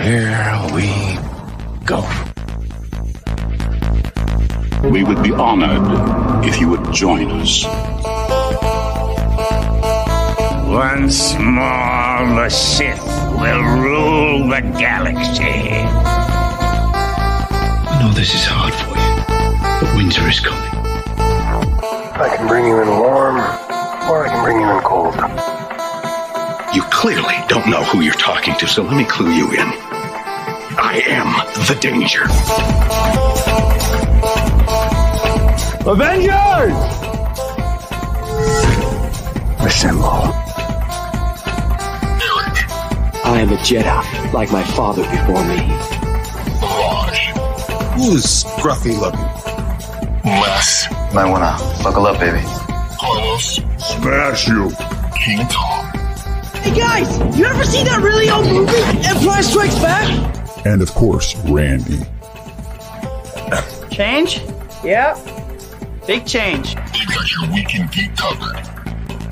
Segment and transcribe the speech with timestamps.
[0.00, 0.88] Here we
[1.84, 2.02] go.
[4.88, 7.64] We would be honored if you would join us.
[10.66, 13.06] Once more, the Sith
[13.40, 15.84] will rule the galaxy.
[17.84, 19.24] I know this is hard for you,
[19.80, 20.70] but winter is coming.
[22.14, 25.61] I can bring you in warm, or I can bring you in cold.
[26.74, 29.68] You clearly don't know who you're talking to, so let me clue you in.
[30.78, 31.28] I am
[31.66, 32.22] the danger.
[35.86, 36.72] Avengers!
[39.60, 40.32] Assemble.
[43.24, 45.58] I am a Jedi, like my father before me.
[47.96, 49.20] Who's scruffy looking?
[50.24, 50.88] Les.
[51.12, 52.42] Might wanna buckle up, baby.
[52.98, 53.60] Carlos.
[53.76, 54.70] Smash you.
[55.16, 55.71] King Tom.
[56.62, 58.72] Hey guys, you ever see that really old movie,
[59.04, 60.64] Empire Strikes Back?
[60.64, 61.98] And of course, Randy.
[63.90, 64.40] Change?
[64.84, 65.18] Yep.
[66.06, 66.76] Big change.
[66.76, 68.56] They've got your weekend geek covered.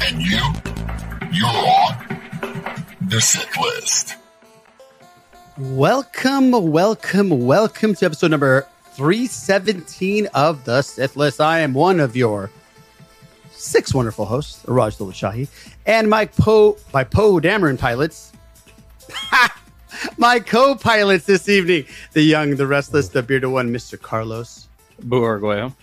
[0.02, 0.40] And you?
[1.30, 4.16] You're on the Sith list.
[5.56, 11.40] Welcome, welcome, welcome to episode number 317 of the Sith List.
[11.40, 12.50] I am one of your
[13.60, 15.48] six wonderful hosts, Raj Shahi,
[15.86, 18.32] and my po my Poe Dameron pilots.
[20.16, 24.00] my co-pilots this evening, the young, the restless, the bearded one, Mr.
[24.00, 24.68] Carlos.
[25.02, 25.74] Buargueo.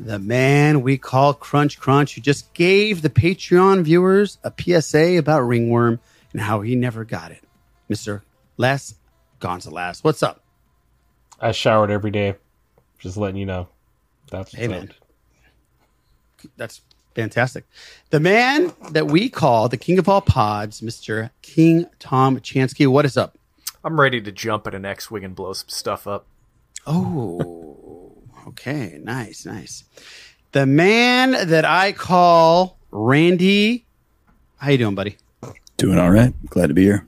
[0.00, 5.42] The man we call Crunch Crunch, who just gave the Patreon viewers a PSA about
[5.42, 6.00] Ringworm
[6.32, 7.42] and how he never got it.
[7.88, 8.22] Mr.
[8.56, 8.94] Les
[9.38, 10.02] Gonzalez.
[10.02, 10.42] What's up?
[11.40, 12.34] I showered every day.
[12.98, 13.68] Just letting you know.
[14.30, 14.92] That's hey, man.
[16.56, 16.80] That's
[17.14, 17.64] fantastic.
[18.10, 21.30] The man that we call the king of all pods, Mr.
[21.42, 22.86] King Tom Chansky.
[22.86, 23.38] What is up?
[23.84, 26.26] I'm ready to jump at an X-wing and blow some stuff up.
[26.86, 28.12] Oh,
[28.48, 29.84] okay, nice, nice.
[30.52, 33.84] The man that I call Randy.
[34.58, 35.16] How you doing, buddy?
[35.76, 36.32] Doing all right.
[36.46, 37.06] Glad to be here.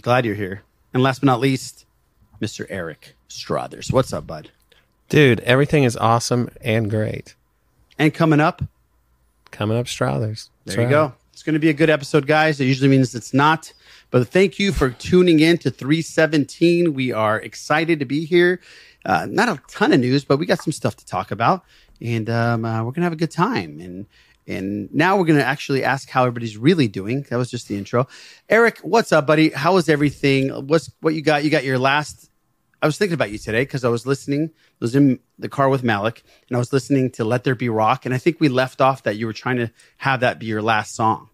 [0.00, 0.62] Glad you're here.
[0.92, 1.86] And last but not least,
[2.40, 2.66] Mr.
[2.68, 3.92] Eric Strothers.
[3.92, 4.50] What's up, bud?
[5.08, 7.34] Dude, everything is awesome and great.
[7.98, 8.62] And coming up,
[9.50, 10.50] coming up, Strothers.
[10.64, 11.12] There you go.
[11.32, 12.60] It's going to be a good episode, guys.
[12.60, 13.72] It usually means it's not.
[14.10, 16.94] But thank you for tuning in to 317.
[16.94, 18.60] We are excited to be here.
[19.04, 21.64] Uh, not a ton of news, but we got some stuff to talk about,
[22.00, 23.78] and um, uh, we're gonna have a good time.
[23.80, 24.06] And
[24.48, 27.22] and now we're gonna actually ask how everybody's really doing.
[27.30, 28.08] That was just the intro.
[28.48, 29.50] Eric, what's up, buddy?
[29.50, 30.48] How was everything?
[30.66, 31.44] What's what you got?
[31.44, 32.30] You got your last.
[32.82, 34.50] I was thinking about you today because I was listening.
[34.54, 37.68] I was in the car with Malik, and I was listening to "Let There Be
[37.68, 40.46] Rock," and I think we left off that you were trying to have that be
[40.46, 41.28] your last song.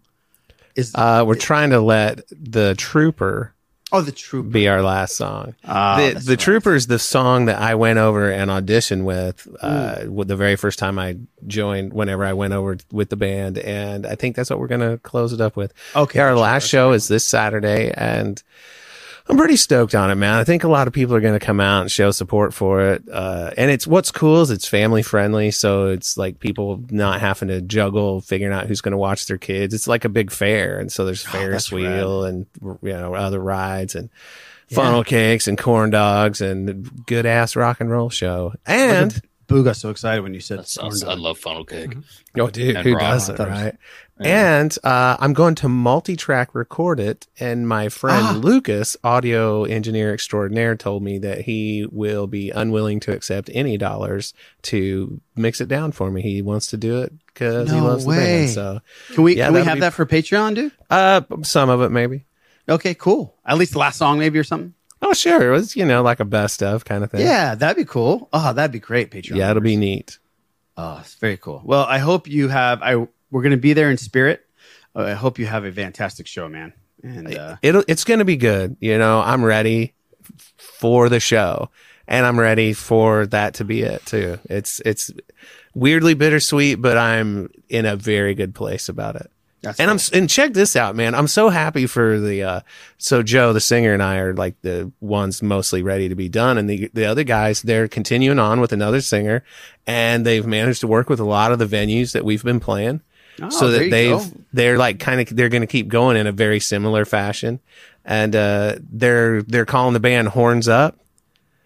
[0.75, 3.55] Is uh, we're trying to let the trooper
[3.95, 5.55] Oh, the Trooper be our last song.
[5.67, 10.07] Ah, the the Trooper is the song that I went over and auditioned with, uh,
[10.09, 11.93] with the very first time I joined.
[11.93, 15.35] Whenever I went over with the band, and I think that's what we're gonna close
[15.35, 15.75] it up with.
[15.95, 18.43] Okay, our last show is this Saturday, and
[19.29, 20.35] I'm pretty stoked on it, man.
[20.35, 22.83] I think a lot of people are going to come out and show support for
[22.93, 23.03] it.
[23.11, 25.51] Uh, and it's what's cool is it's family friendly.
[25.53, 29.39] So it's like people not having to juggle figuring out who's going to watch their
[29.39, 29.75] kids.
[29.75, 30.79] It's like a big fair.
[30.81, 34.11] And so there's Ferris Oh, wheel and, you know, other rides and
[34.71, 38.55] funnel cakes and corn dogs and good ass rock and roll show.
[38.67, 39.21] And
[39.53, 41.95] Boo got so excited when you said That sounds, I love funnel cake.
[42.39, 43.77] Oh, dude, And who doesn't, it right?
[44.21, 44.59] Yeah.
[44.61, 48.33] And uh, I'm going to multi-track record it, and my friend Ah.
[48.41, 54.33] Lucas, audio engineer extraordinaire, told me that he will be unwilling to accept any dollars
[54.63, 56.23] to mix it down for me.
[56.23, 58.17] He wants to do it because he No loves the way.
[58.17, 58.51] band.
[58.51, 58.81] So
[59.15, 60.73] Can we yeah, can we have be- that for Patreon, dude?
[60.89, 62.25] Uh, some of it maybe.
[62.69, 63.35] Okay, cool.
[63.45, 64.73] At least the last song, maybe or something.
[65.03, 65.49] Oh, sure.
[65.49, 67.21] It was you know like a best of kind of thing.
[67.21, 68.29] Yeah, that'd be cool.
[68.33, 69.37] Oh, that'd be great, Patreon.
[69.37, 70.19] yeah, it'll be neat.
[70.77, 71.61] Oh, it's very cool.
[71.65, 72.81] Well, I hope you have.
[72.83, 74.47] I we're gonna be there in spirit.
[74.95, 76.73] Uh, I hope you have a fantastic show, man.
[77.03, 78.77] And uh, It'll it's going to be good.
[78.79, 79.95] You know, I'm ready
[80.57, 81.69] for the show,
[82.07, 84.39] and I'm ready for that to be it too.
[84.45, 85.11] It's it's
[85.75, 89.32] weirdly bittersweet, but I'm in a very good place about it.
[89.63, 91.15] That's and I'm and check this out, man.
[91.15, 92.61] I'm so happy for the uh
[92.99, 96.59] so Joe the singer and I are like the ones mostly ready to be done
[96.59, 99.45] and the the other guys they're continuing on with another singer
[99.87, 103.03] and they've managed to work with a lot of the venues that we've been playing.
[103.41, 104.25] Oh, so that they've go.
[104.53, 107.61] they're like kind of they're going to keep going in a very similar fashion
[108.05, 110.99] and uh they're they're calling the band Horns Up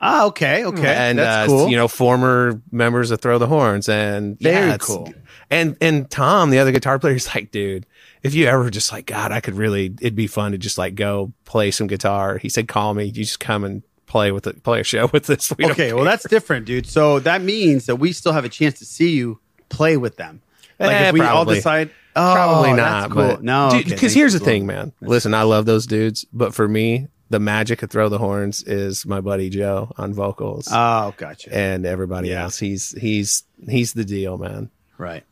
[0.00, 1.68] ah, okay, okay, and uh, cool.
[1.68, 5.12] you know former members of Throw the Horns, and Very yeah, cool.
[5.50, 7.86] And and Tom, the other guitar player, is like, dude,
[8.22, 10.94] if you ever just like God, I could really it'd be fun to just like
[10.94, 12.38] go play some guitar.
[12.38, 13.04] He said, call me.
[13.04, 15.52] You just come and play with it, play a show with this.
[15.56, 16.86] We Okay, well that's different, dude.
[16.86, 19.38] So that means that we still have a chance to see you
[19.68, 20.42] play with them.
[20.78, 21.54] Like Eh, if we all probably.
[21.56, 23.10] decide, oh, Probably that's not.
[23.10, 23.22] cool.
[23.36, 24.44] But, no, because okay, here's the you.
[24.44, 24.92] thing, man.
[25.00, 29.06] Listen, I love those dudes, but for me, the magic of Throw the Horns is
[29.06, 30.68] my buddy Joe on vocals.
[30.70, 31.52] Oh, gotcha.
[31.54, 32.58] and everybody else.
[32.58, 34.70] He's he's he's the deal, man.
[34.98, 35.24] Right.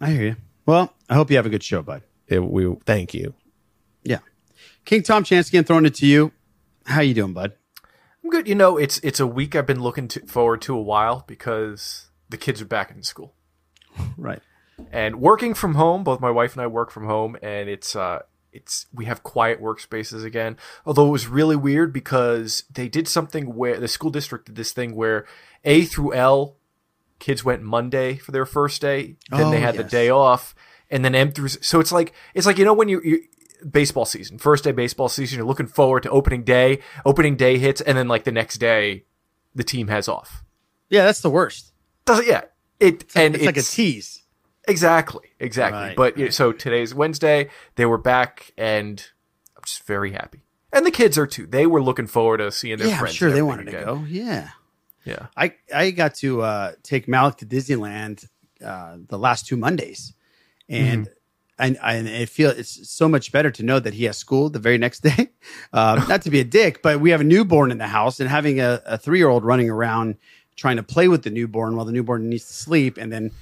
[0.00, 0.36] I hear you.
[0.66, 2.02] Well, I hope you have a good show, bud.
[2.26, 3.34] It, we thank you.
[4.04, 4.18] Yeah.
[4.84, 6.32] King Tom Chansky, I'm throwing it to you.
[6.86, 7.52] How you doing, bud?
[8.22, 8.46] I'm good.
[8.46, 12.10] You know, it's it's a week I've been looking to, forward to a while because
[12.28, 13.34] the kids are back in school.
[14.16, 14.40] Right.
[14.92, 18.20] And working from home, both my wife and I work from home, and it's uh,
[18.52, 20.56] it's we have quiet workspaces again.
[20.86, 24.72] Although it was really weird because they did something where the school district did this
[24.72, 25.26] thing where
[25.64, 26.57] A through L
[27.18, 30.54] kids went Monday for their first day, then they Oh, had the day off,
[30.90, 31.48] and then M through.
[31.48, 33.00] So it's like it's like you know when you.
[33.02, 33.20] you
[33.72, 37.80] baseball season first day baseball season you're looking forward to opening day opening day hits
[37.80, 39.02] and then like the next day
[39.52, 40.44] the team has off
[40.90, 41.72] Yeah, that's the worst.
[42.04, 42.42] does it yeah
[42.78, 44.22] it and it's like a tease
[44.68, 45.80] Exactly, exactly.
[45.80, 47.48] Right, but yeah, so today's Wednesday.
[47.74, 49.04] They were back, and
[49.56, 50.42] I'm just very happy.
[50.72, 51.46] And the kids are too.
[51.46, 53.16] They were looking forward to seeing their yeah, friends.
[53.16, 54.04] sure they wanted to go.
[54.06, 54.50] Yeah.
[55.08, 55.26] Yeah.
[55.36, 58.28] I I got to uh, take Malik to Disneyland
[58.64, 60.12] uh, the last two Mondays,
[60.68, 61.12] and Mm-hmm.
[61.60, 64.78] And I feel it's so much better to know that he has school the very
[64.78, 65.30] next day.
[65.72, 68.30] Um, not to be a dick, but we have a newborn in the house, and
[68.30, 70.14] having a, a three year old running around
[70.54, 73.32] trying to play with the newborn while the newborn needs to sleep, and then.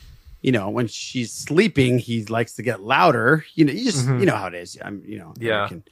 [0.43, 3.45] You know, when she's sleeping, he likes to get louder.
[3.55, 4.21] You know, you just Mhm.
[4.21, 4.79] you know how it is.
[4.81, 5.63] I'm, you know, Yeah.
[5.63, 5.83] Eric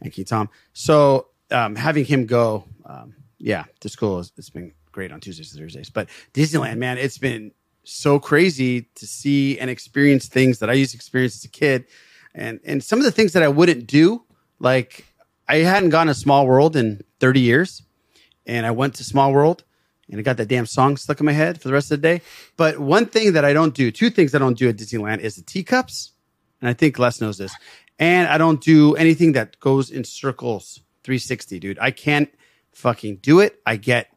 [0.00, 0.48] and, Keith Tom.
[0.72, 5.52] So um, having him go, um, yeah, to school has it's been great on Tuesdays
[5.52, 5.90] and Thursdays.
[5.90, 7.52] But Disneyland, man, it's been
[7.82, 11.84] so crazy to see and experience things that I used to experience as a kid,
[12.34, 14.22] and and some of the things that I wouldn't do,
[14.58, 15.04] like
[15.46, 17.82] I hadn't gone to Small World in 30 years,
[18.46, 19.64] and I went to Small World.
[20.10, 22.06] And I got that damn song stuck in my head for the rest of the
[22.06, 22.20] day.
[22.58, 25.36] But one thing that I don't do, two things I don't do at Disneyland is
[25.36, 26.12] the teacups.
[26.60, 27.54] And I think Les knows this.
[27.98, 31.78] And I don't do anything that goes in circles 360, dude.
[31.80, 32.28] I can't
[32.72, 33.60] fucking do it.
[33.64, 34.13] I get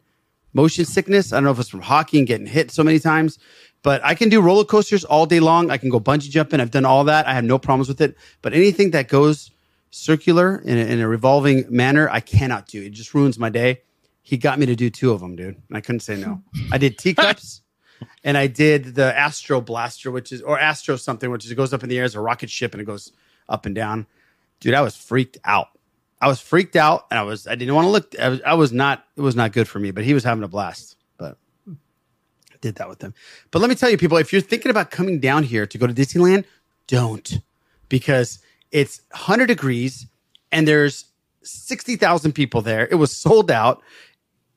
[0.57, 1.31] motion sickness.
[1.31, 3.37] I don't know if it's from hockey and getting hit so many times,
[3.83, 5.69] but I can do roller coasters all day long.
[5.69, 6.59] I can go bungee jumping.
[6.59, 7.27] I've done all that.
[7.27, 8.17] I have no problems with it.
[8.41, 9.51] But anything that goes
[9.91, 12.81] circular in a, in a revolving manner, I cannot do.
[12.81, 13.81] It just ruins my day.
[14.23, 15.61] He got me to do two of them, dude.
[15.69, 16.41] And I couldn't say no.
[16.71, 17.61] I did teacups
[18.23, 21.71] and I did the Astro Blaster, which is, or Astro something, which is, it goes
[21.71, 23.11] up in the air as a rocket ship and it goes
[23.47, 24.07] up and down.
[24.59, 25.69] Dude, I was freaked out.
[26.19, 28.19] I was freaked out and I was, I didn't want to look.
[28.19, 30.43] I was, I was not, it was not good for me, but he was having
[30.43, 30.95] a blast.
[31.17, 31.37] But
[31.67, 33.13] I did that with him.
[33.51, 35.85] But let me tell you, people, if you're thinking about coming down here to go
[35.85, 36.45] to Disneyland,
[36.87, 37.39] don't
[37.89, 38.39] because
[38.71, 40.07] it's 100 degrees
[40.51, 41.05] and there's
[41.43, 42.87] 60,000 people there.
[42.89, 43.81] It was sold out.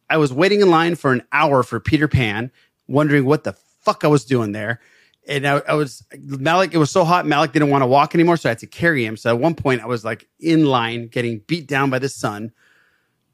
[0.08, 2.50] I was waiting in line for an hour for Peter Pan,
[2.88, 4.80] wondering what the fuck I was doing there.
[5.28, 6.74] And I, I was Malik.
[6.74, 7.26] It was so hot.
[7.26, 9.16] Malik didn't want to walk anymore, so I had to carry him.
[9.16, 12.52] So at one point, I was like in line, getting beat down by the sun,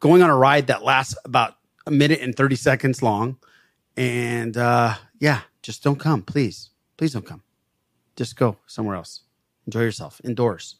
[0.00, 1.54] going on a ride that lasts about
[1.86, 3.38] a minute and thirty seconds long.
[3.96, 6.70] And uh, yeah, just don't come, please.
[6.96, 7.42] Please don't come.
[8.16, 9.22] Just go somewhere else.
[9.66, 10.76] Enjoy yourself indoors.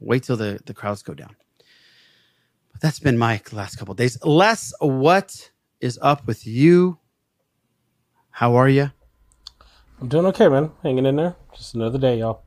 [0.00, 1.34] Wait till the the crowds go down.
[2.72, 4.18] But that's been my last couple days.
[4.22, 6.98] Les, what is up with you?
[8.30, 8.90] How are you?
[10.02, 10.72] I'm doing okay, man.
[10.82, 11.36] Hanging in there.
[11.54, 12.42] Just another day, y'all.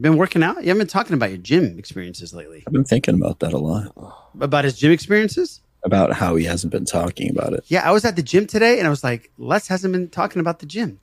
[0.00, 0.62] Been working out?
[0.62, 2.64] You haven't been talking about your gym experiences lately.
[2.66, 3.92] I've been thinking about that a lot.
[4.40, 5.60] About his gym experiences?
[5.84, 7.64] About how he hasn't been talking about it.
[7.68, 10.40] Yeah, I was at the gym today and I was like, Les hasn't been talking
[10.40, 10.98] about the gym.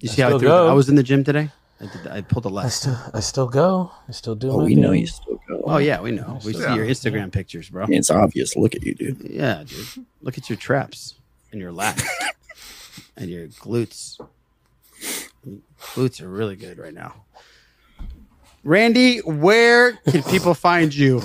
[0.00, 0.68] You I see how I still threw go.
[0.70, 1.50] I was in the gym today?
[1.78, 2.74] I did I pulled a Les.
[2.74, 3.92] still, I still go.
[4.08, 4.50] I still do.
[4.50, 5.60] Oh, my we know you still go.
[5.66, 6.40] Oh yeah, we know.
[6.42, 6.74] We see Yeah.
[6.74, 7.84] your Instagram pictures, bro.
[7.84, 8.56] I mean, it's obvious.
[8.56, 9.20] Look at you, dude.
[9.28, 10.06] Yeah, dude.
[10.22, 11.16] Look at your traps
[11.52, 12.02] and your lats
[13.16, 14.18] and your glutes.
[15.94, 17.14] Glutes are really good right now.
[18.62, 21.22] Randy, where can people find you?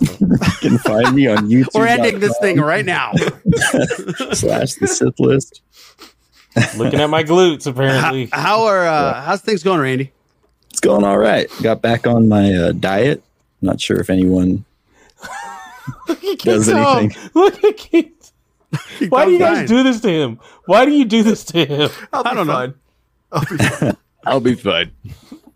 [0.00, 0.08] You
[0.60, 1.68] can find me on YouTube.
[1.74, 3.12] We're ending this thing right now.
[4.32, 5.62] slash the Sith list.
[6.76, 8.26] Looking at my glutes, apparently.
[8.32, 10.12] How, how are uh, how's things going, Randy?
[10.70, 11.48] It's going all right.
[11.62, 13.22] Got back on my uh, diet.
[13.60, 14.64] Not sure if anyone
[16.38, 17.30] does Tom, anything.
[17.34, 18.32] Look at Keith.
[19.08, 19.66] Why do you guys down.
[19.66, 20.40] do this to him?
[20.66, 21.90] Why do you do this to him?
[22.12, 22.52] I'll I don't know.
[22.52, 22.74] fine.
[23.36, 23.96] I'll be fine.
[24.26, 24.90] I'll be fine.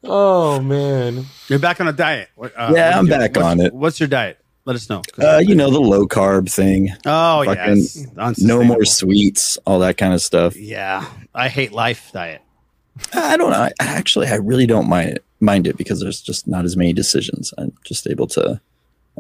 [0.05, 1.25] Oh man.
[1.49, 2.29] You're back on a diet.
[2.37, 3.73] What, uh, Yeah, I'm back what's- on it.
[3.75, 4.39] What's your diet?
[4.67, 5.03] Let us know.
[5.21, 6.91] Uh, you know the low carb thing.
[7.07, 8.07] oh fucking yes,
[8.41, 10.55] No more sweets, all that kind of stuff.
[10.55, 12.43] Yeah, I hate life diet.
[13.15, 13.59] I don't know.
[13.59, 15.25] I, actually, I really don't mind it.
[15.41, 17.55] mind it because there's just not as many decisions.
[17.57, 18.61] I'm just able to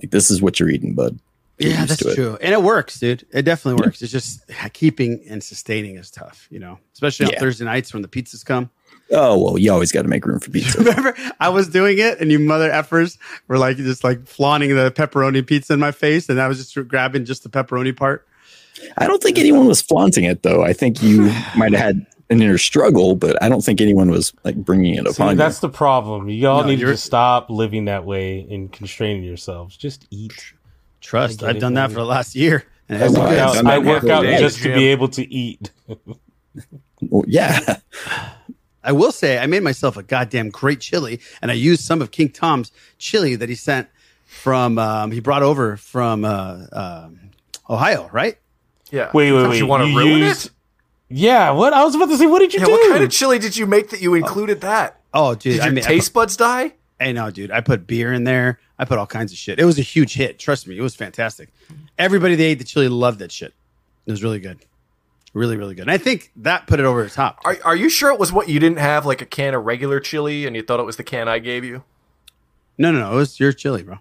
[0.00, 1.18] like this is what you're eating, bud.
[1.60, 2.14] Get Yeah, used that's to it.
[2.14, 3.26] true, and it works, dude.
[3.32, 4.00] It definitely works.
[4.02, 4.40] It's just
[4.72, 7.40] keeping and sustaining is tough, you know, especially on Yeah.
[7.40, 8.70] Thursday nights when the pizzas come.
[9.12, 10.78] Oh well, you always got to make room for pizza.
[10.78, 14.90] Remember, I was doing it, and you mother effers were like just like flaunting the
[14.90, 18.26] pepperoni pizza in my face, and I was just grabbing just the pepperoni part.
[18.96, 20.62] I don't think anyone was flaunting it though.
[20.64, 21.24] I think you
[21.56, 25.04] might have had an inner struggle, but I don't think anyone was like bringing it
[25.08, 26.28] See, upon that's the problem.
[26.30, 29.76] You all No, need to stop living that way and constraining yourselves.
[29.76, 30.54] Just eat.
[31.00, 32.64] Trust, I get I've done that for the last year.
[32.88, 35.70] I work out, I work out just to be able to eat.
[37.02, 37.78] Well, yeah,
[38.84, 42.10] I will say I made myself a goddamn great chili, and I used some of
[42.10, 43.88] King Tom's chili that he sent
[44.26, 47.30] from um, he brought over from uh, um,
[47.70, 48.36] Ohio, right?
[48.90, 49.10] Yeah.
[49.14, 49.58] Wait, wait, wait.
[49.58, 50.52] You want to ruin used- it?
[51.08, 51.72] Yeah, what?
[51.72, 52.66] I was about to say, what did you Yeah.
[52.66, 52.72] do?
[52.72, 55.00] What kind of chili did you make that you included that?
[55.12, 56.74] Oh, dude, Did I your mean, I taste buds die?
[57.00, 57.50] Hey, no, dude.
[57.50, 58.60] I put beer in there.
[58.80, 59.60] I put all kinds of shit.
[59.60, 60.38] It was a huge hit.
[60.38, 61.50] Trust me, it was fantastic.
[61.98, 63.52] Everybody that ate the chili loved that shit.
[64.06, 64.58] It was really good,
[65.34, 65.82] really, really good.
[65.82, 67.40] And I think that put it over the top.
[67.44, 70.00] Are, are you sure it was what you didn't have, like a can of regular
[70.00, 71.84] chili, and you thought it was the can I gave you?
[72.78, 73.12] No, no, no.
[73.12, 73.98] It was your chili, bro.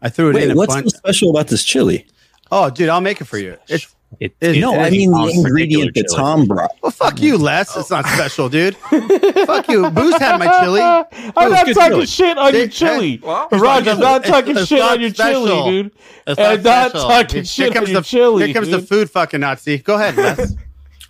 [0.00, 0.90] I threw it Wait, in a what's bunch.
[0.90, 2.06] so special about this chili?
[2.50, 3.58] Oh, dude, I'll make it for you.
[3.68, 6.16] It's It, It- No, I mean the ingredient that chili.
[6.16, 6.70] Tom brought.
[6.82, 7.76] well, fuck you, Les.
[7.76, 8.76] It's not special, dude.
[9.46, 9.90] fuck you.
[9.90, 10.80] Booze had my chili.
[10.80, 11.04] I'm
[11.34, 12.06] Booze, not talking chili.
[12.06, 13.20] shit on your chili.
[13.22, 15.46] well, Raj, I'm not talking it's shit not on your special.
[15.46, 15.92] chili, dude.
[16.26, 17.08] It's I'm not special.
[17.08, 18.44] talking Here shit comes on your the, chili.
[18.46, 19.78] Here comes the food fucking Nazi.
[19.78, 20.54] Go ahead, Les.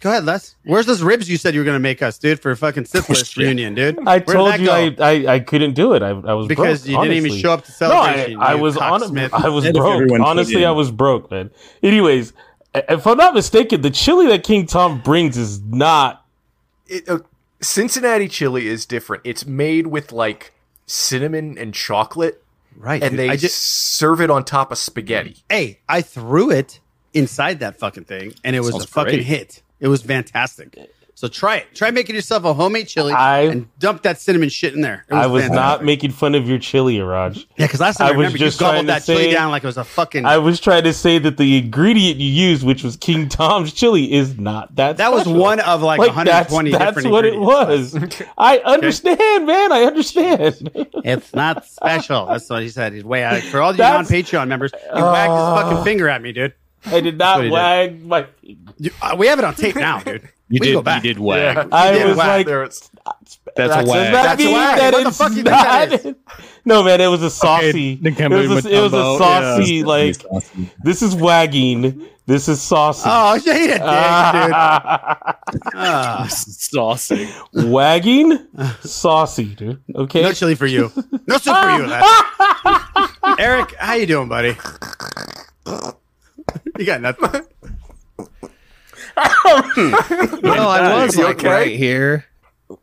[0.00, 0.54] Go ahead, Les.
[0.64, 2.84] Where's those ribs you said you were going to make us, dude, for a fucking
[2.86, 3.98] Sith list reunion, dude?
[4.06, 4.70] I Where'd told you?
[4.70, 6.02] I, I, I couldn't do it.
[6.02, 7.40] I, I was Because broke, you didn't even honestly.
[7.40, 9.00] show up to No, I, I was on.
[9.00, 9.32] cocksmith.
[9.32, 10.10] I was broke.
[10.20, 11.50] Honestly, in- I was broke, man.
[11.82, 12.32] Anyways,
[12.74, 16.24] if I'm not mistaken, the chili that King Tom brings is not.
[16.86, 17.18] It, uh,
[17.60, 19.22] Cincinnati chili is different.
[19.24, 20.52] It's made with like
[20.86, 22.42] cinnamon and chocolate,
[22.76, 23.02] Right.
[23.02, 23.20] and dude.
[23.20, 25.36] they I just, serve it on top of spaghetti.
[25.48, 26.80] hey, I threw it
[27.14, 29.24] inside that fucking thing, and it was Sounds a fucking great.
[29.26, 29.62] hit.
[29.84, 30.78] It was fantastic.
[31.16, 31.74] So try it.
[31.76, 35.04] Try making yourself a homemade chili I- and dump that cinnamon shit in there.
[35.08, 35.54] It I was fantastic.
[35.80, 37.46] not making fun of your chili, Raj.
[37.56, 39.62] Yeah, because last time I, I was remember just you gobbled that chili down like
[39.62, 40.24] it was a fucking.
[40.26, 44.12] I was trying to say that the ingredient you used, which was King Tom's chili,
[44.12, 44.96] is not that.
[44.96, 47.94] that was one of like, Like 120 that's, that's different what it was.
[48.38, 49.70] I understand, man.
[49.70, 50.70] I understand.
[51.04, 52.26] It's not special.
[52.26, 52.92] That's what he said.
[52.92, 53.40] He's way out.
[53.42, 56.54] For all you That's- non-Patreon members, he wagged his Uh, fucking finger at me, dude.
[56.86, 57.52] I did not he did.
[57.52, 58.26] wag my.
[58.78, 60.28] You- uh, we have it on tape now, dude.
[60.50, 60.72] You we did.
[60.74, 61.02] go back.
[61.02, 61.56] You did wag.
[61.56, 61.66] Yeah.
[61.72, 62.28] I did was wag.
[62.28, 64.12] like, There it's- That's, that a does wag.
[64.12, 64.78] That's a wag.
[64.78, 66.16] that What the it's fuck you think that not-
[66.66, 67.98] No, man, it was a saucy.
[68.06, 69.74] Okay, it was a, it was a saucy.
[69.76, 69.84] yeah.
[69.86, 70.22] Like
[70.84, 72.06] this is wagging.
[72.26, 73.02] This is saucy.
[73.06, 75.72] Oh, you ain't a dick, dude.
[75.74, 77.28] Ah, Saucy.
[77.54, 78.38] wagging,
[78.82, 79.82] saucy, dude.
[79.94, 80.22] Okay.
[80.22, 80.92] no chili for you.
[81.26, 81.86] No chili for you.
[81.86, 83.38] Les.
[83.38, 84.56] Eric, how you doing, buddy?
[86.78, 87.42] You got nothing.
[90.42, 91.48] Well, I was You like okay?
[91.48, 92.24] right here,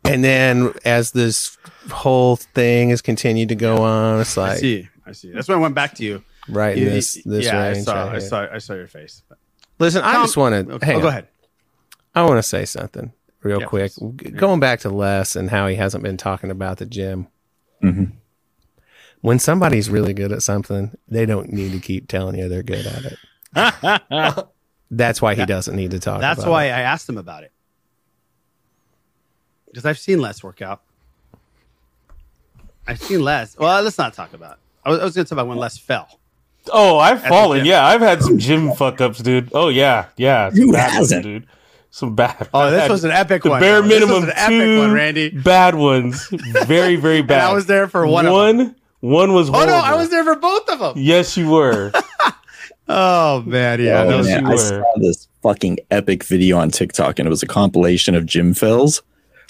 [0.05, 1.57] and then as this
[1.91, 4.89] whole thing has continued to go on, it's like I see.
[5.05, 5.31] I see.
[5.31, 6.23] That's when I went back to you.
[6.47, 7.77] right in You- this this yeah, range.
[7.79, 8.03] I saw.
[8.05, 8.47] right I saw.
[8.53, 9.23] I saw your face.
[9.79, 10.73] Listen, I Tom- just want to.
[10.75, 11.27] Okay, oh, go ahead.
[12.15, 13.11] I want to say something
[13.41, 13.93] real Yeah, quick.
[13.95, 14.31] please.
[14.33, 17.27] Going back to Les and how he hasn't been talking about the gym.
[17.83, 18.11] Mhm.
[19.21, 22.85] When somebody's really good at something, they don't need to keep telling you they're good
[22.85, 23.17] at it.
[24.91, 26.21] That's why he doesn't need to talk.
[26.21, 26.71] That's about why it.
[26.71, 27.51] I asked him about it.
[29.67, 30.81] Because I've seen less workout.
[32.87, 33.57] I've seen less.
[33.57, 34.53] Well, let's not talk about.
[34.53, 34.57] It.
[34.85, 36.19] I was, I was going to talk about when less fell.
[36.71, 37.65] Oh, I've fallen.
[37.65, 39.49] Yeah, I've had some gym fuck ups, dude.
[39.53, 40.49] Oh yeah, yeah.
[40.49, 41.23] Some Who bad hasn't?
[41.23, 41.47] dude?
[41.89, 42.49] Some bad.
[42.53, 43.59] Oh, this bad- was an epic the one.
[43.61, 43.87] bare though.
[43.87, 45.29] This was minimum an epic two one, Randy.
[45.29, 46.27] bad ones.
[46.65, 47.39] Very, very bad.
[47.41, 48.25] And I was there for one.
[48.27, 48.57] of them.
[48.57, 50.93] One, one was Oh no, I was there for both of them.
[50.97, 51.91] Yes, you were.
[52.93, 54.03] Oh man, yeah.
[54.03, 57.47] Oh, was- man, I saw this fucking epic video on TikTok, and it was a
[57.47, 59.01] compilation of gym fails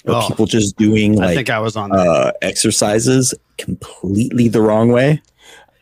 [0.06, 0.28] of Oh.
[0.28, 1.90] people just doing like I think I was on.
[1.92, 5.20] Uh, exercises completely the wrong way.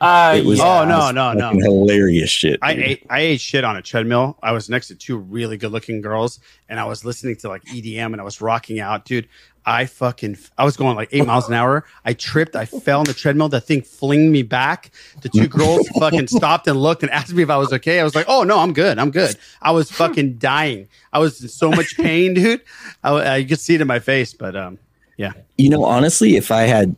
[0.00, 1.50] Uh, It was, Oh, no, no, no.
[1.50, 2.59] hilarious shit.
[2.62, 4.38] I ate I ate shit on a treadmill.
[4.42, 7.62] I was next to two really good looking girls, and I was listening to like
[7.66, 9.28] EDM, and I was rocking out, dude.
[9.66, 11.85] I fucking I was going like eight miles an hour.
[12.07, 12.57] I tripped.
[12.57, 13.50] I fell on the treadmill.
[13.50, 14.90] That thing flinged me back.
[15.21, 18.00] The two girls fucking stopped and looked and asked me if I was okay.
[18.00, 18.99] I was like, "Oh no, I'm good.
[18.99, 20.88] I'm good." I was fucking dying.
[21.12, 22.62] I was in so much pain, dude.
[23.04, 24.78] I, I you could see it in my face, but um,
[25.19, 25.33] yeah.
[25.59, 26.97] You know, honestly, if I had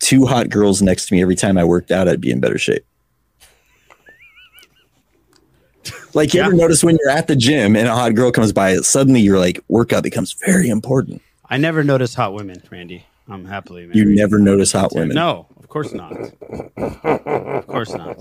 [0.00, 2.58] two hot girls next to me every time I worked out, I'd be in better
[2.58, 2.84] shape.
[6.12, 8.74] Like, you ever notice when you're at the gym and a hot girl comes by,
[8.78, 11.22] suddenly you're like, workout becomes very important.
[11.48, 13.04] I never notice hot women, Randy.
[13.28, 13.96] I'm happily married.
[13.96, 15.14] You never notice hot women.
[15.14, 16.12] No, of course not.
[16.76, 18.16] Of course not.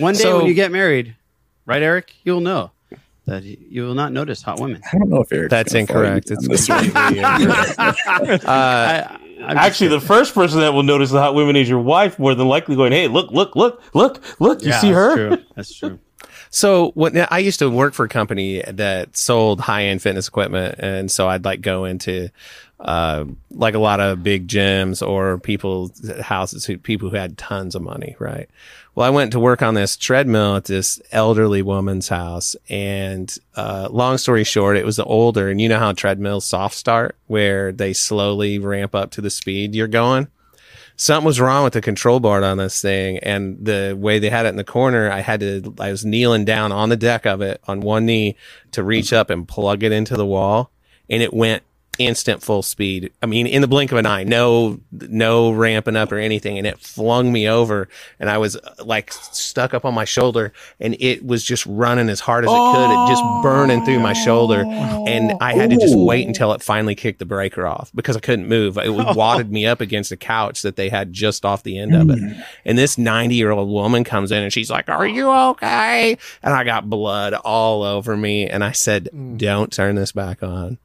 [0.00, 1.14] One day So- when you get married,
[1.66, 2.70] right, Eric, you'll know
[3.26, 4.80] that you will not notice hot women.
[4.90, 5.50] I don't know if Eric.
[5.50, 6.30] That's incorrect.
[6.30, 8.44] It's completely incorrect.
[8.46, 11.80] Uh, I, I'm Actually, the first person that will notice the hot women is your
[11.80, 14.62] wife, more than likely going, "Hey, look, look, look, look, look!
[14.62, 15.44] You Yeah, see that's her?" True.
[15.56, 15.98] That's true.
[16.50, 20.76] So what I used to work for a company that sold high end fitness equipment,
[20.78, 22.30] and so I'd like go into
[22.80, 27.74] uh, like a lot of big gyms or people's houses who people who had tons
[27.74, 28.48] of money, right?
[28.94, 33.88] Well, I went to work on this treadmill at this elderly woman's house, and uh,
[33.90, 37.72] long story short, it was the older, and you know how treadmills soft start, where
[37.72, 40.28] they slowly ramp up to the speed you're going
[41.00, 44.44] something was wrong with the control board on this thing and the way they had
[44.44, 47.40] it in the corner i had to i was kneeling down on the deck of
[47.40, 48.34] it on one knee
[48.72, 50.72] to reach up and plug it into the wall
[51.08, 51.62] and it went
[51.98, 53.12] instant full speed.
[53.22, 56.66] I mean in the blink of an eye no no ramping up or anything and
[56.66, 57.88] it flung me over
[58.20, 62.08] and i was uh, like stuck up on my shoulder and it was just running
[62.08, 65.76] as hard as it could it just burning through my shoulder and i had to
[65.76, 68.76] just wait until it finally kicked the breaker off because i couldn't move.
[68.78, 72.10] It wadded me up against a couch that they had just off the end of
[72.10, 72.18] it.
[72.64, 76.16] And this 90 year old woman comes in and she's like are you okay?
[76.42, 80.78] And i got blood all over me and i said don't turn this back on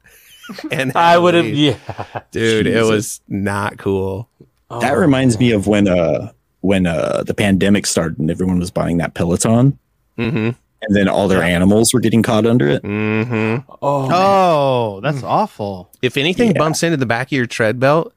[0.70, 1.76] and I would have, yeah.
[2.30, 4.28] dude it was not cool.
[4.80, 8.96] That reminds me of when uh when uh the pandemic started and everyone was buying
[8.98, 9.78] that Peloton,
[10.18, 10.50] mm-hmm.
[10.86, 12.82] And then all their animals were getting caught under it.
[12.82, 13.70] mm-hmm.
[13.80, 15.90] Oh, Oh, that's awful.
[16.02, 18.12] if anything bumps into the back of your tread belt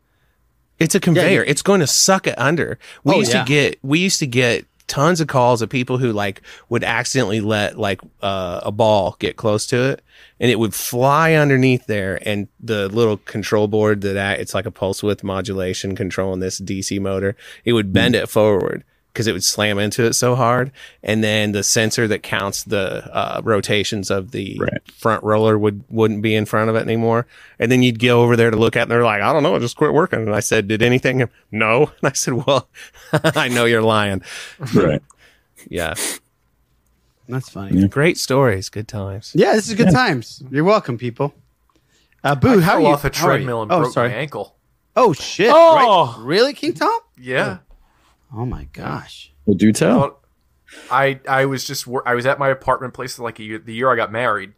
[0.80, 2.78] it's a conveyor you- it's going to suck it under.
[3.04, 3.44] We Oh, used yeah.
[3.44, 7.42] to get we used to get tons of calls of people who like would accidentally
[7.42, 10.02] let like uh, a ball get close to it
[10.40, 14.66] and it would fly underneath there and the little control board that act, it's like
[14.66, 18.84] a pulse width modulation controlling this dc motor it would bend it forward
[19.18, 20.72] because it would slam into it so hard
[21.02, 24.92] and then the sensor that counts the uh, rotations of the Right.
[24.92, 27.26] front roller would wouldn't be in front of it anymore
[27.58, 29.42] and then you'd go over there to look at it and they're like i don't
[29.42, 32.70] know it just quit working and i said did anything no and i said well
[33.36, 34.22] i know you're lying
[34.76, 35.02] Right.
[35.68, 35.96] yeah
[37.28, 37.88] That's funny.
[37.88, 40.44] great stories good times Yeah, this is good times.
[40.52, 41.34] You're welcome, people.
[42.24, 42.88] Uh, Boo, I how are fell you?
[42.88, 43.38] off a How are you?
[43.40, 44.10] treadmill and oh, broke sorry.
[44.10, 44.56] my ankle.
[44.96, 45.52] Oh shit!
[45.54, 46.16] Oh.
[46.18, 46.26] Right?
[46.26, 47.00] really, King Tom?
[47.20, 47.58] Yeah.
[48.34, 49.32] Oh my gosh!
[49.46, 50.00] Well, do tell.
[50.00, 50.22] Well,
[50.92, 53.92] I I was just I was at my apartment place like a year, the year
[53.92, 54.54] I got married.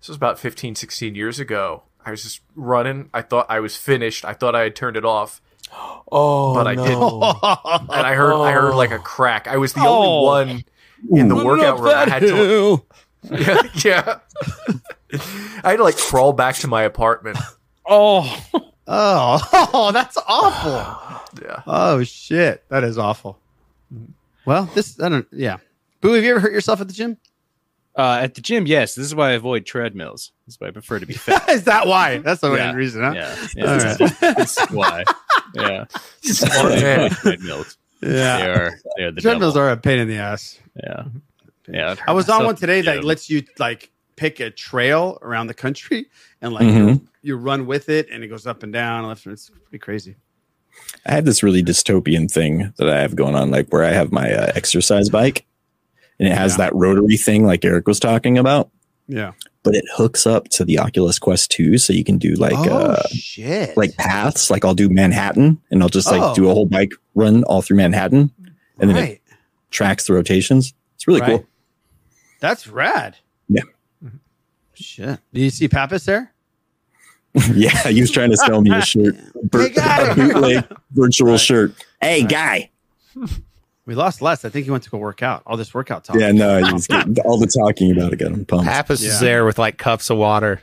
[0.00, 1.84] This was about 15, 16 years ago.
[2.04, 3.08] I was just running.
[3.14, 4.24] I thought I was finished.
[4.24, 5.40] I thought I had turned it off,
[6.12, 6.84] oh, but I no.
[6.84, 7.90] didn't.
[7.90, 8.76] And I heard I heard oh.
[8.76, 9.46] like a crack.
[9.46, 9.86] I was the Oh.
[9.86, 10.64] only one
[11.10, 11.94] in the workout room.
[11.94, 12.84] I had to
[13.30, 14.18] yeah, yeah.
[15.62, 17.38] I had to like crawl back to my apartment.
[17.84, 18.40] Oh,
[18.88, 21.08] Oh, oh, that's awful.
[21.42, 21.62] Yeah.
[21.66, 23.38] Oh shit, that is awful.
[24.44, 25.26] Well, this I don't.
[25.32, 25.56] Yeah,
[26.02, 27.16] Boo, have you ever hurt yourself at the gym?
[27.96, 28.94] Uh, at the gym, yes.
[28.94, 30.32] This is why I avoid treadmills.
[30.46, 31.40] This is why I prefer to be fit.
[31.48, 32.18] is that why?
[32.18, 32.66] That's the Yeah.
[32.66, 33.12] main reason, huh?
[33.14, 34.00] Yeah, yeah All this, right.
[34.00, 35.04] is, this is why.
[35.54, 35.84] Yeah,
[36.22, 37.76] Smart treadmills.
[38.02, 38.08] Yeah.
[38.38, 38.70] They are.
[38.98, 39.68] They are the Treadmills devil.
[39.68, 40.58] are a pain in the ass.
[40.82, 41.04] Yeah,
[41.68, 41.94] yeah.
[42.06, 43.90] I was on one today that lets you like
[44.22, 46.06] pick a trail around the country
[46.40, 46.88] and like Mhm.
[46.88, 49.04] you, you run with it and it goes up and down.
[49.06, 50.14] Left and It's pretty crazy.
[51.04, 54.12] I have this really dystopian thing that I have going on, like where I have
[54.12, 55.44] my uh, exercise bike,
[56.20, 56.58] and it has Yeah.
[56.58, 58.70] that rotary thing, like Eric was talking about,
[59.08, 59.32] Yeah.
[59.64, 62.92] but it hooks up to the Oculus Quest 2, so you can do like oh
[62.92, 63.76] uh, shit!
[63.76, 64.50] like paths.
[64.50, 66.34] Like I'll do Manhattan, and I'll just like Oh.
[66.34, 68.30] do a whole bike run all through Manhattan,
[68.78, 69.20] and then it
[69.70, 70.72] tracks the rotations.
[70.94, 71.30] It's really Right.
[71.40, 71.46] cool.
[72.40, 73.16] That's rad.
[73.48, 73.62] Yeah.
[74.82, 75.18] Shit.
[75.32, 76.32] Do you see Pappas there?
[77.54, 79.16] yeah, he was trying to sell me a shirt,
[79.50, 81.40] bir- got a bootleg virtual Right.
[81.40, 81.72] shirt.
[82.00, 82.28] Hey, Right.
[82.30, 82.70] guy.
[83.86, 84.44] We lost Les.
[84.44, 85.42] I think he went to go work out.
[85.46, 86.16] All this workout talk.
[86.16, 88.66] Yeah, no, he's getting, all the talking about it got him pumped.
[88.66, 89.08] Pappas Yeah.
[89.10, 90.62] is there with like cups of water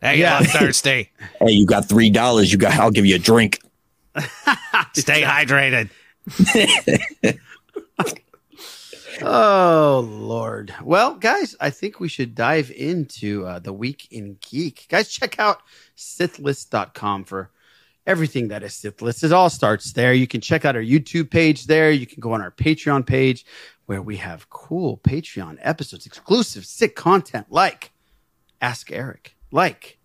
[0.00, 0.36] hey Yeah.
[0.38, 2.52] I'm thirsty Hey, you got three dollars.
[2.52, 2.74] You got.
[2.78, 3.60] I'll give you a drink.
[4.94, 5.88] stay hydrated
[9.20, 10.74] Oh Lord.
[10.82, 14.86] Well, guys, I think we should dive into uh, the week in geek.
[14.88, 15.62] Guys, check out
[15.96, 17.50] sithlist.com for
[18.06, 19.22] everything that is Sithlist.
[19.22, 20.12] It all starts there.
[20.12, 21.90] You can check out our YouTube page there.
[21.90, 23.44] You can go on our Patreon page
[23.86, 27.92] where we have cool Patreon episodes, exclusive sick content like
[28.60, 29.98] Ask Eric, like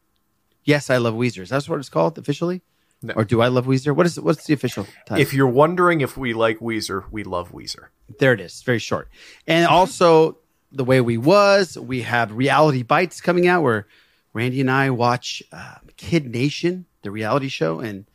[0.63, 1.47] Yes, I Love Weezer.
[1.47, 2.61] That's what it's called officially?
[3.01, 3.13] No.
[3.15, 3.95] Or do I love Weezer?
[3.95, 5.21] What is what's the official title?
[5.21, 7.87] If you're wondering if we like Weezer, we love Weezer.
[8.19, 8.61] There it is.
[8.63, 9.09] Very short.
[9.45, 10.39] And also
[10.71, 13.87] the way we was, we have reality bites coming out where
[14.33, 18.05] Randy and I watch uh, Kid Nation the reality show, and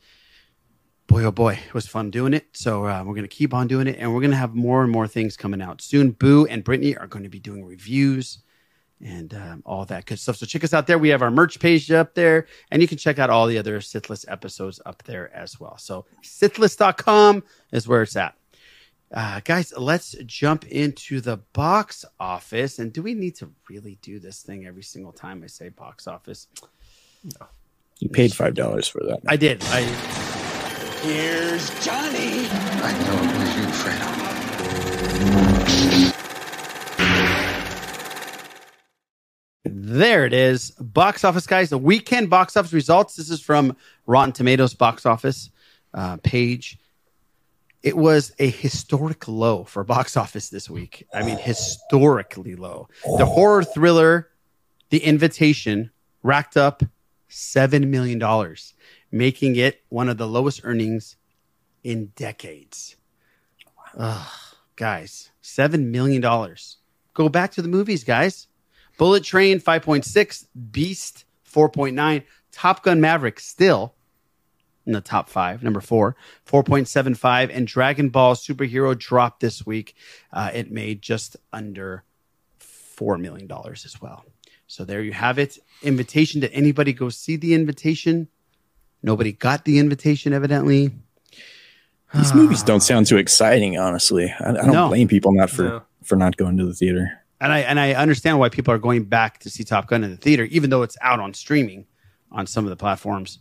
[1.06, 2.48] boy, oh boy, it was fun doing it.
[2.52, 5.06] So uh, we're gonna keep on doing it, and we're gonna have more and more
[5.06, 6.10] things coming out soon.
[6.10, 8.38] Boo and Brittany are going to be doing reviews
[9.02, 10.36] and um, all that good stuff.
[10.36, 10.98] So check us out there.
[10.98, 13.80] We have our merch page up there, and you can check out all the other
[13.80, 15.76] Sithlist episodes up there as well.
[15.78, 18.34] So sithlist.com is where it's at.
[19.12, 22.78] Uh, guys, let's jump into the box office.
[22.78, 26.06] And do we need to really do this thing every single time I say box
[26.06, 26.46] office?
[27.24, 27.46] No.
[27.98, 29.20] You paid five dollars for that.
[29.28, 29.62] I did.
[29.66, 29.82] I
[31.02, 32.46] Here's Johnny.
[32.48, 33.66] I know it was you,
[35.42, 35.51] Fredo.
[39.64, 40.72] There it is.
[40.72, 41.70] Box office, guys.
[41.70, 43.14] The weekend box office results.
[43.16, 45.50] This is from Rotten Tomatoes box office
[45.94, 46.78] uh, page.
[47.82, 51.06] It was a historic low for box office this week.
[51.14, 52.88] I mean, historically low.
[53.18, 54.30] The horror thriller,
[54.90, 55.90] The Invitation,
[56.22, 56.82] racked up
[57.30, 58.56] $7 million,
[59.10, 61.16] making it one of the lowest earnings
[61.82, 62.96] in decades.
[63.96, 64.28] Ugh,
[64.76, 66.20] guys, $7 million.
[67.14, 68.46] Go back to the movies, guys.
[69.02, 73.94] Bullet Train 5.6, Beast 4.9, Top Gun Maverick still
[74.86, 76.14] in the top five, number four,
[76.46, 79.96] 4.75, and Dragon Ball Superhero dropped this week.
[80.32, 82.04] Uh, it made just under
[82.60, 84.24] $4 million as well.
[84.68, 85.58] So there you have it.
[85.82, 86.40] Invitation.
[86.40, 88.28] Did anybody go see the invitation?
[89.02, 90.92] Nobody got the invitation, evidently.
[92.14, 94.32] These movies don't sound too exciting, honestly.
[94.38, 94.86] I, I don't No.
[94.90, 95.82] blame people not for No.
[96.04, 97.21] for not going to the theater.
[97.42, 100.10] And I and I understand why people are going back to see Top Gun in
[100.12, 101.86] the theater, even though it's out on streaming
[102.30, 103.38] on some of the platforms.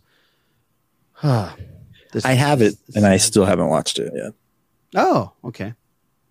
[2.12, 4.34] This- I have it, and I still haven't watched it yet.
[4.94, 5.72] Oh, okay.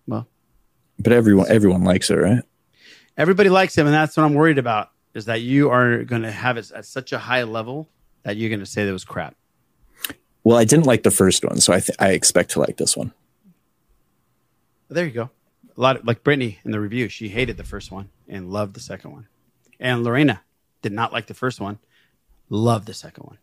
[0.06, 0.28] Well,
[1.00, 2.44] But everyone everyone likes it, right?
[3.16, 4.90] everybody likes him, and that's what I'm worried about.
[5.14, 7.88] Is that you are going to have it at such a high level
[8.22, 9.34] that you're going to say that was crap?
[10.44, 12.96] Well, I didn't like the first one, so I th- I expect to like this
[12.96, 13.12] one.
[14.88, 15.30] There you go.
[15.76, 18.74] A lot of, like Brittany in the review, she hated the first one and loved
[18.74, 19.26] the second one,
[19.80, 20.42] and Lorena
[20.82, 21.78] did not like the first one,
[22.50, 23.38] loved the second one.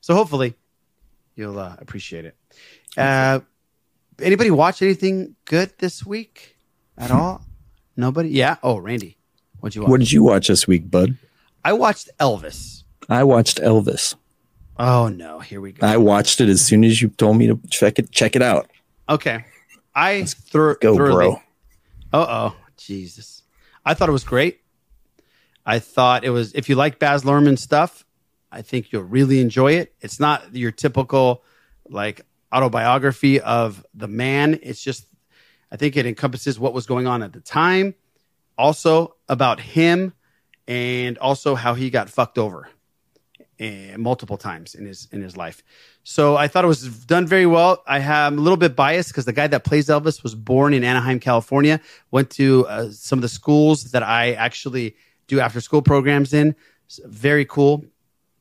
[0.00, 0.54] So hopefully,
[1.34, 2.36] you'll uh, appreciate it.
[2.96, 3.40] Uh,
[4.20, 6.56] anybody watch anything good this week
[6.96, 7.42] at all?
[7.96, 8.28] Nobody?
[8.30, 8.56] Yeah.
[8.62, 9.16] Oh, Randy,
[9.60, 9.90] what'd you watch?
[9.90, 11.16] What did you watch this week, bud?
[11.64, 12.84] I watched Elvis.
[13.08, 14.14] I watched Elvis.
[14.78, 15.86] Oh no, here we go.
[15.86, 18.70] I watched it as soon as you told me to check it check it out.
[19.08, 19.44] Okay,
[19.94, 21.40] I threw Go, thoroughly- bro.
[22.14, 23.42] Uh oh, Jesus!
[23.84, 24.60] I thought it was great.
[25.66, 26.52] I thought it was.
[26.52, 28.04] If you like Baz Luhrmann stuff,
[28.52, 29.96] I think you'll really enjoy it.
[30.00, 31.42] It's not your typical
[31.88, 32.20] like
[32.52, 34.60] autobiography of the man.
[34.62, 35.08] It's just,
[35.72, 37.96] I think it encompasses what was going on at the time,
[38.56, 40.12] also about him,
[40.68, 42.68] and also how he got fucked over
[43.58, 45.62] eh, multiple times in his in his life.
[46.02, 47.82] So I thought it was done very well.
[47.86, 50.84] I am a little bit biased because the guy that plays Elvis was born in
[50.84, 51.80] Anaheim, California.
[52.10, 54.96] Went to uh, some of the schools that I actually
[55.28, 56.54] do after school programs in.
[57.06, 57.84] Very cool.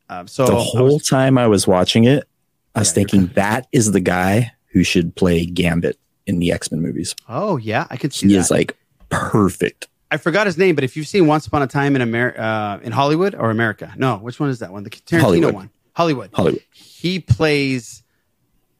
[0.09, 2.27] Um, so the I whole was- time I was watching it,
[2.75, 5.97] I was thinking that is the guy who should play Gambit
[6.27, 7.15] in the X Men movies.
[7.29, 8.39] oh yeah, I could see He that.
[8.41, 8.75] is like
[9.09, 9.87] perfect.
[10.13, 12.79] I forgot his name, but if you've seen Once Upon a Time in America, uh,
[12.83, 14.83] in Hollywood or America, no, which one is that one?
[14.83, 15.53] The Tarantino Hollywood.
[15.55, 16.29] one, Hollywood.
[16.33, 16.61] Hollywood.
[16.71, 18.03] He plays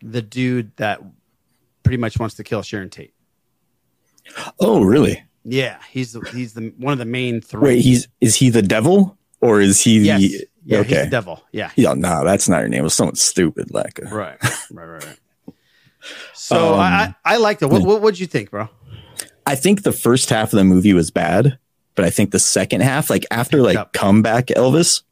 [0.03, 1.01] the dude that
[1.81, 3.15] pretty much wants to kill Sharon Tate.
[4.59, 5.23] Oh, really?
[5.43, 7.61] Yeah, he's the, he's the one of the main three.
[7.61, 10.89] Wait, he's is he the devil or is he the yeah, okay?
[10.89, 11.43] he's the devil.
[11.51, 12.81] Yeah, Yeah, no, that's not your name.
[12.81, 14.37] It was someone stupid like uh, right,
[14.71, 15.17] right, right, right.
[16.33, 17.69] So Um, I, I I liked it.
[17.69, 18.69] What what would you think, bro?
[19.45, 21.57] I think the first half of the movie was bad,
[21.95, 25.03] but I think the second half, like after like comeback Elvis,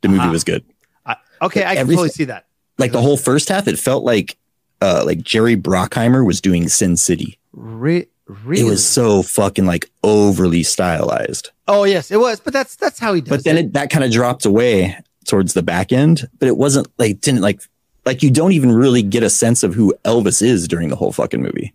[0.00, 0.32] the movie Uh-huh.
[0.32, 0.64] was good.
[1.06, 2.46] I, okay, I can totally see that.
[2.78, 4.36] Like the whole first half, it felt like
[4.80, 7.38] uh like Jerry Bruckheimer was doing Sin City.
[7.52, 8.62] Re- really?
[8.62, 11.50] It was so fucking like overly stylized.
[11.68, 12.40] Oh yes, it was.
[12.40, 13.28] But that's that's how he does.
[13.28, 13.30] It.
[13.30, 16.28] But then it, that kind of dropped away towards the back end.
[16.38, 17.60] But it wasn't like didn't like
[18.04, 21.12] like you don't even really get a sense of who Elvis is during the whole
[21.12, 21.72] fucking movie.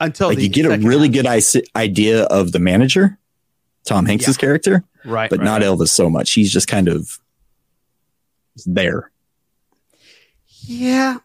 [0.00, 1.24] Until like the you get a really half.
[1.24, 3.18] good idea of the manager,
[3.86, 5.70] Tom Hanks's character, right, but right, not right.
[5.70, 6.32] Elvis so much.
[6.32, 7.18] He's just kind of
[8.66, 9.10] there.
[10.66, 11.18] Yeah,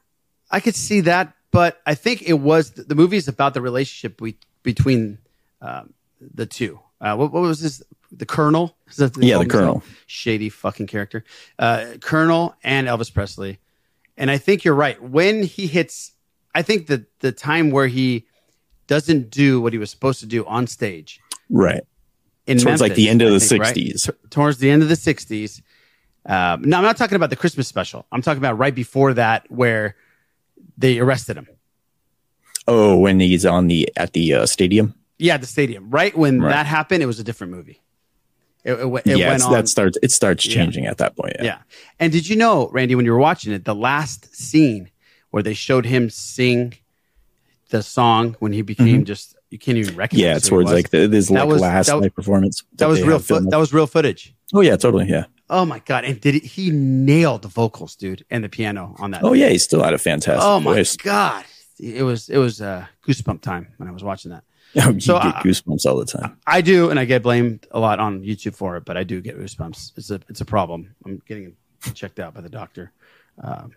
[0.52, 4.20] I could see that, but I think it was the movie is about the relationship
[4.22, 5.18] be, between
[5.62, 6.80] um, the two.
[7.00, 7.82] Uh, what, what was this?
[8.12, 8.76] The Colonel?
[8.90, 9.46] Is that Yeah, the?
[9.46, 9.84] Colonel.
[10.08, 11.24] Shady fucking character.
[11.58, 13.60] Uh, Colonel and Elvis Presley.
[14.18, 15.02] And I think you're right.
[15.02, 16.12] When he hits,
[16.54, 18.26] I think the the time where he
[18.90, 21.84] doesn't do what he was supposed to do on stage Right.
[22.46, 23.76] in Towards like the end of I the think, right?
[23.76, 24.06] 60s.
[24.08, 25.62] T- towards the end of the 60s
[26.26, 28.06] Um, no, I'm not talking about the Christmas special.
[28.12, 29.96] I'm talking about right before that, where
[30.78, 31.48] they arrested him.
[32.68, 34.94] Oh, when he's on the at the uh, stadium.
[35.18, 35.90] Yeah, the stadium.
[35.90, 36.52] Right when Right.
[36.52, 37.82] that happened, it was a different movie.
[38.64, 39.52] It, it, it yeah, went on.
[39.54, 39.98] that starts.
[40.04, 40.56] It starts Yeah.
[40.56, 41.34] changing at that point.
[41.40, 41.46] yeah.
[41.46, 41.58] Yeah.
[42.00, 44.92] And did you know, Randy, when you were watching it, the last scene
[45.32, 46.74] where they showed him sing
[47.70, 49.06] the song when he became Mhm.
[49.06, 50.24] just you can't even recognize.
[50.24, 52.64] Yeah, he towards like the, this That like was- last that, performance.
[52.76, 53.20] that was real.
[53.20, 54.36] Fo- that was real footage.
[54.54, 55.08] Oh yeah, totally.
[55.10, 55.26] Yeah.
[55.50, 56.06] Oh my god!
[56.06, 59.24] And did he, he nailed the vocals, dude, and the piano on that?
[59.24, 60.96] Oh yeah, he's still had a fantastic Oh my voice.
[60.98, 61.46] god!
[61.80, 64.44] It was it was uh, goosebump time when I was watching that.
[64.76, 66.38] Oh, you So, get uh, goosebumps all the time.
[66.46, 69.20] I do, and I get blamed a lot on YouTube for it, but I do
[69.22, 69.94] get goosebumps.
[69.98, 70.94] It's a it's a problem.
[71.06, 71.56] I'm getting
[71.96, 72.92] checked out by the doctor.
[73.42, 73.72] Um,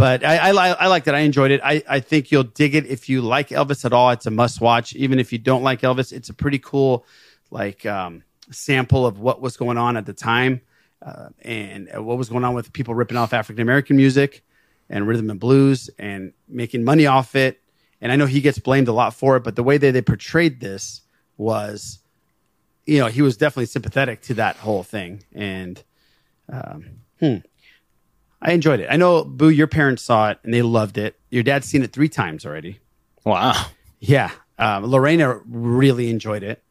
[0.00, 1.14] but I, I, I liked it.
[1.14, 1.60] I enjoyed it.
[1.62, 4.08] I, I think you'll dig it if you like Elvis at all.
[4.12, 4.94] It's a must watch.
[4.94, 7.04] Even if you don't like Elvis, it's a pretty cool
[7.50, 10.62] like um, sample of what was going on at the time
[11.04, 14.42] uh, and what was going on with people ripping off African American music
[14.88, 17.60] and rhythm and blues and making money off it.
[18.00, 20.00] And I know he gets blamed a lot for it, but the way that they
[20.00, 21.02] portrayed this
[21.36, 21.98] was,
[22.86, 25.24] you know, he was definitely sympathetic to that whole thing.
[25.34, 25.82] And
[26.50, 26.86] um,
[27.18, 27.36] hmm,
[28.42, 28.88] I enjoyed it.
[28.90, 31.18] I know, Boo, your parents saw it and they loved it.
[31.30, 32.78] Your dad's seen it three times already.
[33.24, 33.66] Wow.
[33.98, 34.30] Yeah.
[34.58, 36.62] Um, Lorena really enjoyed it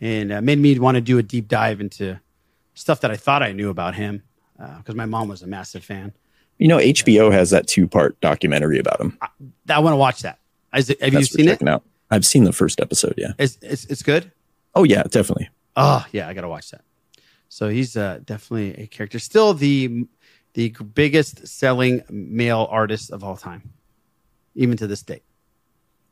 [0.00, 2.20] and uh, made me want to do a deep dive into
[2.74, 4.22] stuff that I thought I knew about him
[4.78, 6.12] because my mom was a massive fan.
[6.58, 9.18] You know, HBO has that two part documentary about him.
[9.68, 10.38] I want to watch that.
[10.74, 11.66] Is it, have That's you seen it?
[11.66, 11.84] Out.
[12.10, 13.14] I've seen the first episode.
[13.16, 13.32] Yeah.
[13.38, 14.30] It's, it's, it's good.
[14.74, 15.50] Oh yeah, definitely.
[15.76, 16.82] Oh yeah, I gotta watch that.
[17.48, 19.18] So he's uh, definitely a character.
[19.18, 20.06] Still the
[20.54, 23.72] the biggest selling male artist of all time,
[24.54, 25.22] even to this day.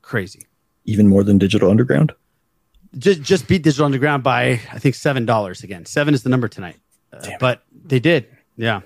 [0.03, 0.47] Crazy.
[0.85, 2.13] Even more than Digital Underground.
[2.99, 5.87] Just just beat Digital Underground by I think seven dollars again.
[5.87, 6.77] Seven is the number tonight.
[7.13, 8.29] Uh, but they did.
[8.57, 8.81] Yeah,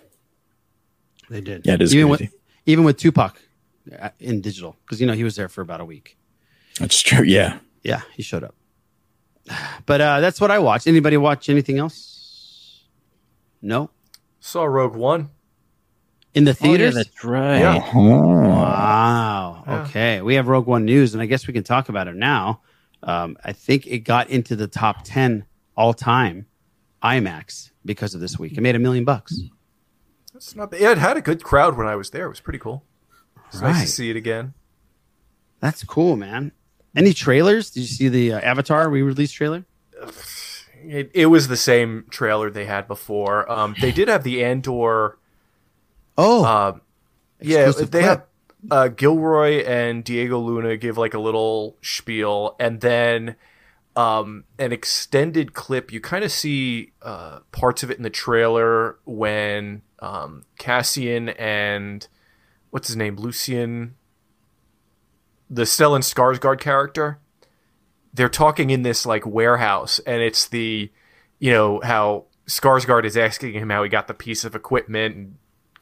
[1.30, 1.64] they did.
[1.64, 2.24] Yeah, it is even crazy.
[2.24, 2.34] with
[2.66, 3.40] even with Tupac
[3.98, 6.18] uh, in digital because you know he was there for about a week.
[6.78, 7.24] That's true.
[7.24, 7.58] Yeah.
[7.82, 8.54] Yeah, he showed up.
[9.86, 10.86] But uh, that's what I watched.
[10.86, 12.84] Anybody watch anything else?
[13.60, 13.90] No.
[14.40, 15.30] Saw Rogue One.
[16.35, 16.94] In the Oh, yeah, theaters?
[16.97, 17.59] that's right.
[17.61, 17.97] Yeah.
[17.97, 19.64] Wow.
[19.66, 19.83] Yeah.
[19.83, 20.20] Okay.
[20.23, 22.61] We have Rogue One news, and I guess we can talk about it now.
[23.03, 25.44] Um, I think it got into the top 10
[25.77, 26.47] all time
[27.03, 28.57] IMAX because of this week.
[28.57, 29.38] It made a million bucks.
[30.35, 30.73] It's not.
[30.79, 32.27] Yeah, it had a good crowd when I was there.
[32.27, 32.85] It was pretty cool.
[33.49, 34.55] It's nice to see it again.
[35.61, 36.51] That's cool, man.
[36.97, 37.70] Any trailers?
[37.70, 39.64] Did you see the uh, Avatar re release trailer?
[40.87, 43.51] It, it was the same trailer they had before.
[43.51, 45.16] Um, they did have the Andor.
[46.16, 46.79] Oh, uh,
[47.40, 47.94] yeah, they clip.
[47.94, 48.22] had
[48.70, 53.37] uh, Gilroy and Diego Luna give like a little spiel, and then
[53.96, 55.92] um, an extended clip.
[55.92, 62.07] You kind of see uh, parts of it in the trailer when um, Cassian and
[62.70, 63.94] what's his name, Lucian,
[65.48, 67.18] the Stellan Skarsgård character.
[68.12, 70.90] They're talking in this like warehouse, and it's the,
[71.40, 75.35] you know, how Skarsgård is asking him how he got the piece of equipment, and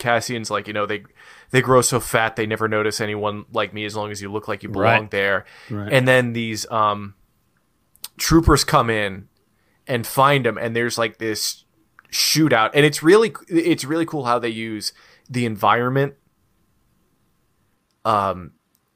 [0.03, 1.05] Cassian's like, you know, they
[1.51, 4.49] they grow so fat they never notice anyone like me as long as you look
[4.49, 5.11] like you belong Right.
[5.11, 5.45] there.
[5.71, 5.93] Right.
[5.93, 7.15] And then these um,
[8.19, 9.29] troopers come in
[9.87, 11.65] and find him, and there's like this
[12.11, 14.93] shootout, and it's really it's really cool how they use
[15.31, 16.15] the environment
[18.05, 18.51] um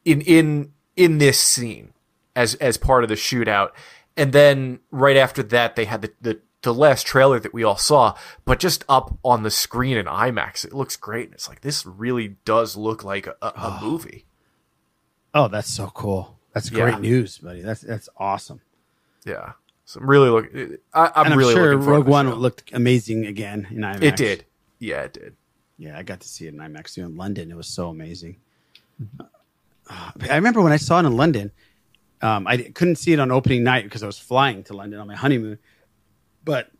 [0.04, 1.92] in in in this scene
[2.34, 3.70] as as part of the shootout
[4.16, 7.76] and then right after that they had the the, the last trailer that we all
[7.78, 11.62] saw but just up on the screen in IMAX it looks great And it's like
[11.62, 14.24] this really does look like a, a, a movie
[15.34, 16.38] Oh, that's so cool.
[16.54, 16.84] That's Yeah.
[16.84, 17.60] great news, buddy.
[17.62, 18.60] That's that's awesome.
[19.24, 19.52] yeah
[19.84, 20.46] so I'm really look
[20.92, 24.02] I, I'm I'm really sure looking Rogue One looked amazing again in IMAX.
[24.02, 24.44] it did
[24.78, 25.36] yeah it did
[25.78, 27.50] Yeah, I got to see it in IMAX too in London.
[27.50, 28.36] It was so amazing.
[29.20, 29.24] Uh,
[30.30, 31.50] I remember when I saw it in London.
[32.22, 35.06] Um, I couldn't see it on opening night because I was flying to London on
[35.06, 35.58] my honeymoon.
[36.46, 36.70] But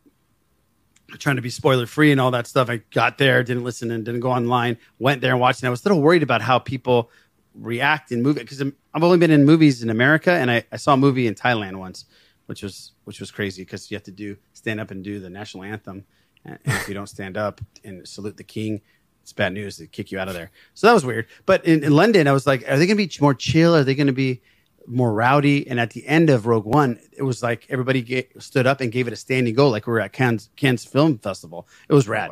[1.19, 4.05] trying to be spoiler free and all that stuff, I got there, didn't listen and
[4.05, 4.79] didn't go online.
[4.99, 5.61] Went there and watched.
[5.61, 7.11] And I was a little worried about how people
[7.55, 10.95] react in movies because I've only been in movies in America, and I, I saw
[10.95, 12.07] a movie in Thailand once,
[12.47, 15.31] which was which was crazy because you have to do stand up and do the
[15.31, 16.05] national anthem,
[16.45, 18.81] and if you don't stand up and salute the king,
[19.23, 19.79] it's bad news.
[19.79, 20.51] They kick you out of there.
[20.75, 21.27] So that was weird.
[21.47, 23.75] But in, in London, I was like, are they going to be more chill?
[23.75, 24.43] Are they going to be
[24.87, 25.67] more rowdy?
[25.69, 28.93] And at the end of Rogue One, it was like everybody ga- stood up and
[28.93, 31.67] gave it a standing go, like we were at Cannes, Cannes Film Festival.
[31.89, 32.31] It was rad.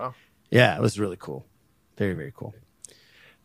[0.51, 1.47] Yeah, it was really cool.
[1.97, 2.55] Very very cool.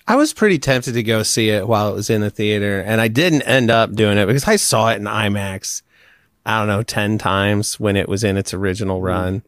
[0.08, 3.00] I was pretty tempted to go see it while it was in the theater, and
[3.00, 5.84] I didn't end up doing it because I saw it in IMAX.
[6.46, 9.06] I don't know, ten times when it was in its original mm-hmm.
[9.06, 9.44] run,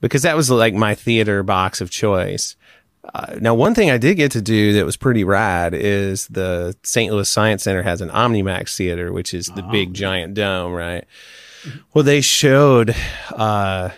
[0.00, 2.56] because that was like my theater box of choice.
[3.14, 6.76] Uh, now, one thing I did get to do that was pretty rad is the
[6.82, 7.12] St.
[7.12, 11.04] Louis Science Center has an OmniMax theater, which is the big giant dome, right?
[11.94, 12.94] Well, they showed
[13.32, 13.90] uh,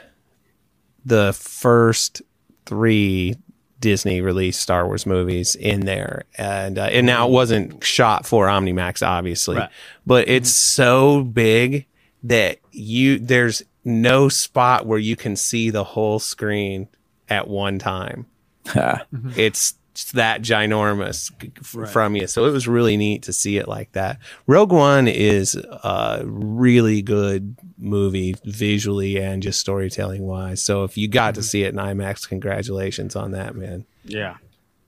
[1.04, 2.22] the first
[2.66, 3.36] three
[3.80, 8.46] Disney released Star Wars movies in there, and uh, and now it wasn't shot for
[8.46, 9.70] OmniMax, obviously, Right.
[10.06, 11.86] but it's so big
[12.24, 16.88] that you there's no spot where you can see the whole screen
[17.28, 18.26] at one time.
[18.74, 19.30] Mm-hmm.
[19.36, 19.74] it's
[20.14, 22.26] that ginormous f- from you.
[22.28, 24.20] So it was really neat to see it like that.
[24.46, 30.62] Rogue One is a really good movie visually and just storytelling wise.
[30.62, 31.46] So if you got to mm-hmm.
[31.46, 33.86] see it in IMAX, congratulations on that, man.
[34.04, 34.36] Yeah,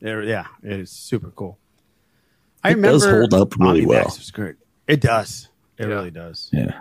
[0.00, 1.58] There- yeah, it is super cool.
[2.62, 4.04] I remember It remember does hold up really Omnimax well.
[4.04, 4.56] Was great.
[4.86, 5.48] It does.
[5.78, 6.50] It really does.
[6.52, 6.80] Yeah.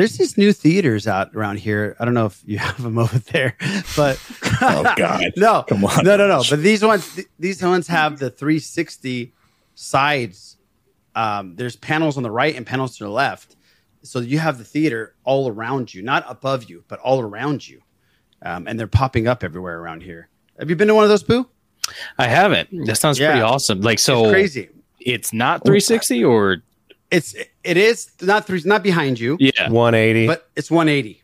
[0.00, 1.94] There's these new theaters out around here.
[2.00, 3.54] I don't know if you have them over there,
[3.94, 4.18] but
[4.62, 5.24] Oh God.
[5.36, 6.02] no, Come on.
[6.06, 6.42] no, no, no.
[6.48, 9.34] But these ones, th- these ones have the 360
[9.74, 10.56] sides.
[11.14, 13.56] Um, there's panels on the right and panels to the left,
[14.02, 17.82] so you have the theater all around you, not above you, but all around you,
[18.40, 20.30] um, and they're popping up everywhere around here.
[20.58, 21.46] Have you been to one of those, Boo?
[22.16, 22.86] I haven't.
[22.86, 23.82] That sounds pretty awesome.
[23.82, 24.68] Like so, It's crazy.
[24.98, 26.62] It's not 360 or
[27.10, 27.34] It's
[27.64, 29.68] it is not three, not behind you, yeah.
[29.70, 30.26] 180.
[30.26, 31.22] but it's 180,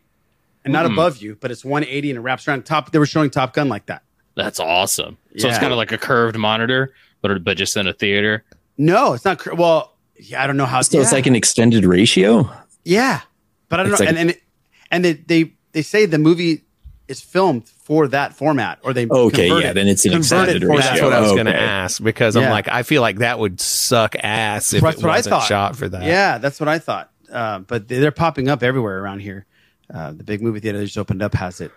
[0.64, 0.92] and not Mm.
[0.92, 2.92] above you, but it's 180 and it wraps around top.
[2.92, 4.02] They were showing Top Gun like that.
[4.34, 5.16] That's awesome.
[5.38, 8.44] So it's kind of like a curved monitor, but but just in a theater.
[8.78, 9.38] No, it's not.
[9.38, 10.82] cr- Well, yeah, I don't know how.
[10.82, 12.50] So it's like an extended ratio.
[12.84, 13.20] Yeah,
[13.68, 14.04] but I don't It's know.
[14.06, 14.42] like- and and, it,
[14.90, 16.62] and they, they they say the movie
[17.08, 20.56] is filmed for that format, or they Okay, yeah, it- then it's an convert it
[20.56, 20.80] extended ratio.
[20.82, 21.64] That's what I was Oh, going to okay.
[21.64, 25.10] ask because I'm like, I feel like that would suck ass if That's it what
[25.12, 25.46] I wasn't thought.
[25.46, 26.02] shot for that.
[26.02, 27.10] Yeah, that's what I thought.
[27.32, 29.46] Uh, but they- they're popping up everywhere around here.
[29.92, 31.70] Uh, the big movie theater that just opened up has it.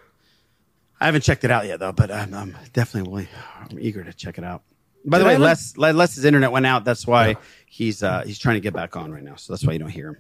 [1.00, 3.28] I haven't checked it out yet though, but I'm, I'm definitely willing,
[3.70, 4.64] I'm eager to check it out.
[5.06, 6.84] By the Did I way, ever- Les, Les, Les's internet went out.
[6.86, 9.36] That's why he's uh, he's trying to get back on right now.
[9.36, 10.18] So that's why you don't hear him.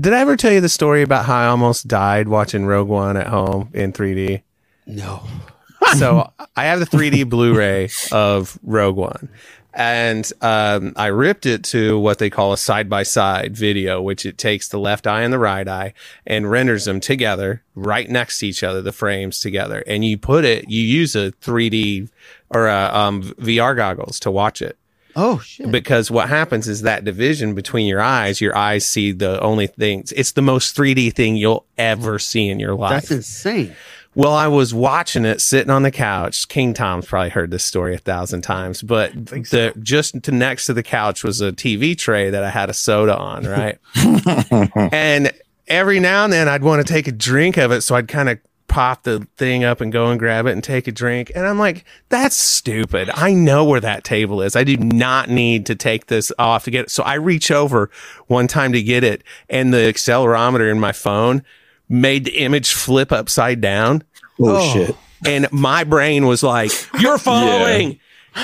[0.00, 3.16] Did I ever tell you the story about how I almost died watching Rogue One
[3.18, 4.42] at home in 3D?
[4.86, 5.22] No.
[5.96, 9.28] so I have the 3D Blu-ray of Rogue One,
[9.74, 14.68] and um, I ripped it to what they call a side-by-side video, which it takes
[14.68, 15.94] the left eye and the right eye
[16.26, 20.44] and renders them together right next to each other, the frames together, and you put
[20.44, 22.08] it, you use a 3D
[22.50, 24.76] or a, um, VR goggles to watch it.
[25.14, 25.70] Oh shit!
[25.70, 30.10] Because what happens is that division between your eyes, your eyes see the only things.
[30.12, 33.02] It's the most 3D thing you'll ever see in your life.
[33.02, 33.76] That's insane.
[34.14, 36.46] Well, I was watching it sitting on the couch.
[36.48, 40.74] King Tom's probably heard this story a thousand times, but the just to next to
[40.74, 43.78] the couch was a TV tray that I had a soda on, right?
[44.92, 45.32] and
[45.66, 48.28] every now and then I'd want to take a drink of it, so I'd kind
[48.28, 51.30] of pop the thing up and go and grab it and take a drink.
[51.34, 53.10] And I'm like, that's stupid.
[53.14, 54.56] I know where that table is.
[54.56, 56.90] I do not need to take this off to get it.
[56.90, 57.90] So I reach over
[58.26, 61.42] one time to get it, and the accelerometer in my phone
[61.88, 64.02] made the image flip upside down.
[64.40, 64.96] Oh, shit.
[65.24, 68.00] And my brain was like, "You're following."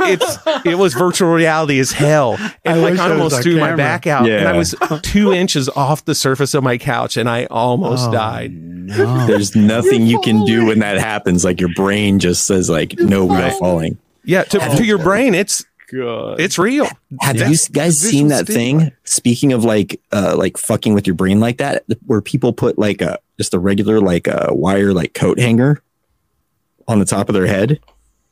[0.00, 3.42] it's it was virtual reality as hell, and I like I I was almost on
[3.42, 7.16] threw my back out, and I was two inches off the surface of my couch,
[7.16, 8.52] and I almost Oh, died.
[8.52, 9.26] No.
[9.26, 11.44] There's nothing you can do when that happens.
[11.44, 13.98] Like your brain just says, like, no, we're falling.
[14.24, 15.64] Yeah, to, to your brain, it's
[15.96, 16.40] God.
[16.40, 16.86] it's real.
[17.20, 17.48] Have Yeah.
[17.48, 18.92] you guys seen that thing?
[19.04, 23.00] Speaking of like, uh, like fucking with your brain like that, where people put like
[23.02, 25.82] a just a regular like a wire like coat hanger
[26.88, 27.80] on the top of their head.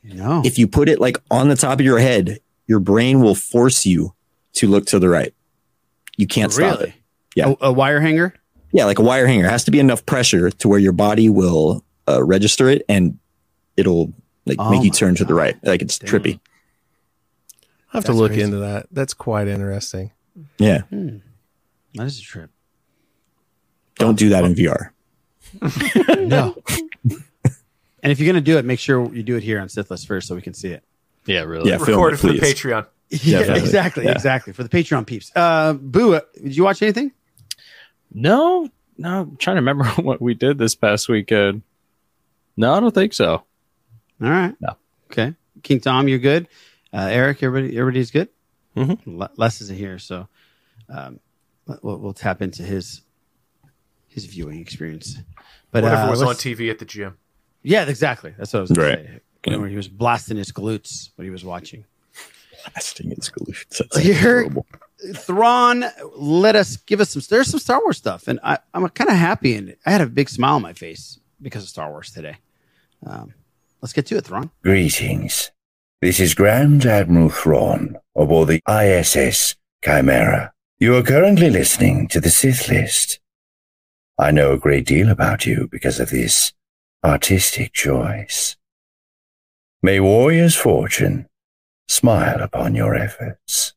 [0.03, 0.41] No.
[0.45, 3.85] If you put it like on the top of your head, your brain will force
[3.85, 4.13] you
[4.53, 5.33] to look to the right.
[6.17, 6.93] You can't stop it.
[7.35, 7.53] Yeah.
[7.61, 8.33] A, a wire hanger.
[8.71, 9.45] Yeah, like a wire hanger.
[9.45, 13.17] It has to be enough pressure to where your body will uh, register it and
[13.77, 14.13] it'll
[14.45, 15.55] like Oh make you my turn to the right.
[15.63, 16.39] Like it's trippy.
[17.93, 18.41] I have to look crazy.
[18.43, 18.87] into that.
[18.91, 20.11] That's quite interesting.
[20.57, 20.81] Yeah.
[20.81, 21.17] Hmm.
[21.95, 22.49] That is a trip.
[23.95, 24.89] Don't do that in VR.
[26.27, 26.55] No.
[27.03, 30.27] and if you're gonna do it, make sure you do it here on Sithlist first,
[30.27, 30.83] so we can see it.
[31.25, 31.69] Yeah, really.
[31.69, 32.39] Yeah, film Record it, it for the.
[32.39, 32.87] Patreon.
[33.09, 33.61] Yeah, Definitely.
[33.63, 34.11] exactly, Yeah.
[34.13, 35.31] exactly for the Patreon peeps.
[35.35, 37.11] Uh, Boo, uh, did you watch anything?
[38.11, 38.67] No,
[38.97, 39.19] no.
[39.21, 41.61] I'm trying to remember what we did this past weekend.
[42.57, 43.33] No, I don't think so.
[43.33, 43.43] All
[44.19, 44.55] right.
[44.59, 44.77] No.
[45.11, 45.35] Okay.
[45.61, 46.47] King Tom, you're good.
[46.93, 48.29] Uh, Eric, everybody, everybody's good.
[48.77, 48.99] Mhm.
[49.05, 50.27] Le- Les isn't here, so
[50.89, 51.19] um,
[51.81, 53.01] we'll, we'll tap into his
[54.07, 55.17] his viewing experience.
[55.71, 57.17] But Whatever uh, was on TV at the gym.
[57.63, 58.33] Yeah, exactly.
[58.37, 58.95] That's what I was going Right.
[59.07, 59.19] to say.
[59.45, 61.85] Whenever he was blasting his glutes when he was watching.
[62.71, 63.77] Blasting his glutes.
[63.91, 64.13] That Here,
[64.43, 64.65] horrible.
[65.15, 65.83] Thrawn,
[66.15, 67.21] let us give us some.
[67.29, 70.05] There's some Star Wars stuff, and I, I'm kind of happy, and I had a
[70.07, 72.37] big smile on my face because of Star Wars today.
[73.05, 73.33] Um,
[73.81, 74.49] let's get to it, Thrawn.
[74.61, 75.51] Greetings.
[76.03, 80.51] This is Grand Admiral Thrawn aboard the ISS Chimaera.
[80.77, 83.21] You are currently listening to the Sith List.
[84.19, 86.51] I know a great deal about you because of this
[87.05, 88.57] artistic choice.
[89.81, 91.27] May warrior's fortune
[91.87, 93.73] smile upon your efforts.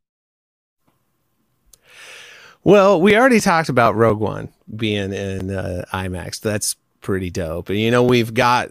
[2.65, 6.41] Well, we already talked about Rogue One being in uh, IMAX.
[6.41, 6.75] That's
[7.07, 7.69] pretty dope.
[7.69, 8.69] And you know, we've got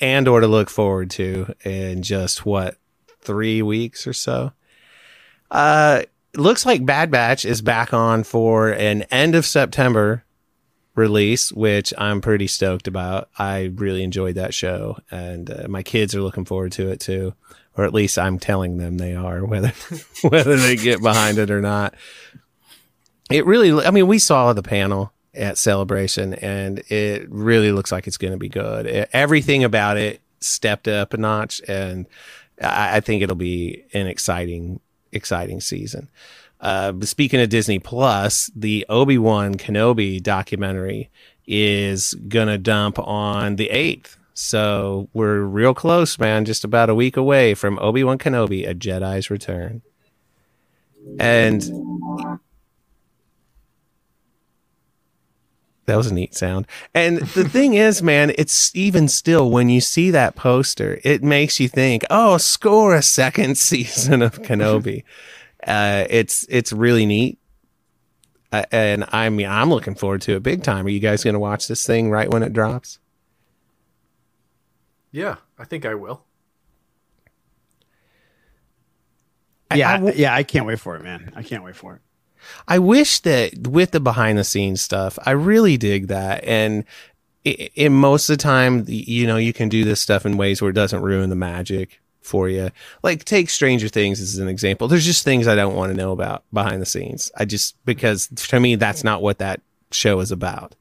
[0.00, 2.76] Andor to look forward to in just what
[3.22, 4.52] three weeks or so.
[5.50, 6.02] Uh,
[6.36, 10.24] looks like Bad Batch is back on for an end of September
[10.94, 13.30] release, which I'm pretty stoked about.
[13.36, 17.34] I really enjoyed that show, and uh, my kids are looking forward to it too,
[17.76, 19.72] or at least I'm telling them they are, whether
[20.22, 21.96] whether they get behind it or not.
[23.28, 28.06] It really, I mean, we saw the panel at Celebration, and it really looks like
[28.06, 28.86] it's going to be good.
[29.12, 32.06] Everything about it stepped up a notch, and
[32.60, 34.80] I, I think it'll be an exciting,
[35.12, 36.08] exciting season.
[36.60, 41.10] Uh, speaking of Disney Plus, the Obi Wan Kenobi documentary
[41.46, 44.18] is gonna dump on the eighth.
[44.34, 46.44] So we're real close, man.
[46.44, 49.82] Just about a week away from Obi Wan Kenobi: A Jedi's Return.
[51.20, 51.62] And
[55.86, 56.66] that was a neat sound.
[56.94, 61.58] And the thing is, man, it's even still when you see that poster, it makes
[61.60, 65.04] you think, oh, score a second season of Kenobi.
[65.66, 67.38] uh, it's it's really neat.
[68.52, 70.86] Uh, and I mean, I'm looking forward to it big time.
[70.86, 72.98] Are you guys going to watch this thing right when it drops?
[75.10, 76.22] Yeah, I think I will.
[79.74, 81.32] Yeah, I- I w- yeah, I can't wait for it, man.
[81.34, 82.00] I can't wait for it.
[82.68, 86.44] I wish that with the behind the scenes stuff, I really dig that.
[86.44, 86.84] And
[87.44, 90.70] in most of the time, you know, you can do this stuff in ways where
[90.70, 92.70] it doesn't ruin the magic for you.
[93.02, 94.88] Like take Stranger Things as an example.
[94.88, 97.30] There's just things I don't want to know about behind the scenes.
[97.36, 99.60] I just because to me that's not what that
[99.92, 100.74] show is about.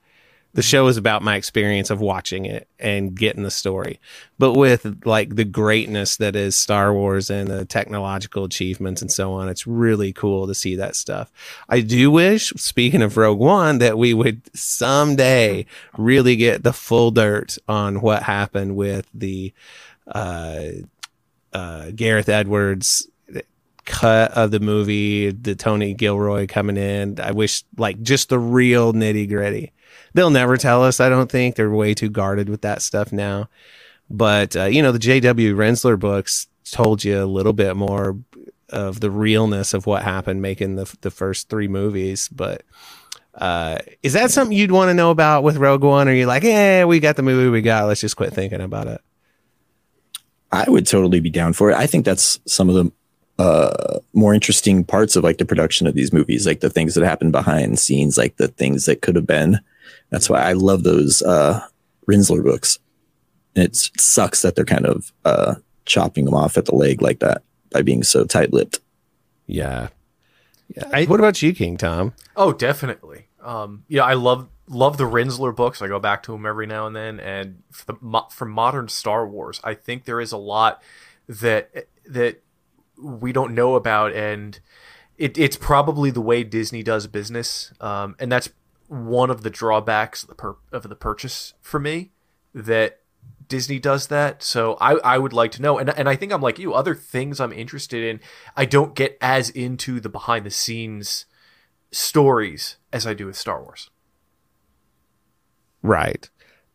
[0.56, 4.00] The show is about my experience of watching it and getting the story.
[4.40, 9.34] But with like the greatness that is Star Wars and the technological achievements and so
[9.34, 11.30] on, it's really cool to see that stuff.
[11.68, 15.66] I do wish, speaking of Rogue One, that we would someday
[15.98, 19.54] really get the full dirt on what happened with the
[20.08, 20.68] uh,
[21.52, 23.08] uh, Gareth Edwards
[23.86, 27.20] cut of the movie, the Tony Gilroy coming in.
[27.20, 29.72] I wish like just the real nitty gritty.
[30.16, 31.02] They'll never tell us.
[31.02, 33.50] I don't think they're way too guarded with that stuff now.
[34.10, 35.54] But uh, you know, the J.W.
[35.54, 38.18] Rinzler books told you a little bit more
[38.70, 42.30] of the realness of what happened making the the first three movies.
[42.30, 42.64] But
[43.34, 46.08] uh, is that something you'd want to know about with Rogue One?
[46.08, 47.86] Or are you like, yeah, we got the movie we got.
[47.86, 49.02] Let's just quit thinking about it.
[50.50, 51.76] I would totally be down for it.
[51.76, 52.92] I think that's some of the
[53.38, 57.04] uh, more interesting parts of like the production of these movies, like the things that
[57.04, 59.60] happen behind scenes, like the things that could have been.
[60.10, 61.62] That's why I love those uh,
[62.10, 62.80] Rinzler books.
[63.56, 67.02] And it's, it sucks that they're kind of uh, chopping them off at the leg
[67.02, 68.80] like that by being so tight lipped.
[69.48, 69.90] Yeah.
[70.76, 71.06] Yeah.
[71.06, 72.14] what about you, King Tom?
[72.36, 73.28] Oh, definitely.
[73.42, 75.82] Um, yeah, I love love the Rinzler books.
[75.82, 77.20] I go back to them every now and then.
[77.20, 80.82] And for the for modern Star Wars, I think there is a lot
[81.28, 82.42] that that
[82.98, 84.60] we don't know about, and
[85.18, 87.72] it, it's probably the way Disney does business.
[87.80, 88.50] Um, and that's
[88.88, 92.12] one of the drawbacks of the, per- of the purchase for me
[92.54, 93.02] that
[93.48, 94.44] Disney does that.
[94.44, 95.78] So I, I would like to know.
[95.78, 98.20] And, and I think I'm like you, other things I'm interested in,
[98.56, 101.26] I don't get as into the behind the scenes
[101.92, 103.90] stories as I do with Star Wars.
[105.82, 106.30] Right.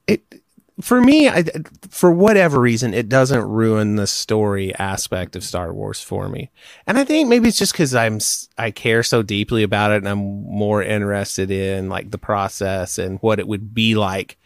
[0.06, 0.39] It
[0.80, 1.44] for me, I,
[1.88, 6.50] for whatever reason, it doesn't ruin the story aspect of Star Wars for me.
[6.86, 8.18] And I think maybe it's just because I'm
[8.58, 13.18] I care so deeply about it, and I'm more interested in like the process and
[13.20, 14.38] what it would be like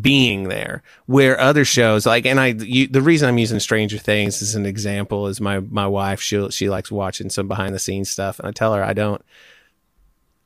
[0.00, 0.82] being there.
[1.06, 4.66] Where other shows like, and I, you, the reason I'm using Stranger Things as an
[4.66, 8.48] example is my my wife she she likes watching some behind the scenes stuff, and
[8.48, 9.22] I tell her I don't,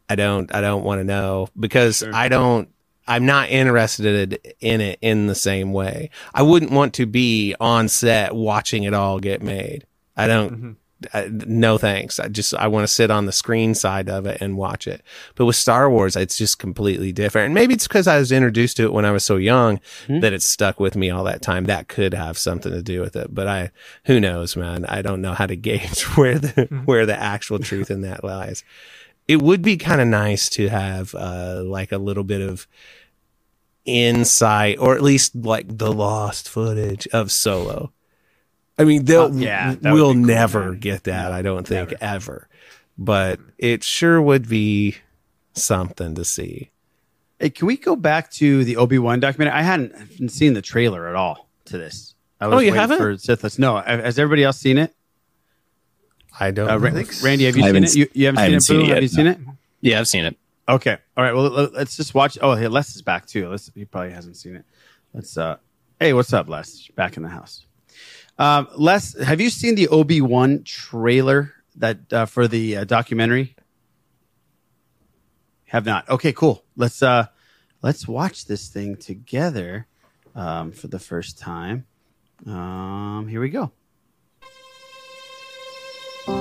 [0.09, 2.69] I don't, I don't want to know because I don't.
[3.09, 6.11] I'm not interested in it in the same way.
[6.35, 9.87] I wouldn't want to be on set watching it all get made.
[10.17, 10.53] I don't.
[10.53, 10.73] Mm-hmm.
[11.13, 12.19] I, no thanks.
[12.19, 15.03] I just I want to sit on the screen side of it and watch it.
[15.35, 17.47] But with Star Wars, it's just completely different.
[17.47, 20.21] And maybe it's because I was introduced to it when I was so young hmm.
[20.21, 21.65] that it stuck with me all that time.
[21.65, 23.35] That could have something to do with it.
[23.35, 23.71] But I,
[24.07, 24.87] who knows, man?
[24.87, 26.79] I don't know how to gauge where the hmm.
[26.81, 28.65] where the actual truth in that lies.
[29.29, 32.67] It would be kind of nice to have uh, like a little bit of
[33.85, 37.93] insight or at least like the lost footage of Solo.
[38.79, 41.33] I mean, they'll Uh, yeah, we'll cool, never get that.
[41.33, 42.49] I don't think ever,
[42.99, 44.97] but it sure would be
[45.55, 46.71] something to see.
[47.39, 49.59] Hey, can we go back to the Obi Wan documentary?
[49.59, 52.15] I hadn't, seen the trailer at all to this.
[52.41, 52.99] I Oh, you haven't?
[52.99, 53.59] For Sithlist.
[53.59, 54.95] No, has everybody else seen it?
[56.39, 57.27] I don't Uh, think so.
[57.27, 57.95] Randy, have you I seen it?
[57.97, 59.31] You, you haven't I seen haven't it, seen it Have yet, you seen no.
[59.31, 59.39] it?
[59.81, 60.37] Yeah, I've seen it.
[60.69, 60.97] Okay.
[61.17, 61.33] All right.
[61.35, 62.37] Well, let- let's just watch.
[62.43, 63.49] Oh, hey, Les is back too.
[63.49, 64.65] Les, he probably hasn't seen it.
[65.15, 65.37] Let's.
[65.39, 65.57] uh
[66.01, 66.89] Hey, what's up, Les?
[66.95, 67.65] Back in the house.
[68.39, 73.57] Um, Les, have you seen the Obi Wan trailer that uh, for the uh, documentary?
[75.67, 76.09] Have not.
[76.09, 76.65] Okay, cool.
[76.77, 77.27] Let's uh
[77.83, 79.87] let's watch this thing together
[80.35, 81.87] um, for the first time.
[82.47, 83.73] Um, here we go.
[86.29, 86.33] I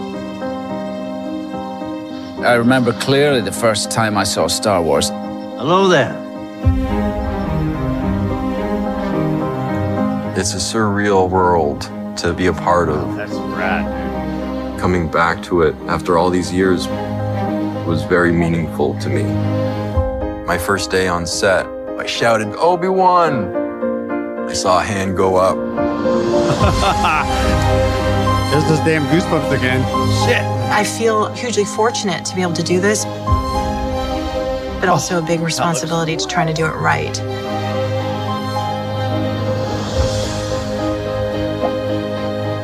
[2.57, 5.09] remember clearly the first time I saw Star Wars.
[5.09, 6.21] Hello there.
[10.38, 11.81] It's a surreal world
[12.17, 13.15] to be a part of.
[13.15, 14.79] That's rad, dude.
[14.79, 16.88] Coming back to it after all these years
[17.88, 19.23] was very meaningful to me.
[20.45, 21.65] My first day on set,
[21.97, 23.55] I shouted, Obi Wan!
[24.49, 25.57] I saw a hand go up.
[28.56, 29.82] There's those damn goosebumps again.
[30.26, 30.41] Shit.
[30.72, 33.03] I feel hugely fortunate to be able to do this,
[34.80, 37.20] but also a big responsibility to trying to do it right.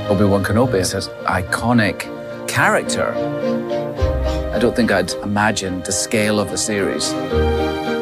[0.10, 2.08] Obi-Wan Kenobi is an iconic
[2.48, 3.14] character.
[4.54, 7.12] I don't think I'd imagined the scale of the series.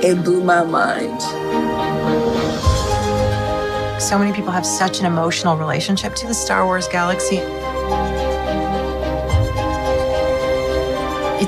[0.05, 1.19] It blew my mind.
[3.99, 7.41] So many people have such an emotional relationship to the Star Wars galaxy.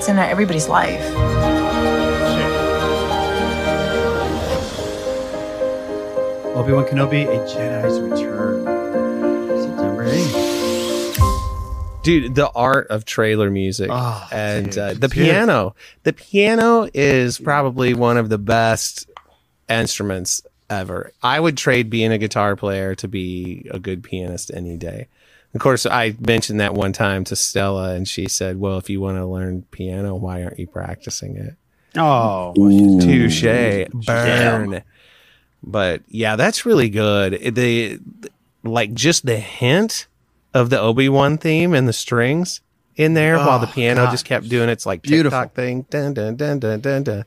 [0.02, 0.99] It's in everybody's life.
[6.56, 8.66] Obi Wan Kenobi, A Jedi's Return,
[9.64, 12.04] September 8th.
[12.04, 15.12] dude the art of trailer music Oh, and dude, uh, the dude.
[15.12, 19.10] piano the piano is probably one of the best
[19.70, 24.78] instruments ever i would trade being a guitar player to be a good pianist any
[24.78, 25.08] day
[25.54, 28.99] of course i mentioned that one time to stella and she said well if you
[29.02, 31.56] want to learn piano why aren't you practicing it
[31.93, 32.54] Oh,
[33.02, 33.43] touche
[34.06, 34.82] burn
[35.62, 37.99] but yeah that's really good the
[38.64, 40.08] like just the hint
[40.54, 42.62] of the obi-wan theme and the strings
[42.95, 44.12] in there while the Oh, piano God.
[44.12, 45.38] just kept doing its like Beautiful.
[45.38, 47.26] TikTok thing dun, dun, dun, dun, dun, dun.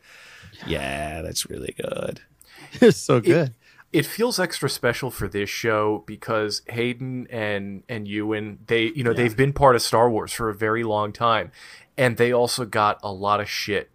[0.67, 2.21] yeah that's really good
[2.81, 3.49] it's so good.
[3.49, 3.53] It
[4.03, 9.37] feels extra special for this show because Hayden and and Ewan, they you know they've
[9.37, 11.53] been part of Star Wars for a very long time,
[11.97, 13.91] and they also got a lot of shit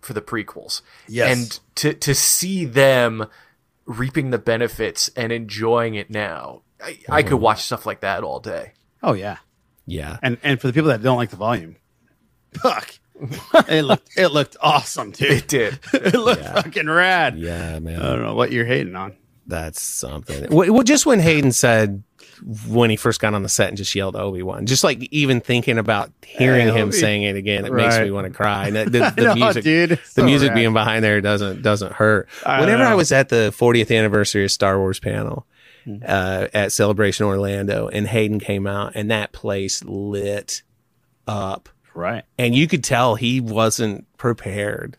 [0.00, 0.80] for the prequels.
[1.06, 1.36] Yes.
[1.36, 3.26] and to to see them
[3.84, 7.42] reaping the benefits and enjoying it now, I, I could mm-hmm.
[7.42, 8.72] watch stuff like that all day.
[9.02, 9.36] Oh yeah,
[9.86, 10.18] yeah.
[10.22, 11.76] And and for the people that don't like the volume,
[12.54, 12.98] fuck,
[13.68, 15.30] it looked it looked awesome, dude.
[15.30, 15.78] It did.
[15.92, 17.38] it looked fucking rad.
[17.38, 19.14] yeah man I don't know what you're hating on.
[19.46, 22.02] That's something well just when hayden said
[22.68, 25.78] when he first got on the set and just yelled obi-wan just like even thinking
[25.78, 26.96] about hearing Hey, him Obi.
[26.96, 29.64] saying it again it makes me want to cry and the, the, the know, music
[29.64, 29.90] dude.
[29.90, 30.54] The so music rad.
[30.56, 34.50] being behind there doesn't doesn't hurt I whenever i was at the 40th anniversary of
[34.50, 35.46] star wars panel
[35.86, 35.98] Hmm.
[36.04, 40.62] uh, at celebration orlando and hayden came out and that place lit
[41.28, 42.24] up Right.
[42.36, 44.98] and you could tell he wasn't prepared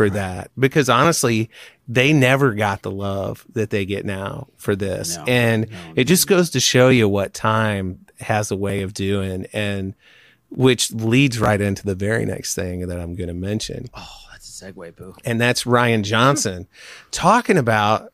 [0.00, 1.50] for that because honestly
[1.86, 6.26] they never got the love that they get now for this No, and it just
[6.26, 9.94] goes to show you what time has a way of doing and
[10.48, 14.62] which leads right into the very next thing that i'm going to mention Oh, that's
[14.62, 15.14] a segue, boo.
[15.26, 16.66] and that's Rian Johnson
[17.10, 18.10] talking about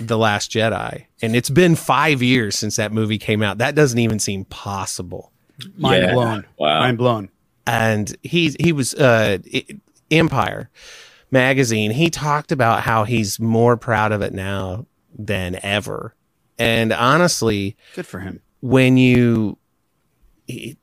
[0.00, 1.06] The Last Jedi.
[1.20, 3.58] And it's been five years since that movie came out.
[3.58, 5.32] That doesn't even seem possible.
[5.76, 6.12] Mind Yeah.
[6.14, 6.46] blown.
[6.58, 6.78] Wow.
[6.80, 7.28] Mind blown.
[7.66, 9.66] And he he was uh I-
[10.12, 10.70] Empire
[11.30, 11.90] magazine.
[11.90, 14.86] He talked about how he's more proud of it now
[15.18, 16.14] than ever.
[16.58, 18.40] And honestly, Good for him.
[18.60, 19.58] when you
[20.46, 20.76] it-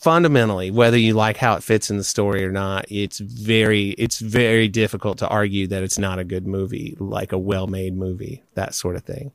[0.00, 4.18] fundamentally whether you like how it fits in the story or not it's very it's
[4.18, 8.72] very difficult to argue that it's not a good movie like a well-made movie that
[8.74, 9.30] sort of thing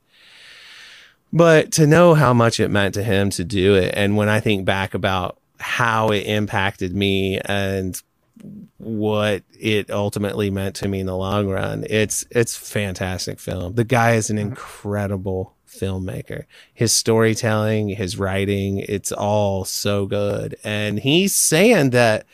[1.32, 4.40] but to know how much it meant to him to do it and when i
[4.40, 8.00] think back about how it impacted me and
[8.78, 11.84] what it ultimately meant to me in the long run.
[11.88, 13.74] It's it's fantastic film.
[13.74, 14.48] The guy is an mm-hmm.
[14.48, 16.44] incredible filmmaker.
[16.72, 20.56] His storytelling his writing it's all so good.
[20.64, 22.26] And he's saying that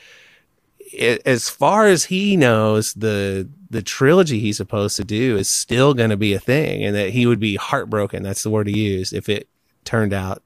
[0.94, 5.94] i as far as he knows, the the trilogy he's supposed to do is still
[5.94, 8.22] going to be a thing, and that he would be heartbroken.
[8.22, 9.48] That's the word he used if it
[9.84, 10.42] turned out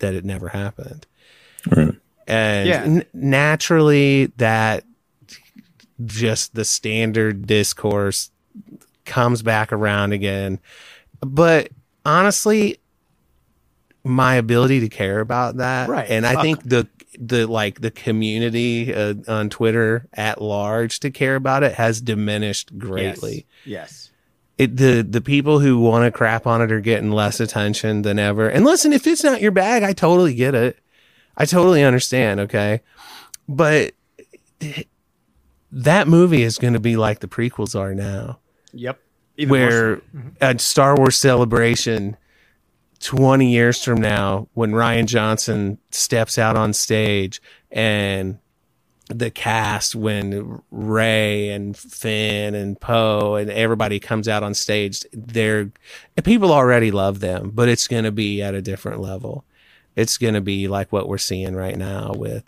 [0.00, 1.06] that it never happened.
[2.28, 2.82] And Yeah.
[2.84, 4.84] n- naturally, that
[6.04, 8.30] just the standard discourse
[9.04, 10.60] comes back around again.
[11.20, 11.70] But
[12.04, 12.78] honestly,
[14.04, 16.08] my ability to care about that, Right.
[16.08, 16.42] And I Fuck.
[16.42, 16.86] think the
[17.20, 22.78] the like the community uh, on Twitter at large to care about it has diminished
[22.78, 23.44] greatly.
[23.64, 24.10] Yes.
[24.56, 28.18] It the the people who want to crap on it are getting less attention than
[28.20, 28.48] ever.
[28.48, 30.78] And listen, if it's not your bag, I totally get it.
[31.38, 32.82] I totally understand, okay?
[33.48, 33.94] But
[35.72, 38.40] that movie is going to be like the prequels are now
[38.72, 39.00] Yep.
[39.36, 40.28] Even where mm-hmm.
[40.40, 42.16] a Star Wars celebration
[43.00, 48.38] 20 years from now, when Rian Johnson steps out on stage and
[49.08, 55.70] the cast, when Rey and Finn and Poe and everybody comes out on stage, they're
[56.24, 59.44] people already love them, but it's going to be at a different level.
[59.98, 62.44] It's going to be like what we're seeing right now with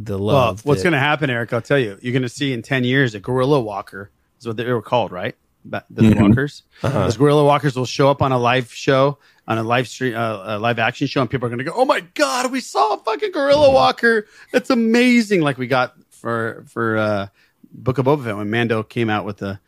[0.00, 0.64] the Well, love.
[0.66, 1.52] what's going to happen, Eric?
[1.52, 1.96] I'll tell you.
[2.02, 5.12] You're going to see in ten years a gorilla walker is what they were called,
[5.12, 5.36] right?
[5.64, 6.20] The Mhm.
[6.22, 6.62] walkers.
[6.82, 7.04] Uh-huh.
[7.04, 10.56] Those gorilla walkers will show up on a live show, on a live stream, uh,
[10.56, 12.94] a live action show, and people are going to go, "Oh my god, we saw
[12.94, 14.26] a fucking gorilla walker!
[14.52, 17.26] That's amazing!" Like we got for for uh,
[17.72, 19.60] Book of Boba Fett when Mando came out with the,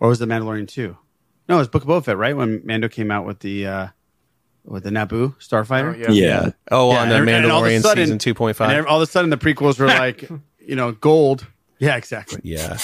[0.00, 0.96] or was the Mandalorian two?
[1.48, 2.36] No, it was Book of Boba Fett, right?
[2.36, 3.66] When Mando came out with the.
[3.66, 3.86] uh
[4.68, 6.42] with the Naboo starfighter, Oh, yeah.
[6.44, 6.50] Yeah.
[6.70, 8.86] Oh, on the and- and all of a Mandalorian sudden- season 2.5.
[8.86, 10.28] all of a sudden the prequels were like,
[10.60, 11.46] you know, gold.
[11.78, 12.40] Yeah, exactly.
[12.44, 12.76] Yeah.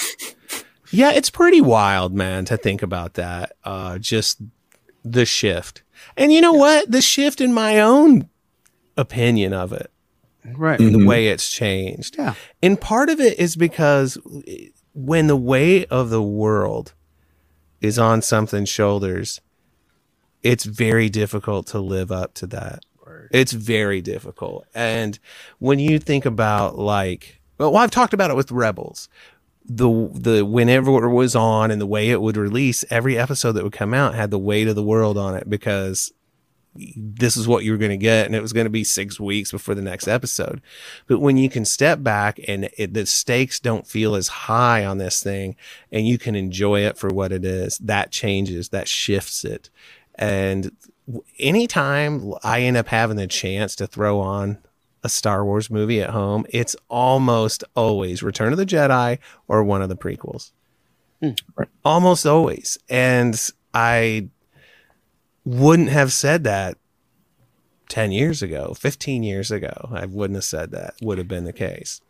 [0.90, 3.52] Yeah, it's pretty wild, man, to think about that.
[3.64, 4.40] Uh just
[5.04, 5.82] the shift.
[6.16, 6.90] And you know what?
[6.90, 8.28] The shift in my own
[8.96, 9.90] opinion of it.
[10.44, 10.78] Right.
[10.78, 12.16] The way it's changed.
[12.18, 12.34] Yeah.
[12.62, 14.16] And part of it is because
[14.94, 16.92] when the weight of the world
[17.80, 19.40] is on something's shoulders,
[20.44, 22.84] it's very difficult to live up to that.
[23.32, 24.66] It's very difficult.
[24.74, 25.18] And
[25.58, 29.08] when you think about like, well, I've talked about it with Rebels.
[29.64, 33.64] The the whenever it was on and the way it would release, every episode that
[33.64, 36.12] would come out had the weight of the world on it because
[36.96, 39.20] this is what you were going to get and it was going to be six
[39.20, 40.60] weeks before the next episode
[41.06, 44.98] but when you can step back and it, the stakes don't feel as high on
[44.98, 45.54] this thing
[45.92, 49.70] and you can enjoy it for what it is that changes that shifts it
[50.16, 50.72] and
[51.06, 54.58] w- anytime i end up having the chance to throw on
[55.02, 59.82] a star wars movie at home it's almost always return of the jedi or one
[59.82, 60.52] of the prequels
[61.20, 61.30] hmm.
[61.84, 64.28] almost always and i
[65.44, 66.78] wouldn't have said that
[67.88, 69.88] 10 years ago, 15 years ago.
[69.92, 72.00] I wouldn't have said that would have been the case.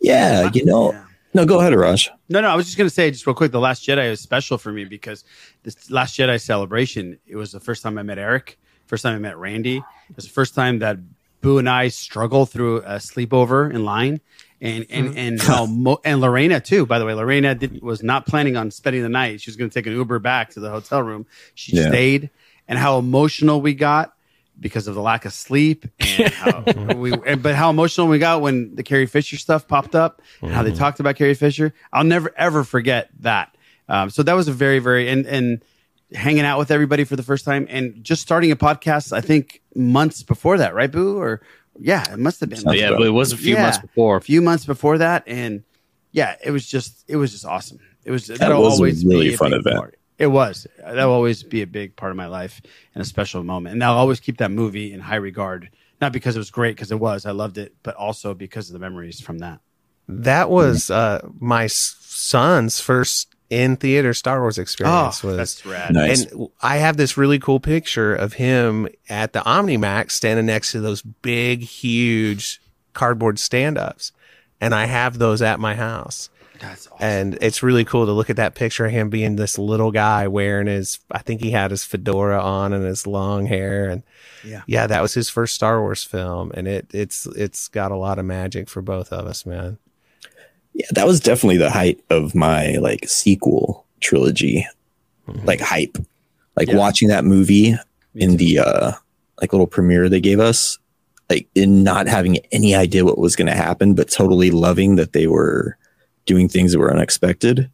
[0.00, 0.94] Yeah, you know.
[1.34, 2.10] No, go ahead, Raj.
[2.28, 4.20] No, no, I was just going to say, just real quick, The Last Jedi was
[4.20, 5.24] special for me because
[5.62, 9.18] this Last Jedi celebration, it was the first time I met Eric, first time I
[9.18, 9.78] met Randy.
[9.78, 10.98] It was the first time that
[11.40, 14.20] Boo and I struggled through a sleepover in line.
[14.60, 15.18] And and mm-hmm.
[15.18, 16.86] and how uh, mo- and Lorena too.
[16.86, 19.40] By the way, Lorena did, was not planning on spending the night.
[19.40, 21.26] She was going to take an Uber back to the hotel room.
[21.54, 21.88] She Yeah.
[21.88, 22.30] stayed,
[22.68, 24.14] and how emotional we got
[24.62, 26.60] because of the lack of sleep, and how
[26.96, 27.12] we.
[27.26, 30.62] And, but how emotional we got when the Carrie Fisher stuff popped up, and how
[30.62, 31.74] they talked about Carrie Fisher.
[31.92, 33.54] I'll never ever forget that.
[33.88, 35.62] Um, so that was a very very and and
[36.14, 39.12] hanging out with everybody for the first time, and just starting a podcast.
[39.12, 41.18] I think months before that, right, Boo?
[41.18, 41.42] Or
[41.78, 42.60] yeah, it must have been.
[42.72, 44.16] Yeah, but it was a few months before.
[44.16, 45.64] A few months before that, and
[46.12, 47.80] yeah, it was just it was just awesome.
[48.04, 49.76] It was That was a always really a fun event.
[49.76, 49.98] part.
[50.18, 50.66] It was.
[50.78, 52.60] That'll always be a big part of my life
[52.94, 53.74] and a special moment.
[53.74, 55.70] And I'll always keep that movie in high regard.
[56.00, 57.26] Not because it was great, because it was.
[57.26, 59.60] I loved it, but also because of the memories from that.
[60.08, 65.22] That was uh, my son's first in theater Star Wars experience.
[65.22, 65.92] Oh, was that's rad.
[65.92, 66.24] Nice.
[66.24, 70.80] And I have this really cool picture of him at the OmniMax standing next to
[70.80, 72.60] those big, huge
[72.94, 74.12] cardboard stand-ups,
[74.60, 76.30] and I have those at my house.
[76.62, 76.96] That's awesome.
[77.00, 80.28] And it's really cool to look at that picture of him being this little guy
[80.28, 83.90] wearing his, I think he had his fedora on and his long hair.
[83.90, 84.02] And
[84.44, 84.62] Yeah.
[84.66, 86.52] yeah, that was his first Star Wars film.
[86.54, 89.78] And it, it's, it's got a lot of magic for both of us, man.
[90.72, 94.66] Yeah, that was definitely the height of my like sequel trilogy,
[95.44, 95.98] like hype.
[96.56, 96.76] Like Yeah.
[96.76, 97.74] watching that movie
[98.14, 98.92] in the uh
[99.40, 100.78] like little premiere they gave us,
[101.28, 105.12] like in not having any idea what was going to happen, but totally loving that
[105.12, 105.76] they were
[106.26, 107.70] doing things that were unexpected.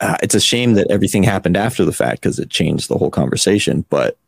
[0.00, 3.10] Uh, it's a shame that everything happened after the fact because it changed the whole
[3.10, 3.84] conversation.
[3.88, 4.18] But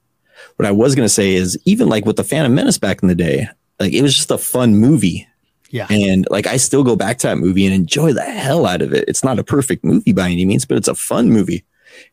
[0.57, 3.09] what I was going to say is even like with the Phantom Menace back in
[3.09, 3.49] the day,
[3.79, 5.27] like it was just a fun movie.
[5.71, 5.87] Yeah.
[5.91, 8.95] And like I still go back to that movie and enjoy the hell out of
[8.95, 9.05] it.
[9.09, 11.65] It's not a perfect movie by any means, but it's a fun movie.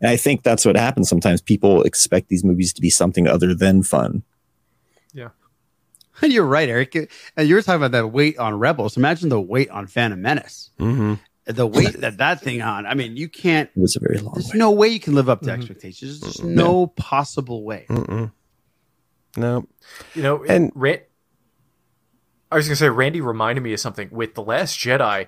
[0.01, 1.41] And I think that's what happens sometimes.
[1.41, 4.23] People expect these movies to be something other than fun.
[5.13, 5.29] Yeah.
[6.21, 6.95] And you're right, Eric.
[6.95, 8.97] And you were talking about that weight on Rebels.
[8.97, 10.71] Imagine the weight on Phantom Menace.
[10.79, 11.15] Mm-hmm.
[11.47, 12.85] The weight that that thing on.
[12.87, 13.69] I mean, you can't.
[13.75, 14.57] It was a very long There's way.
[14.57, 15.61] no way you can live up to Mm-hmm.
[15.61, 16.19] expectations.
[16.19, 17.85] There's just no possible way.
[17.89, 18.31] Mm-mm.
[19.37, 19.67] No.
[20.15, 21.01] You know, and Ran-
[22.51, 25.27] I was gonna say Randy reminded me of something with the Last Jedi.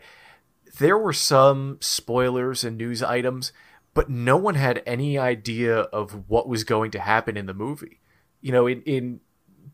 [0.79, 3.51] There were some spoilers and news items,
[3.93, 7.99] but no one had any idea of what was going to happen in the movie.
[8.41, 9.19] You know, in, in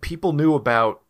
[0.01, 1.02] people knew about uh,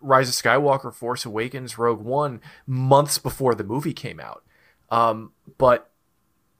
[0.00, 4.44] Rise of Skywalker, Force Awakens, Rogue One months before the movie came out.
[4.90, 5.90] Um, but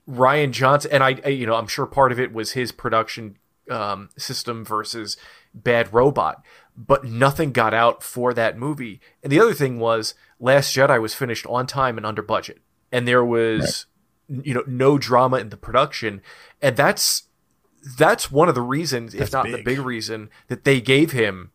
[0.09, 3.39] Rian Johnson, and I, I, you know, I'm sure part of it was his production
[3.71, 5.17] um, system versus
[5.55, 6.45] Bad Robot,
[6.77, 9.01] but nothing got out for that movie.
[9.23, 12.61] And the other thing was Last Jedi was finished on time and under budget,
[12.93, 13.87] and there was,
[14.29, 16.23] you know, no drama in the production,
[16.63, 17.25] and that's
[17.99, 19.65] that's one of the reasons, if That's not the big.
[19.65, 21.53] big reason, that they gave him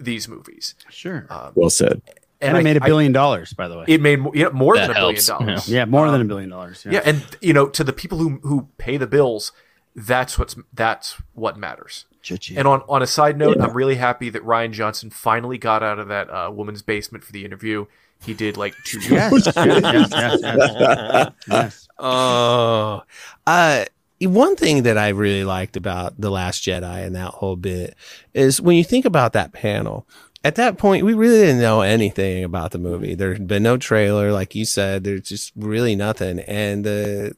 [0.00, 0.74] these movies.
[0.88, 1.26] Sure.
[1.30, 2.02] Um, Well said.
[2.42, 3.84] And, it I- made a billion dollars, by the way.
[3.86, 5.68] It made mo- yeah, more That than a billion dollars.
[5.68, 6.86] yeah, more than a Um, billion dollars.
[6.88, 7.00] yeah.
[7.04, 9.52] and you know, to the people who who pay the bills,
[9.94, 12.06] that's what's that's what matters.
[12.22, 12.56] Cha-ching.
[12.58, 13.64] And on on a side note, Yeah.
[13.66, 17.32] I'm really happy that Rian Johnson finally got out of that uh, woman's basement for
[17.32, 17.86] the interview.
[18.22, 19.46] He did like two Yes, years.
[19.46, 20.40] yes, yes, yes,
[20.78, 21.32] yes.
[21.48, 21.88] yes.
[21.98, 23.02] Oh,
[23.46, 23.84] uh,
[24.22, 27.94] one thing that I really liked about The Last Jedi and that whole bit
[28.34, 30.06] is when you think about that panel.
[30.42, 33.14] At that point, we really didn't know anything about the movie.
[33.14, 35.04] There had been no trailer, like you said.
[35.04, 37.36] There's just really nothing, and the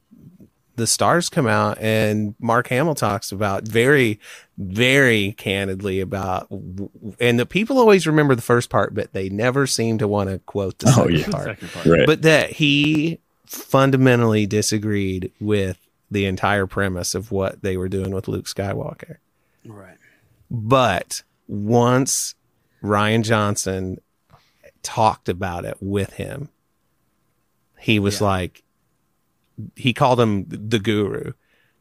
[0.76, 4.20] the stars come out, and Mark Hamill talks about very,
[4.56, 6.46] very candidly about,
[7.20, 10.38] and the people always remember the first part, but they never seem to want to
[10.38, 11.28] quote the Oh, second yeah.
[11.28, 11.86] part Second part.
[11.86, 12.06] Right.
[12.06, 15.76] but that he fundamentally disagreed with
[16.12, 19.16] the entire premise of what they were doing with Luke Skywalker.
[19.66, 19.96] Right.
[20.50, 22.34] But once
[22.82, 23.98] Rian Johnson
[24.82, 26.48] talked about it with him,
[27.78, 28.26] he was Yeah.
[28.26, 28.62] like,
[29.76, 31.32] he called him the guru.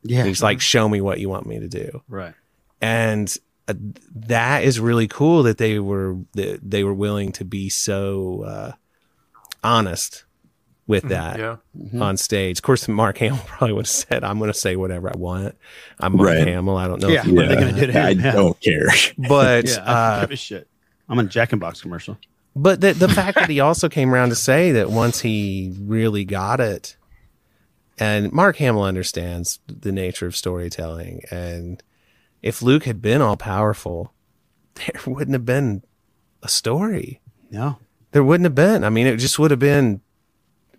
[0.04, 0.24] Yeah.
[0.26, 2.34] He's like, show me what you want me to do right.
[2.82, 3.74] and uh,
[4.16, 8.72] that is really cool that they were that they were willing to be so uh,
[9.64, 10.26] honest
[10.88, 11.58] with that yeah.
[12.02, 12.60] on stage.
[12.60, 15.56] Of course, Mark Hamill probably would have said, "I'm going to say whatever I want."
[16.00, 16.48] I'm Mark Right.
[16.48, 16.78] Hamill.
[16.78, 17.08] I don't know.
[17.08, 17.22] Yeah.
[17.22, 18.06] if you What are gonna do that.
[18.06, 18.32] I Yeah.
[18.32, 18.88] don't care.
[19.18, 20.68] But Yeah, I uh, don't give a shit.
[21.08, 22.18] I'm on a Jack in Box commercial.
[22.56, 26.26] but the the fact that he also came around to say that once he really
[26.26, 26.98] got it,
[27.98, 31.82] and Mark Hamill understands the nature of storytelling, and
[32.42, 34.14] if Luke had been all powerful,
[34.76, 35.84] there wouldn't have been
[36.42, 37.22] a story.
[37.52, 37.78] No.
[38.14, 38.84] There wouldn't have been.
[38.84, 40.02] I mean, it just would have been.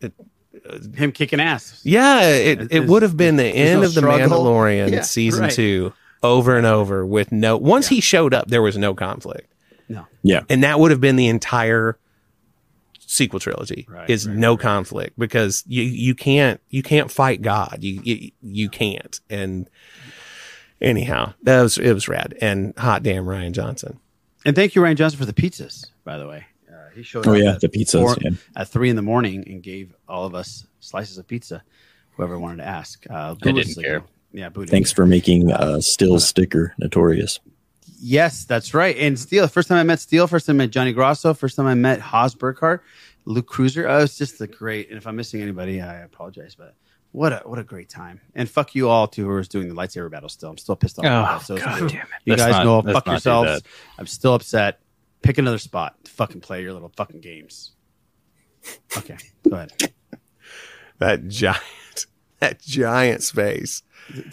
[0.02, 1.80] Uh, him kicking ass.
[1.84, 4.44] Yeah, it, it There's- would have been the end no of the struggle.
[4.44, 5.52] Mandalorian Yeah, season right.
[5.52, 5.92] two
[6.22, 7.56] over and over with no.
[7.56, 9.52] Once he showed up, there was no conflict.
[9.88, 10.06] No.
[10.22, 10.42] Yeah.
[10.48, 11.98] and that would have been the entire
[12.98, 17.78] sequel trilogy Right, is right, no conflict because you you can't you can't fight god
[17.82, 19.68] you you, you can't and
[20.80, 23.98] anyhow that was it was rad and hot damn rian johnson
[24.46, 26.46] And thank you, Rian Johnson, for the pizzas, by the way.
[26.92, 28.30] Uh, he showed Oh, up yeah, at the pizzas, four- yeah.
[28.56, 31.62] at three in the morning and gave all of us slices of pizza,
[32.12, 33.04] whoever wanted to ask.
[33.10, 34.02] Uh, I didn't like- care.
[34.34, 35.04] Yeah, Boo didn't Thanks care.
[35.04, 37.38] for making uh, still sticker notorious.
[38.00, 38.96] Yes, that's right.
[38.96, 41.66] And Steele, first time I met Steele, first time I met Johnny Grosso, first time
[41.66, 42.82] I met Haas Burkhardt,
[43.26, 43.86] Luke Cruiser.
[43.86, 44.88] Oh, it's just a great.
[44.88, 46.74] And if I'm missing anybody, I apologize, but
[47.12, 48.20] what a what a great time.
[48.34, 50.28] And fuck you all too who are doing the lightsaber battle.
[50.30, 51.04] Still, I'm still pissed off.
[51.04, 51.46] about Oh, that.
[51.46, 52.06] So God damn it.
[52.24, 53.62] you Let's guys not- know, fuck yourselves.
[53.98, 54.80] I'm still upset.
[55.22, 57.72] Pick another spot to fucking play your little fucking games.
[58.96, 59.16] Okay,
[59.48, 59.92] go ahead.
[60.98, 62.06] that giant
[62.40, 63.82] that giant space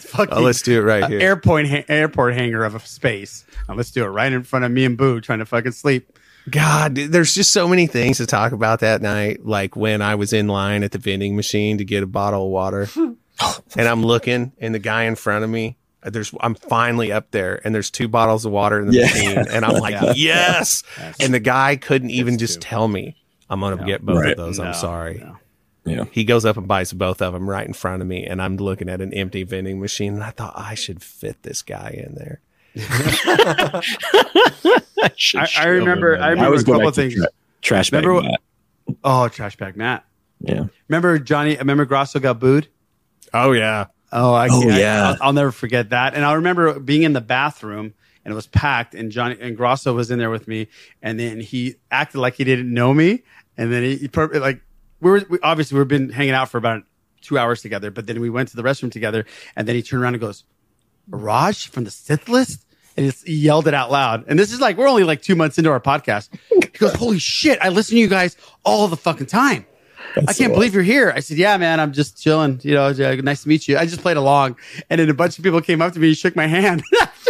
[0.00, 1.20] Fucking Oh, let's do it right uh, here.
[1.20, 3.44] Airport ha- airport hangar of a space.
[3.68, 6.18] Now let's do it right in front of me and Boo trying to fucking sleep.
[6.50, 9.44] God, dude, there's just so many things to talk about that night.
[9.44, 12.50] Like when I was in line at the vending machine to get a bottle of
[12.50, 17.12] water, and I'm looking, and the guy in front of me, uh, there's I'm finally
[17.12, 19.02] up there, and there's two bottles of water in the Yeah.
[19.06, 20.12] machine, and I'm like, Yeah.
[20.16, 20.82] yes.
[20.96, 22.68] That's- And the guy couldn't even just two.
[22.68, 23.16] tell me
[23.48, 23.84] I'm gonna No.
[23.84, 24.30] get both Right.
[24.32, 24.58] of those.
[24.58, 25.18] No, I'm sorry.
[25.18, 25.36] no.
[25.84, 26.04] Yeah.
[26.12, 28.56] He goes up and buys both of them right in front of me, and I'm
[28.58, 32.14] looking at an empty vending machine, and I thought I should fit this guy in
[32.16, 32.40] there.
[33.82, 36.16] I, I remember.
[36.18, 37.14] I I remember always a couple to things.
[37.14, 37.28] tra-
[37.62, 38.04] trash bag.
[38.04, 38.40] Remember Matt.
[39.04, 40.04] Oh, trash bag Matt.
[40.40, 40.64] Yeah.
[40.88, 41.56] Remember Johnny?
[41.56, 42.68] Remember Grosso got booed.
[43.32, 43.86] Oh yeah.
[44.12, 45.08] Oh, I Oh, can't- I- yeah.
[45.10, 46.14] I'll, I'll never forget that.
[46.14, 47.94] And I remember being in the bathroom
[48.24, 50.68] and it was packed, and Johnny and Grosso was in there with me,
[51.00, 53.22] and then he acted like he didn't know me,
[53.56, 54.60] And then he, he per- like
[55.00, 56.82] we were we, obviously we've been hanging out for about
[57.22, 59.24] two hours together, but then we went to the restroom together,
[59.56, 60.44] and then he turned around and goes,
[61.08, 64.24] "Raj from the Sith list." And he yelled it out loud.
[64.26, 66.28] And this is like, we're only like two months into our podcast.
[66.50, 69.64] He goes, Holy shit, I listen to you guys all the fucking time.
[70.28, 71.12] I can't believe you're here.
[71.14, 72.60] I said, Yeah, man, I'm just chilling.
[72.62, 73.76] You know, nice to meet you.
[73.78, 74.56] I just played along.
[74.88, 76.82] And then a bunch of people came up to me and shook my hand.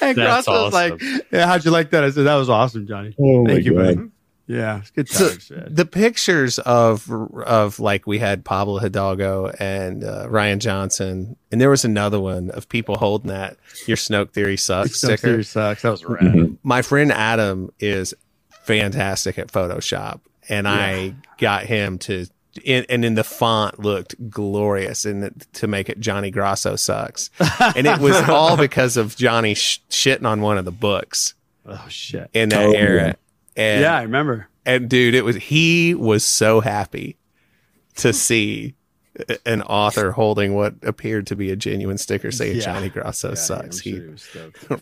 [0.00, 1.00] and Cross was like,
[1.32, 2.04] Yeah, how'd you like that?
[2.04, 3.14] I said, That was awesome, Johnny.
[3.18, 3.96] Oh Thank you, God.
[3.96, 4.12] man.
[4.46, 7.10] Yeah, it's good So, times, the pictures of
[7.46, 12.50] of like we had Pablo Hidalgo and uh, Rian Johnson, and there was another one
[12.50, 15.16] of people holding that "Your Snoke Theory sucks" Snoke sticker.
[15.28, 15.80] Theory sucks.
[15.80, 16.58] That was rad.
[16.62, 18.12] My friend Adam is
[18.64, 22.26] fantastic at Photoshop, and I got him to.
[22.62, 27.28] In, and then the font looked glorious, and to make it Johnny Grasso sucks,
[27.74, 31.34] and it was all because of Johnny sh- shitting on one of the books
[31.66, 32.30] Oh, shit.
[32.32, 33.16] in that Oh, era.
[33.56, 34.46] And yeah, I remember.
[34.64, 37.16] and dude, it was he was so happy
[37.96, 38.74] to see
[39.46, 42.62] an author holding what appeared to be a genuine sticker saying Yeah.
[42.62, 43.78] Johnny Grasso Yeah, sucks.
[43.78, 44.70] I'm sure he he was stoked.
[44.70, 44.80] awesome.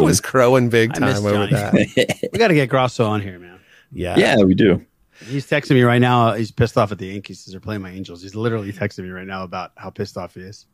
[0.06, 1.84] was crowing big time over Johnny.
[1.96, 2.28] that.
[2.34, 3.51] we got to get Grosso on here, man.
[3.92, 4.16] Yeah.
[4.16, 4.84] Yeah, we do.
[5.26, 6.32] He's texting me right now.
[6.34, 8.22] He's pissed off at the Yankees because they're playing my Angels.
[8.22, 10.66] He's literally texting me right now about how pissed off he is.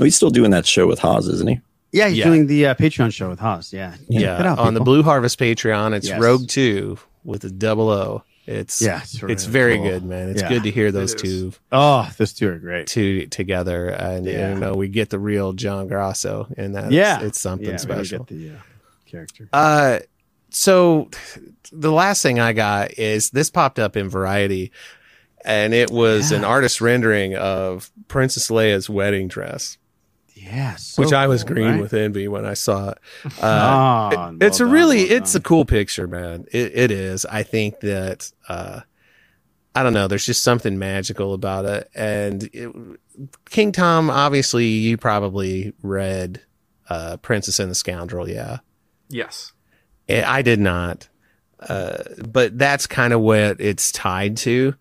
[0.00, 1.60] Oh, he's still doing that show with Haas, isn't he?
[1.92, 2.24] Yeah, he's Yeah.
[2.24, 3.72] doing the uh, Patreon show with Haas.
[3.72, 4.52] Yeah, Check it Yeah.
[4.52, 4.80] out, On the.
[4.80, 6.20] Blue Harvest Patreon, it's Yes.
[6.20, 8.24] Rogue 2 with a double O.
[8.46, 9.84] It's Yeah, it's it's, very cool.
[9.90, 10.30] good, man.
[10.30, 10.48] It's Yeah.
[10.48, 11.22] good to hear those It is.
[11.22, 12.88] two Oh, those two are great.
[12.88, 14.54] two together and Yeah.
[14.54, 17.78] you know we get the real John Grasso and that yeah, it's something yeah, we
[17.78, 18.24] special.
[18.24, 18.52] Get the uh,
[19.06, 19.48] character.
[19.52, 20.00] Uh,
[20.50, 21.08] so
[21.70, 24.72] the last thing I got is this popped up in Variety,
[25.44, 26.48] and it was an Yeah.
[26.48, 29.78] artist rendering of Princess Leia's wedding dress,
[30.34, 31.80] Yeah, which I was cool, green right?
[31.80, 32.98] with envy when I saw it.
[33.24, 36.46] Uh, Ah, it- well it's a done, really, well it's a cool picture, man.
[36.52, 37.24] It, it is.
[37.26, 38.80] I think that, uh,
[39.74, 40.06] I don't know.
[40.08, 41.88] There's just something magical about it.
[41.94, 42.70] And it,
[43.50, 46.42] King Tom, obviously, you probably read
[46.90, 48.58] uh, Princess and the Scoundrel, yeah.
[49.08, 49.52] Yes.
[50.08, 51.08] Eh, I did not.
[51.68, 54.74] Uh, but that's kind of what it's tied to.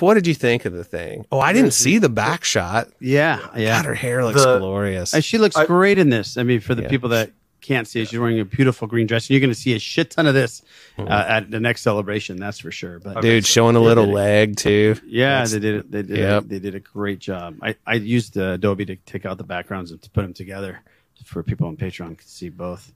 [0.00, 1.24] What did you think of the thing?
[1.30, 2.88] Oh, I didn't see the back shot.
[3.00, 3.76] Yeah, yeah.
[3.76, 5.14] God, her hair looks The- glorious.
[5.14, 6.36] And she looks I- great in this.
[6.36, 6.88] I mean, for the Yeah.
[6.88, 7.30] people that
[7.60, 9.78] can't see, it, she's wearing a beautiful green dress, and you're going to see a
[9.78, 10.62] shit ton of this
[10.98, 11.12] Mm-hmm.
[11.12, 12.38] uh, at the next celebration.
[12.38, 12.98] That's for sure.
[12.98, 14.14] But Dude, showing a little did it.
[14.14, 14.96] leg too.
[15.06, 15.90] Yeah, That's- they did it.
[15.92, 16.16] They did.
[16.18, 16.42] Yep.
[16.42, 17.58] A, they did a great job.
[17.62, 20.80] I, I used uh, Adobe to take out the backgrounds and to put them together
[21.24, 22.92] for people on Patreon to see both.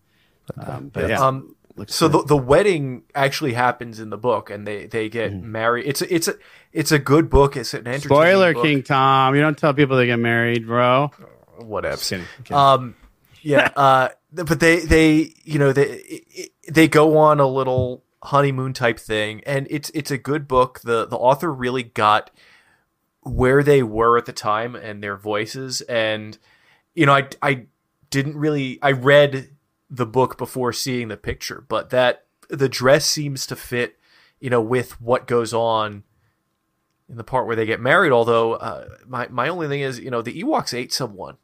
[0.59, 2.28] Um, but yeah, Um, looks so the, good.
[2.28, 5.86] the wedding actually happens in the book, and they they get married.
[5.86, 6.34] It's a, it's a
[6.72, 7.56] it's a good book.
[7.56, 8.64] It's an entertaining spoiler, book.
[8.64, 9.34] King Tom.
[9.34, 11.10] You don't tell people they get married, bro.
[11.58, 11.96] whatever.
[11.96, 12.26] Just kidding.
[12.44, 12.56] kidding.
[12.56, 12.96] Um,
[13.42, 13.70] yeah.
[13.76, 16.22] Uh, but they they you know they
[16.68, 20.80] they go on a little honeymoon type thing, and it's it's a good book.
[20.80, 22.30] the The author really got
[23.22, 26.38] where they were at the time and their voices, and
[26.94, 27.66] you know I I
[28.10, 29.50] didn't really I read
[29.91, 33.97] the book before seeing the picture, but that the dress seems to fit
[34.41, 36.05] you know with what goes on
[37.09, 38.12] in the part where they get married.
[38.12, 41.36] Although uh, my my only thing is, you know, the Ewoks ate someone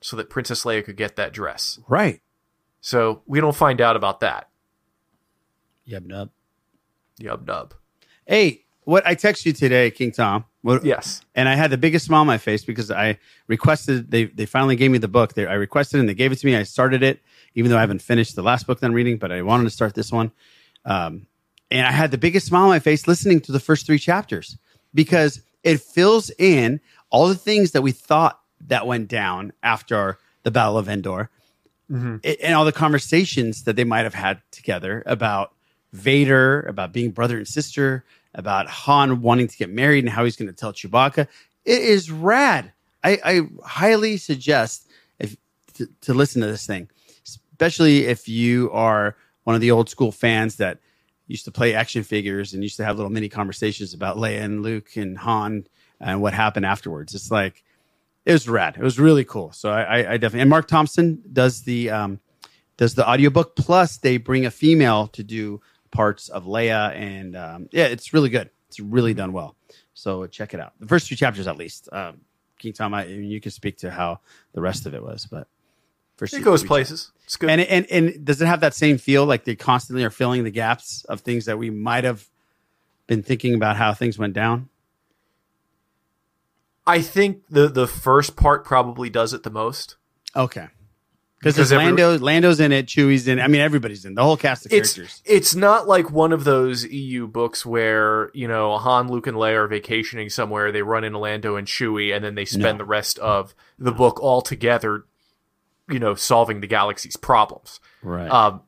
[0.00, 1.78] so that Princess Leia could get that dress.
[1.88, 2.20] right.
[2.80, 4.50] So we don't find out about that.
[5.88, 6.30] Yub nub.
[7.20, 7.72] Yub nub.
[8.26, 10.44] Hey, what I texted you today, King Tom.
[10.62, 11.22] What, Yes.
[11.34, 13.18] and I had the biggest smile on my face because I
[13.48, 14.10] requested.
[14.10, 15.34] They they finally gave me the book.
[15.34, 16.56] They, I requested and they gave it to me.
[16.56, 17.20] I started it,
[17.54, 19.70] even though I haven't finished the last book that I'm reading, but I wanted to
[19.70, 20.32] start this one.
[20.84, 21.26] Um,
[21.70, 24.58] and I had the biggest smile on my face listening to the first three chapters
[24.92, 26.80] because it fills in
[27.10, 31.30] all the things that we thought that went down after the Battle of Endor,
[32.24, 35.52] a- and all the conversations that they might have had together about
[35.92, 40.36] Vader, about being brother and sister, about Han wanting to get married and how he's
[40.36, 41.28] going to tell Chewbacca.
[41.64, 42.72] It is rad.
[43.04, 44.88] I, I highly suggest
[45.18, 45.36] if
[45.74, 46.88] to, to listen to this thing,
[47.54, 50.78] especially if you are one of the old school fans that
[51.26, 54.62] used to play action figures and used to have little mini conversations about Leia and
[54.62, 55.66] Luke and Han
[56.00, 57.14] and what happened afterwards.
[57.14, 57.62] It's like
[58.26, 58.76] it was rad.
[58.76, 59.52] It was really cool.
[59.52, 62.20] So I, I, definitely and Marc Thompson does the um,
[62.76, 67.68] does the audiobook plus they bring a female to do parts of Leia and um,
[67.70, 68.50] yeah, it's really good.
[68.68, 69.56] It's really done well.
[69.94, 70.72] So check it out.
[70.80, 71.88] The first two chapters at least.
[71.92, 72.22] Um,
[72.58, 74.20] King Tom, I, you can speak to how
[74.52, 75.48] the rest of it was, but
[76.16, 77.10] first It goes places.
[77.24, 77.50] It's good.
[77.50, 80.50] and and and does it have that same feel like they constantly are filling the
[80.50, 82.26] gaps of things that we might have
[83.06, 84.68] been thinking about how things went down?
[86.86, 89.96] I think the the first part probably does it the most.
[90.36, 90.68] Okay.
[91.38, 93.38] because Because every- Lando, Lando's in it, Chewie's in.
[93.38, 93.42] it.
[93.42, 95.22] I mean, everybody's in the whole cast of it's characters.
[95.24, 99.54] it's not like one of those EU books where you know Han, Luke, and Leia
[99.64, 100.72] are vacationing somewhere.
[100.72, 102.78] They run into Lando and Chewie, and then they spend No.
[102.78, 105.04] the rest of the book all together,
[105.88, 107.80] you know, solving the galaxy's problems.
[108.02, 108.30] Right.
[108.30, 108.62] Um,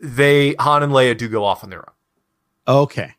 [0.00, 1.94] they Han and Leia do go off on their own.
[2.66, 3.14] Okay.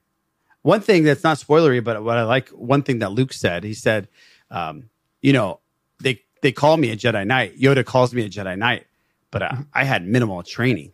[0.62, 3.74] One thing that's not spoilery, but what I like, one thing that Luke said, he
[3.74, 4.08] said,
[4.50, 4.90] um,
[5.22, 5.60] you know,
[6.02, 7.60] they they call me a Jedi Knight.
[7.60, 8.88] Yoda calls me a Jedi Knight,
[9.32, 10.92] but I, I had minimal training.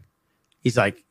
[0.59, 1.03] He's like,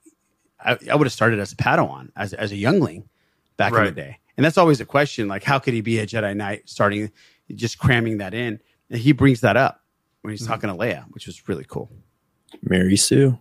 [0.62, 3.08] I, I would have started as a Padawan, as as a youngling
[3.56, 5.26] back in the day, and that's always a question.
[5.26, 7.10] Like, how could he be a Jedi Knight starting
[7.54, 8.60] just cramming that in?
[8.90, 9.79] And he brings that up
[10.22, 11.90] when he's talking to Leia, which was really cool.
[12.62, 13.38] Mary Sue.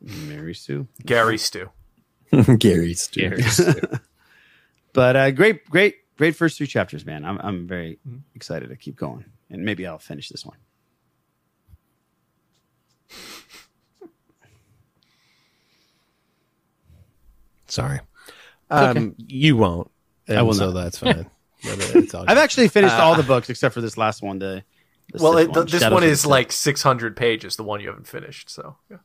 [0.00, 0.86] Mary Sue.
[1.04, 1.70] Gary Stu.
[2.58, 3.20] Gary Stu.
[3.20, 3.74] Gary Stu.
[4.92, 7.24] But uh, great, great, great first three chapters, man.
[7.24, 8.00] I'm I'm very
[8.34, 10.56] excited to keep going, and maybe I'll finish this one.
[17.66, 18.00] Sorry.
[18.70, 18.98] okay.
[19.00, 19.90] Um, You won't.
[20.28, 20.74] I And will so not.
[20.82, 21.26] that's fine.
[21.62, 24.38] But it's all I've actually finished Uh, all the books except for this last one.
[24.38, 24.64] The, the
[25.14, 27.56] well, it, th- this Shadows one is like 600 pages.
[27.56, 28.50] The one you haven't finished.
[28.50, 28.98] So yeah.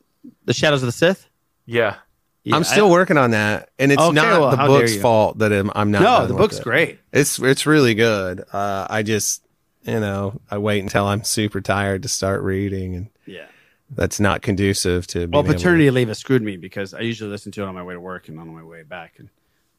[0.45, 1.28] the Shadows of the Sith.
[1.66, 1.95] Yeah.
[2.43, 5.39] Yeah, I'm still I- working on that, and it's Okay, not well, the book's fault
[5.39, 6.01] that I'm, I'm not.
[6.03, 6.64] No, done the with book's it.
[6.64, 6.99] great.
[7.12, 8.43] It's it's really good.
[8.53, 9.41] Uh, I just
[9.82, 13.47] you know I wait until I'm super tired to start reading, and Yeah.
[13.89, 15.22] that's not conducive to.
[15.22, 17.66] Well, being able to- paternity leave has screwed me because I usually listen to it
[17.66, 19.30] on my way to work and on my way back, and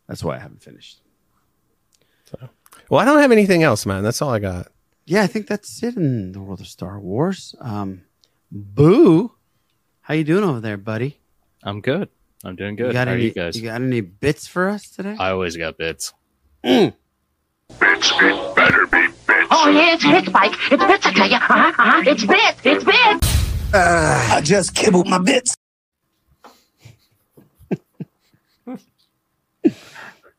[0.09, 0.99] that's why I haven't finished.
[2.25, 2.49] So,
[2.91, 4.03] well, I don't have anything else, man.
[4.03, 4.73] That's all I got.
[5.07, 7.55] Yeah, I think that's it in the world of Star Wars.
[7.61, 8.03] Um,
[8.51, 9.33] Boo,
[10.01, 11.21] how you doing over there, buddy?
[11.63, 12.09] I'm good.
[12.45, 12.89] I'm doing good.
[12.89, 13.27] You got How are any?
[13.27, 13.57] you guys?
[13.57, 15.15] You got any bits for us today?
[15.19, 16.13] I always got bits.
[16.63, 16.93] Bits,
[17.79, 19.17] it better be bits.
[19.51, 20.53] Oh, yeah, it's bits, Mike.
[20.73, 21.37] It's bits, I tell you.
[21.37, 22.03] Uh-huh, uh-huh.
[22.07, 22.61] It's bits.
[22.65, 23.75] It's bits.
[23.75, 25.55] Uh, I just kibbled my bits.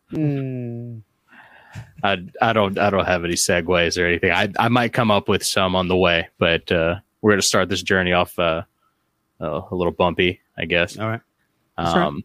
[0.09, 0.99] Hmm.
[2.07, 4.31] I I don't I don't have any segues or anything.
[4.31, 7.69] I I might come up with some on the way, but uh, we're gonna start
[7.69, 8.63] this journey off uh,
[9.41, 10.97] uh, a little bumpy, I guess.
[10.97, 11.21] All right.
[11.77, 12.07] That's all right.
[12.07, 12.23] Um,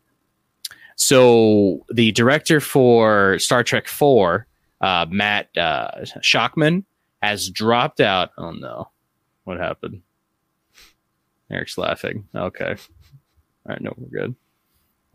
[0.96, 4.46] so the director for Star Trek Four,
[4.80, 6.84] uh, Matt uh, Shakman,
[7.22, 8.30] has dropped out.
[8.38, 8.90] Oh no,
[9.44, 10.02] what happened?
[11.50, 12.28] Eric's laughing.
[12.34, 12.76] Okay, all
[13.66, 14.34] right, no, we're good.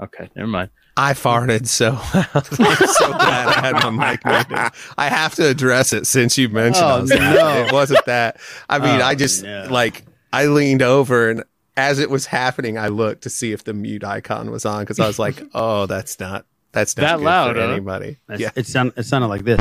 [0.02, 0.70] Okay, never mind.
[0.96, 1.92] I farted so.
[2.14, 4.72] I'm so glad I had my mic muted.
[4.98, 7.36] I have to address it since you mentioned Oh, I was laughing.
[7.36, 7.66] no.
[7.66, 8.40] it wasn't that.
[8.70, 9.68] I mean, Oh, I just no.
[9.70, 11.44] like I leaned over and
[11.76, 15.00] as it was happening, I looked to see if the mute icon was on because
[15.00, 17.68] I was like, "Oh, that's not that's not That good loud, for huh?
[17.72, 19.60] anybody." That's- Yeah, It sound, It sounded like this.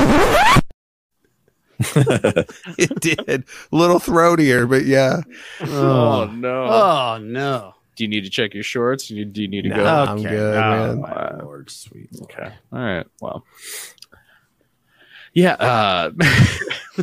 [1.96, 3.44] it did.
[3.70, 5.20] A little throatier, but yeah.
[5.60, 6.64] Oh, oh no.
[6.64, 7.74] Oh no.
[7.96, 9.08] Do you need to check your shorts?
[9.08, 9.84] Do you, do you need to No, go?
[9.86, 11.00] I'm good, Oh, man.
[11.00, 12.10] my lord, sweet.
[12.22, 12.52] Okay.
[12.72, 13.06] All right.
[13.20, 13.44] Well.
[15.32, 15.54] Yeah.
[15.54, 16.10] Uh,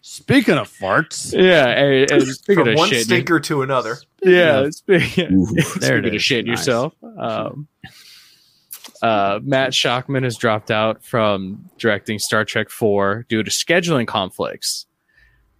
[0.00, 1.66] Speaking of farts, yeah.
[1.68, 3.96] And, and speaking From of one shit, stinker to another.
[4.22, 4.68] yeah.
[4.70, 5.44] Speaking,
[5.80, 6.58] There it speaking of shit Nice.
[6.58, 6.94] yourself.
[7.18, 7.66] Um,
[9.00, 14.86] uh, Matt Shakman has dropped out from directing Star Trek 4 due to scheduling conflicts.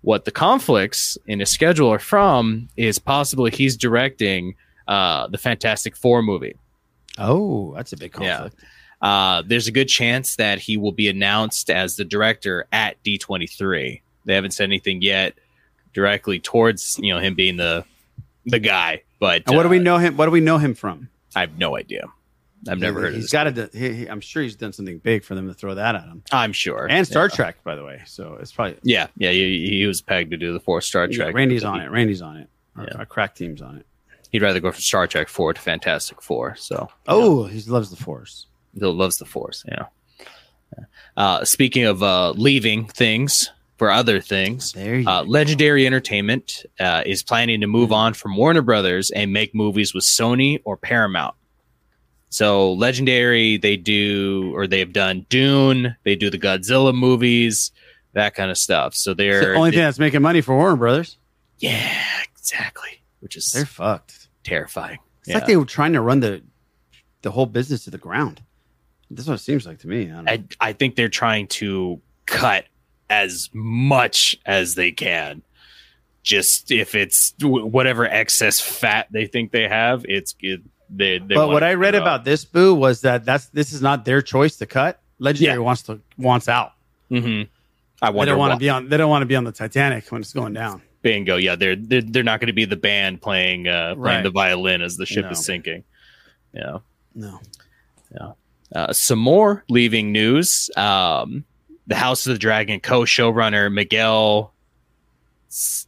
[0.03, 4.57] What the conflicts in his schedule are from is possibly he's directing
[4.89, 6.57] uh, the Fantastic Four movie.
[7.19, 8.57] Oh, that's a big conflict.
[9.01, 14.01] Uh, there's a good chance that he will be announced as the director at D23.
[14.25, 15.35] They haven't said anything yet
[15.93, 17.85] directly towards you know him being the
[18.47, 20.17] the guy, but And what do uh, we know him?
[20.17, 21.09] What do we know him from?
[21.35, 22.07] I have no idea.
[22.69, 23.71] I've never heard He's got to.
[23.73, 26.23] He, he- I'm sure he's done something big for them to throw that at him.
[26.31, 26.87] I'm sure.
[26.91, 27.35] And Star Yeah.
[27.37, 28.03] Trek, by the way.
[28.07, 31.17] So it's probably Yeah, yeah, he, he was pegged to do the fourth Star Yeah,
[31.17, 31.35] Trek.
[31.35, 31.91] Randy's on it.
[31.91, 32.49] Randy's on it.
[32.77, 32.97] Our, Yeah.
[32.99, 33.87] our crack team's on it.
[34.31, 36.55] He'd rather go from Star Trek four to Fantastic Four.
[36.57, 38.47] So Oh, he loves the Force.
[38.73, 39.65] he loves the Force.
[39.69, 39.87] Yeah.
[41.17, 47.61] Uh, speaking of uh, leaving things for other things, uh, Legendary Entertainment uh, is planning
[47.61, 51.35] to move on from Warner Brothers and make movies with Sony or Paramount.
[52.33, 57.73] So Legendary, they do or they've done Dune, they do the Godzilla movies,
[58.15, 58.95] that kind of stuff.
[58.95, 61.19] So they're the only thing that's making money for Warner Brothers.
[61.59, 61.95] yeah,
[62.35, 64.29] exactly, which is They're fucked.
[64.45, 64.99] terrifying.
[65.21, 65.35] It's Yeah.
[65.37, 66.43] like they were trying to run the
[67.21, 68.43] the whole business to the ground.
[69.11, 70.11] That's what it seems like to me.
[70.11, 70.29] I don't.
[70.29, 72.65] I, I think they're trying to cut
[73.11, 75.43] as much as they can.
[76.23, 80.63] Just if it's whatever excess fat they think they have, it's it,
[80.95, 81.19] they.
[81.19, 83.81] they but what I read cut it about this boo was that that's this is
[83.83, 85.01] not their choice to cut.
[85.19, 85.65] Legendary Yeah.
[85.65, 86.67] wants to wants out.
[86.67, 86.73] off.
[87.11, 87.49] Mhm.
[88.01, 88.89] I They don't want to be on.
[88.89, 90.83] They don't want to be on the Titanic when it's going down.
[91.03, 91.37] Bingo.
[91.37, 94.23] Yeah, they're they're, they're not going to be the band playing uh, playing Right.
[94.23, 95.31] the violin as the ship No.
[95.31, 95.85] is sinking.
[96.53, 96.79] Yeah.
[97.15, 97.41] No.
[98.15, 98.33] Yeah.
[98.75, 100.71] Uh, some more leaving news.
[100.77, 101.45] Um,
[101.87, 104.53] the House of the Dragon co-showrunner Miguel.
[105.51, 105.87] S-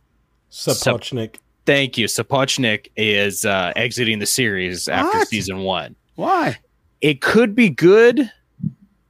[0.50, 1.36] Sapochnik.
[1.67, 2.07] Thank you.
[2.07, 5.29] Sapochnik is uh, exiting the series after What?
[5.29, 5.97] season one.
[6.17, 6.59] Why?
[7.01, 8.31] It could be good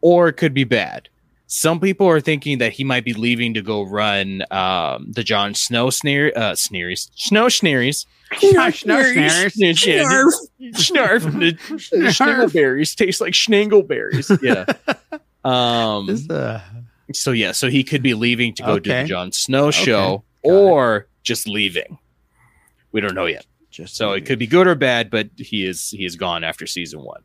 [0.00, 1.08] or it could be bad.
[1.46, 5.54] Some people are thinking that he might be leaving to go run um, the Jon
[5.54, 8.06] Snow sneer, uh, sneeries, Snow Sneeries.
[8.32, 10.32] Snarf, snarf, Snarf.
[10.72, 11.22] Snarf.
[11.38, 11.52] The
[11.96, 14.36] the Schningleberries taste like Schningleberries.
[14.42, 14.64] Yeah.
[15.44, 16.60] Um, This, uh,
[17.12, 19.84] so yeah, so he could be leaving to go do the Jon Snow Okay.
[19.84, 21.98] show or just leaving.
[22.94, 23.44] We don't know yet.
[23.70, 26.64] Just So it could be good or bad, but he is he is gone after
[26.66, 27.22] season one.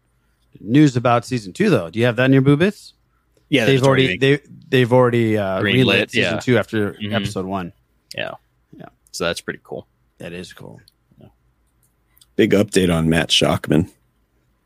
[0.59, 1.89] news about season two though.
[1.91, 2.93] Do you have that in your boo bits?
[3.49, 6.39] Yeah, they've already already- they they've already uh, Greenlit, greenlit season yeah.
[6.39, 7.13] two after Mhm.
[7.13, 7.71] episode one.
[8.17, 8.31] Yeah.
[8.75, 8.87] Yeah.
[9.11, 9.87] So that's pretty cool.
[10.17, 10.81] That is cool.
[12.35, 13.91] Big update on Matt Shakman.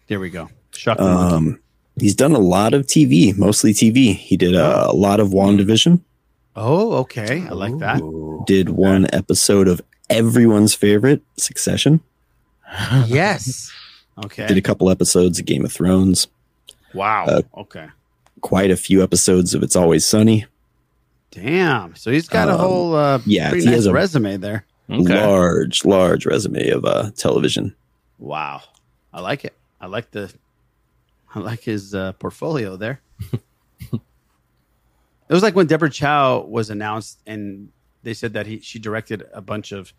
[0.08, 0.50] There we go.
[0.74, 1.00] Shock.
[1.00, 1.60] Um,
[2.00, 4.14] he's done a lot of TV, mostly TV.
[4.16, 6.00] He did uh, a lot of WandaVision.
[6.56, 7.46] oh, okay.
[7.48, 8.00] I like that.
[8.48, 12.02] Did one episode of everyone's favorite Succession.
[13.08, 13.72] yes.
[14.26, 14.48] Okay.
[14.48, 16.28] Did a couple episodes of Game of Thrones.
[16.94, 17.26] wow.
[17.26, 17.88] uh, okay.
[18.42, 20.46] Quite a few episodes of It's Always Sunny.
[21.32, 21.96] Damn.
[21.96, 24.66] So he's got a Um, whole uh, yeah, pretty he nice has a- resume there.
[24.90, 27.74] Large, large resume of uh, television.
[28.20, 28.62] Wow.
[29.14, 29.54] I like it.
[29.82, 30.32] I like the
[31.34, 33.02] I like his uh, portfolio there.
[33.92, 34.00] it
[35.30, 37.70] was like when Deborah Chow was announced and
[38.04, 39.94] they said that he she directed a bunch of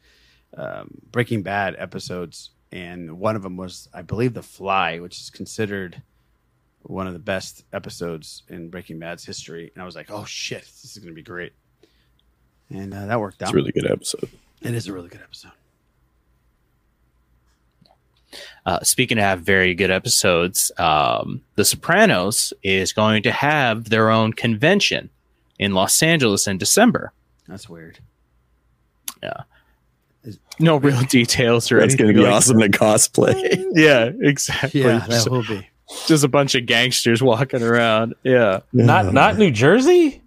[0.56, 5.30] um, Breaking Bad episodes and one of them was I believe The Fly, which is
[5.30, 6.02] considered
[6.82, 9.70] one of the best episodes in Breaking Bad's history.
[9.72, 11.52] And I was like, "Oh shit, this is going to be great."
[12.68, 13.46] And uh, that worked out.
[13.46, 14.28] It's a really good episode.
[14.60, 15.52] It is a really good episode.
[18.66, 24.10] Uh, speaking of have very good episodes, um, The Sopranos is going to have their
[24.10, 25.10] own convention
[25.60, 27.12] in Los Angeles in December.
[27.48, 27.98] That's weird.
[29.22, 29.42] Yeah.
[30.58, 33.62] No real details or That's going to be like awesome to cosplay.
[33.74, 34.82] Yeah, exactly.
[34.82, 35.66] Yeah, that just, will be.
[36.06, 38.14] just a bunch of gangsters walking around.
[38.22, 38.60] Yeah.
[38.72, 40.22] Not not New Jersey.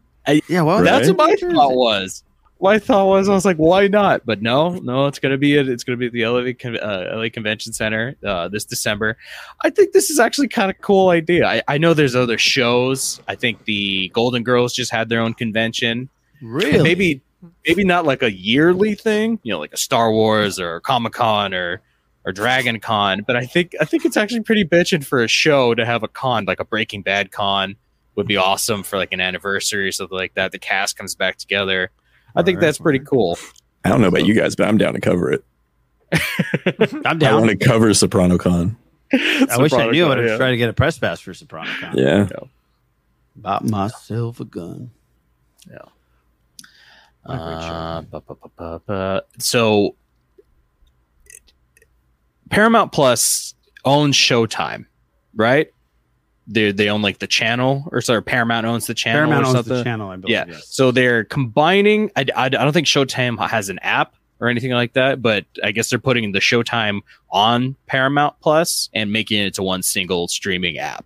[0.50, 1.18] Yeah, well, That's Right.
[1.18, 2.24] what my thought was.
[2.60, 4.26] My thought was, I was like, why not?
[4.26, 5.70] But no, no, it's gonna be it.
[5.70, 9.16] It's gonna be at the LA, Con- uh, LA Convention Center uh, this December.
[9.64, 11.48] I think this is actually kind of cool idea.
[11.48, 13.22] I, I know there's other shows.
[13.28, 16.10] I think the Golden Girls just had their own convention.
[16.42, 16.84] Really?
[16.84, 17.22] Maybe,
[17.66, 19.40] maybe not like a yearly thing.
[19.44, 21.82] You know, like a Star Wars or Comic Con or
[22.26, 23.24] or Dragon Con.
[23.26, 26.08] But I think I think it's actually pretty bitching for a show to have a
[26.08, 27.76] con like a Breaking Bad con
[28.16, 28.44] would be mm-hmm.
[28.44, 30.52] awesome for like an anniversary or something like that.
[30.52, 31.92] The cast comes back together.
[32.36, 33.40] I think that's pretty cool.
[33.86, 35.46] I don't know about you guys, but I'm down to cover it.
[36.14, 37.06] I'm down.
[37.06, 37.42] I down.
[37.42, 38.78] want to cover Soprano Con.
[39.14, 40.06] I wish I knew.
[40.06, 40.38] I would have yeah.
[40.38, 41.98] tried to get a press pass for Soprano Con.
[41.98, 42.28] Yeah.
[43.36, 44.92] Bought myself a gun.
[45.70, 45.78] Yeah.
[47.30, 49.96] Uh, bu- bu- bu- bu- bu- so
[52.50, 53.54] Paramount Plus
[53.86, 54.86] owns Showtime,
[55.36, 55.72] right?
[56.48, 59.20] They they own like the channel, or sorry, Paramount owns the channel.
[59.20, 59.74] Paramount or owns something.
[59.78, 60.32] the channel, I believe.
[60.32, 60.46] Yeah.
[60.48, 60.68] Yes.
[60.70, 62.10] So they're combining.
[62.16, 65.72] I, I, I don't think Showtime has an app or anything like that, but I
[65.72, 67.02] guess they're putting the Showtime
[67.32, 71.04] on Paramount Plus and making it to one single streaming app.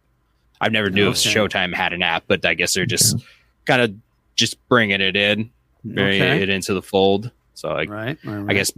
[0.60, 3.18] I've never knew if Showtime had an app, but I guess they're just
[3.66, 3.96] kind of
[4.36, 5.50] just bringing it in,
[5.84, 6.42] bringing Okay.
[6.44, 7.32] it into the fold.
[7.54, 8.18] So I, Right.
[8.24, 8.72] right, I guess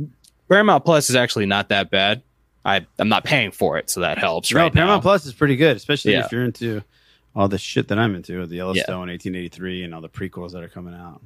[0.49, 2.21] Paramount Plus is actually not that bad.
[2.65, 5.01] I I'm not paying for it, so that helps no, right Paramount now.
[5.01, 6.25] Plus is pretty good, especially Yeah.
[6.25, 6.81] if you're into
[7.35, 10.69] all the shit that I'm into, the Yellowstone, 1883, and all the prequels that are
[10.69, 11.21] coming out.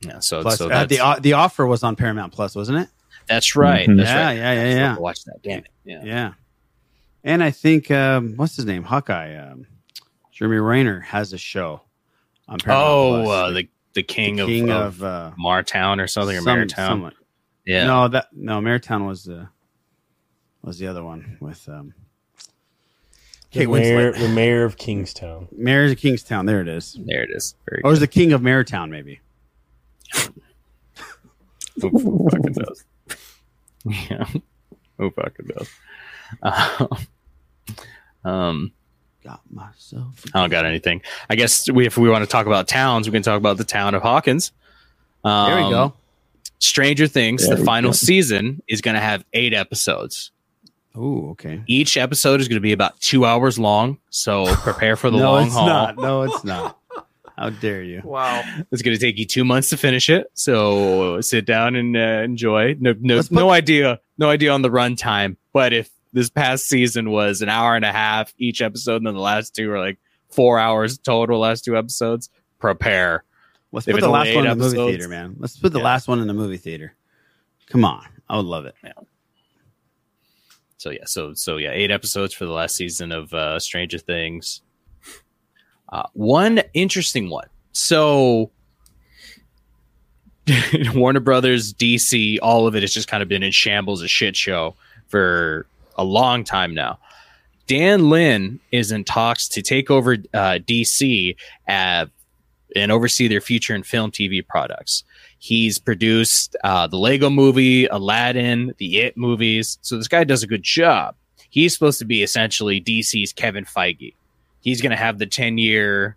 [0.00, 2.88] Yeah, so Plus, so uh, the o- the offer was on Paramount Plus, wasn't it?
[3.28, 3.88] that's right.
[3.88, 3.98] Mhm.
[3.98, 4.36] That's yeah, right.
[4.36, 5.42] yeah, yeah, I still yeah, Watch that.
[5.44, 5.66] Damn it.
[5.84, 6.00] Yeah.
[6.04, 6.32] yeah.
[7.22, 9.66] And I think um, what's his name, Hawkeye, um,
[10.32, 11.82] Jeremy Renner has a show
[12.48, 13.28] on Paramount Oh, Plus.
[13.38, 16.86] uh, the the king, The king of, of, uh, Martown or something or some- Marytown.
[16.88, 17.12] someone.
[17.66, 17.86] Yeah.
[17.86, 19.48] No, that no, Marytown was the
[20.62, 21.94] was the other one with um,
[23.52, 24.18] The mayor, Winslet.
[24.20, 25.48] the mayor of Kingstown.
[25.56, 26.46] Mayor of Kingstown.
[26.46, 26.96] There it is.
[27.04, 27.54] There it is.
[27.68, 29.20] Very Or is the king of Marytown maybe?
[31.80, 32.84] Who fucking knows?
[33.84, 34.26] Yeah.
[34.98, 35.70] Who fucking knows?
[36.42, 36.86] Uh,
[38.28, 38.72] um,
[39.24, 40.24] Got myself.
[40.34, 41.02] I don't got anything.
[41.30, 43.64] I guess we, if we want to talk about towns, we can talk about the
[43.64, 44.50] town of Hawkins.
[45.24, 45.94] Um, There we go.
[46.58, 47.94] Stranger Things, There the final go.
[47.94, 50.30] season is going to have eight episodes.
[50.94, 51.62] Oh, okay.
[51.66, 53.98] Each episode is going to be about two hours long.
[54.10, 55.66] So prepare for the no, long it's haul.
[55.66, 55.96] not.
[55.98, 56.78] No, it's not.
[57.36, 58.02] How dare you?
[58.04, 58.42] Wow.
[58.70, 60.30] It's going to take you two months to finish it.
[60.34, 62.76] So sit down and uh, enjoy.
[62.78, 65.36] No, no, no idea, no idea on the runtime.
[65.52, 69.14] But if this past season was an hour and a half each episode, and then
[69.14, 69.98] the last two were like
[70.30, 73.24] four hours total, last two episodes, prepare.
[73.72, 75.36] Let's put the last one in the movie theater, man.
[75.38, 75.84] Let's put the Yeah.
[75.84, 76.94] last one in the movie theater.
[77.68, 78.74] Come on, I would love it.
[78.84, 78.92] Yeah.
[80.76, 84.62] So yeah, so so yeah, eight episodes for the last season of uh, Stranger Things.
[85.88, 87.46] Uh, one interesting one.
[87.72, 88.50] So
[90.94, 94.34] Warner Brothers, DC, all of it has just kind of been in shambles, a shit
[94.36, 94.74] show
[95.06, 96.98] for a long time now.
[97.66, 101.36] Dan Lin is in talks to take over uh, DC
[101.68, 102.06] uh,
[102.74, 105.04] and oversee their future in film TV products.
[105.38, 109.78] He's produced uh, the Lego movie, Aladdin, the It movies.
[109.82, 111.16] So this guy does a good job.
[111.50, 114.14] He's supposed to be essentially DC's Kevin Feige.
[114.60, 116.16] He's going to have the 10 year,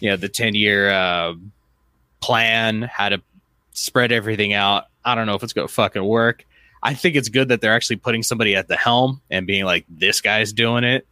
[0.00, 1.34] you know, the 10 year uh,
[2.20, 3.22] plan, how to
[3.72, 4.86] spread everything out.
[5.04, 6.44] I don't know if it's going to fucking work.
[6.84, 9.86] I think it's good that they're actually putting somebody at the helm and being like,
[9.88, 11.06] this guy's doing it.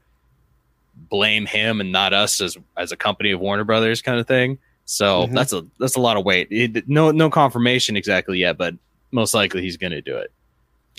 [1.08, 4.58] Blame him and not us as as a company of Warner Brothers kind of thing.
[4.84, 5.34] So Mhm.
[5.34, 6.48] that's a that's a lot of weight.
[6.50, 8.74] It- no no confirmation exactly yet, but
[9.10, 10.30] most likely he's going to do it.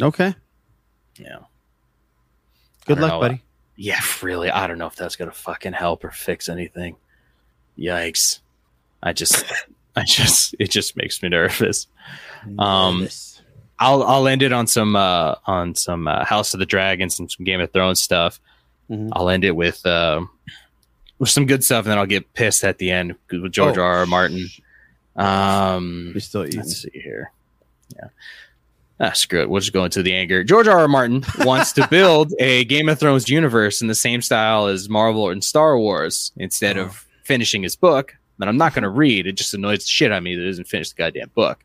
[0.02, 0.34] Okay.
[1.20, 1.38] Yeah.
[2.86, 3.20] Good luck, know.
[3.20, 3.44] buddy.
[3.76, 4.50] Yeah, really.
[4.50, 6.96] I don't know if that's gonna fucking help or fix anything.
[7.78, 8.40] Yikes.
[9.04, 9.46] I just
[9.96, 11.88] I just it just makes me nervous.
[12.58, 13.08] Um
[13.84, 17.30] I'll I'll end it on some uh on some uh, House of the Dragons and
[17.30, 18.40] some Game of Thrones stuff.
[18.90, 19.10] Mm-hmm.
[19.14, 20.22] I'll end it with uh,
[21.20, 23.82] with some good stuff and then I'll get pissed at the end with George Oh,
[23.84, 23.94] R.
[24.00, 24.06] R.
[24.06, 24.48] Martin.
[25.16, 26.62] Um You're still eating.
[26.62, 27.32] Let's see here.
[27.96, 28.08] Yeah.
[29.00, 29.50] Ah, screw it.
[29.50, 30.44] We'll just go into the anger.
[30.44, 30.80] George R.
[30.80, 30.88] R.
[30.88, 35.30] Martin wants to build a Game of Thrones universe in the same style as Marvel
[35.30, 39.28] and Star Wars instead of finishing his book that I'm not going to read.
[39.28, 41.64] It just annoys the shit out of me that he doesn't finish the goddamn book.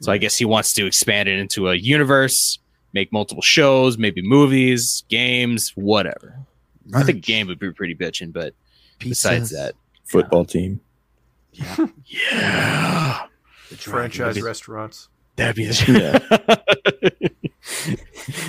[0.00, 2.58] So I guess he wants to expand it into a universe,
[2.92, 6.38] make multiple shows, maybe movies, games, whatever.
[6.94, 8.54] I think game would be pretty bitching, but
[8.98, 10.80] besides that, Football team.
[11.52, 13.22] yeah.
[13.76, 15.08] Franchise That'd be- restaurants.
[15.36, 17.30] That'd be the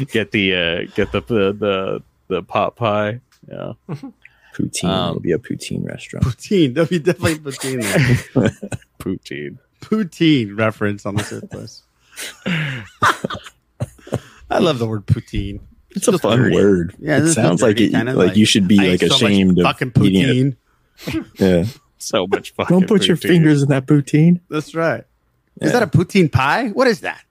[0.12, 3.20] get the uh get the the the, the pot pie.
[3.48, 3.74] Yeah.
[4.56, 6.26] Poutine Um, will be a poutine restaurant.
[6.26, 6.74] Poutine.
[6.74, 7.82] There'll be definitely poutine
[8.34, 8.52] there.
[9.00, 9.58] Poutine.
[9.82, 11.84] Poutine reference on the surplus.
[14.50, 15.62] I love the word poutine.
[15.92, 16.96] It's a fun word.
[17.00, 19.10] Yeah, it this is sounds like it, kinda like, you should be I like ate
[19.12, 20.56] so much ashamed of fucking eating poutine.
[21.08, 21.26] it.
[21.40, 21.66] Yeah.
[21.98, 24.42] So much fucking Don't put your fingers in that poutine.
[24.50, 25.04] That's right.
[25.62, 26.70] Is that a poutine pie?
[26.70, 27.22] What is that?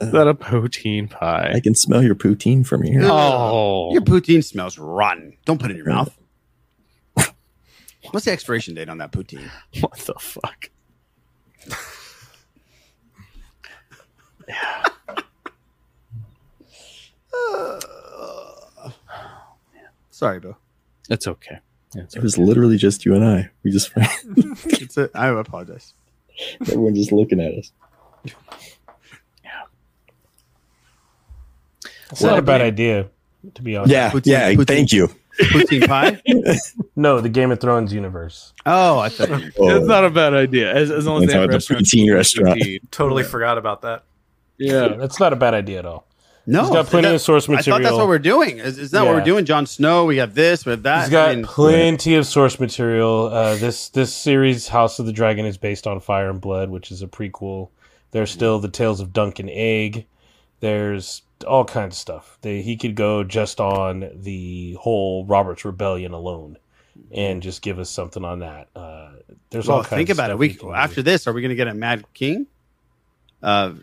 [0.00, 1.52] Uh, is that a poutine pie?
[1.54, 3.00] I can smell your poutine from here.
[3.04, 3.92] Oh.
[3.92, 5.36] Your poutine smells rotten.
[5.46, 6.16] Don't put it in your mouth.
[8.10, 9.50] What's the expiration date on that poutine?
[9.80, 10.70] What the fuck?
[20.10, 20.56] Sorry, Bill.
[21.08, 21.58] It's okay.
[21.94, 23.50] It's It was literally just you and I.
[23.64, 25.94] We just It's a, I apologize.
[26.62, 27.72] everyone just looking at us.
[32.12, 33.08] It's not a bad idea,
[33.54, 33.92] to be honest.
[33.92, 34.54] Yeah, yeah.
[34.64, 35.08] Thank you.
[35.38, 36.20] Poutine pie?
[36.96, 38.52] No, the Game of Thrones universe.
[38.66, 39.36] Oh, I thought oh.
[39.38, 40.74] you It's not a bad idea.
[40.74, 41.94] As, as long as they have the restaurants.
[41.94, 42.60] poutine restaurant.
[42.60, 42.80] Poutine.
[42.90, 44.02] Totally forgot about that.
[44.60, 46.06] Yeah, that's not a bad idea at all.
[46.46, 47.74] No, He's got plenty that- of source material.
[47.74, 48.58] I thought that's what we're doing.
[48.58, 49.44] Is, is that what we're doing?
[49.44, 50.06] Jon Snow.
[50.06, 50.64] We have this.
[50.64, 51.02] We have that.
[51.02, 53.26] He's got I mean, plenty of source material.
[53.26, 56.90] Uh, this this series, House of the Dragon, is based on Fire and Blood, which
[56.90, 57.68] is a prequel.
[58.12, 60.06] There's still the Tales of Dunk and Egg.
[60.60, 62.38] There's all kinds of stuff.
[62.42, 66.56] They, he could go just on the whole Robert's Rebellion alone,
[67.12, 68.68] and just give us something on that.
[68.74, 69.10] Uh,
[69.50, 69.98] there's well, all kinds.
[69.98, 70.38] think of about it.
[70.38, 72.46] We after this, are we going to get a Mad King?
[73.42, 73.74] Uh,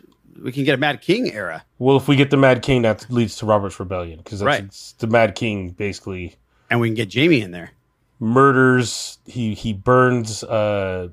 [0.44, 1.64] we can get a Mad King era.
[1.80, 4.64] Well, if we get the Mad King, that leads to Robert's Rebellion because Right.
[4.64, 6.36] it's the Mad King basically
[6.70, 7.72] and we can get Jamie in there.
[8.20, 9.18] murders.
[9.26, 11.10] He he burns uh,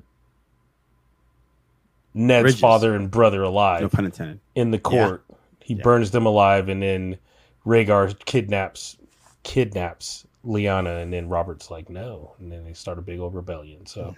[2.13, 2.59] Ned's Bridges.
[2.59, 3.81] father and brother alive.
[3.81, 4.39] No pun intended.
[4.55, 5.23] in the court.
[5.61, 7.17] He burns them alive, and then
[7.65, 8.97] Rhaegar kidnaps
[9.43, 13.85] kidnaps Lyanna, and then Robert's like, no, and then they start a big old rebellion.
[13.85, 14.15] So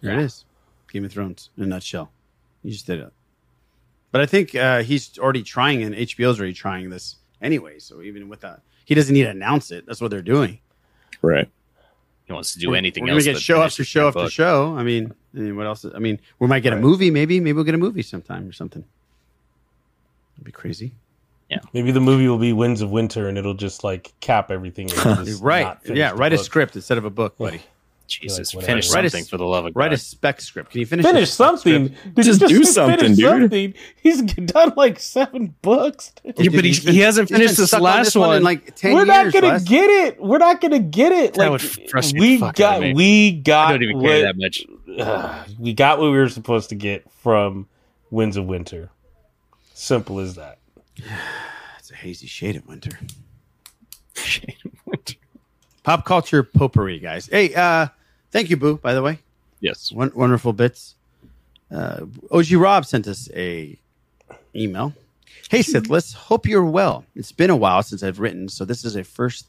[0.00, 0.44] There it is.
[0.92, 2.10] Game of Thrones in a nutshell.
[2.62, 3.12] You just did it.
[4.14, 7.80] But I think uh, he's already trying, and HBO's already trying this anyway.
[7.80, 9.86] So even with that, he doesn't need to announce it.
[9.86, 10.60] That's what they're doing.
[11.20, 11.50] Right.
[12.26, 13.24] He wants to do We're- anything We're else.
[13.24, 14.30] gonna get show after show after book.
[14.30, 14.76] show.
[14.78, 15.84] I mean, I mean, what else?
[15.92, 17.10] I mean, we might get a movie.
[17.10, 18.84] Maybe, maybe we'll get a movie sometime or something.
[20.36, 20.92] It'd be crazy.
[21.50, 21.58] Yeah.
[21.72, 24.90] Maybe the movie will be Winds of Winter, and it'll just like cap everything.
[25.40, 25.76] right?
[25.86, 27.62] Yeah, the write a script instead of a book, buddy.
[28.06, 29.08] Jesus, Like, finish whatever.
[29.08, 29.80] something for the love of God.
[29.80, 30.70] Write a spec script.
[30.72, 31.88] Can you finish Finish something.
[31.94, 32.14] script?
[32.14, 33.40] Did Just do finish something, dude.
[33.40, 33.74] something?
[34.02, 36.12] He's done like seven books.
[36.24, 38.42] Yeah, but he, he hasn't He's been finished this stuck on last this one in
[38.42, 39.64] like 10 We're not gonna Les.
[39.64, 40.22] get it.
[40.22, 41.34] We're not gonna get it.
[41.34, 41.60] That Like would
[41.90, 42.94] frustrate we the fuck out got, of me.
[42.94, 43.68] we got.
[43.68, 44.64] I don't even what, that much.
[44.98, 47.66] Ugh, we got what we were supposed to get from
[48.10, 48.90] Winds of Winter.
[49.72, 50.58] Simple as that.
[51.78, 52.98] It's a hazy shade of winter.
[54.14, 55.14] shade of winter.
[55.84, 57.26] Pop culture potpourri, guys.
[57.26, 57.86] Hey, uh,
[58.32, 58.76] thank you, Boo.
[58.78, 59.18] By the way,
[59.60, 59.92] Yes.
[59.92, 60.94] Won- wonderful bits.
[61.70, 63.78] Uh, OG Rob sent us a
[64.54, 64.92] email.
[65.50, 67.04] Hey, Sithlist, hope you're well.
[67.14, 69.46] It's been a while since I've written, so this is a first.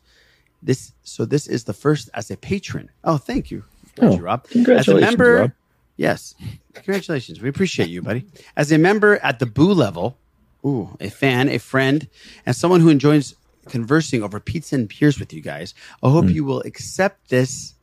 [0.64, 2.90] This so this is the first as a patron.
[3.03, 3.64] Oh, thank you,
[4.02, 4.45] Oh, OG Rob.
[4.70, 5.52] As a member, Rob.
[5.98, 6.34] yes,
[6.74, 7.40] congratulations.
[7.41, 8.26] We appreciate you, buddy.
[8.57, 10.18] As a member at the Boo level,
[10.66, 12.07] ooh, a fan, a friend,
[12.45, 13.36] and someone who enjoys
[13.69, 15.73] conversing over pizza and beers with you guys.
[16.03, 17.73] I hope you will accept this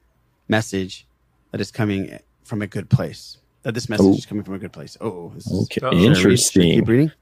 [0.49, 1.07] message
[1.51, 3.39] that is coming from a good place.
[3.63, 4.15] That this message Oh.
[4.15, 4.97] is coming from a good place.
[5.01, 6.73] Oh, this is- Okay, Should read- interesting.
[6.81, 7.13] Keep reading.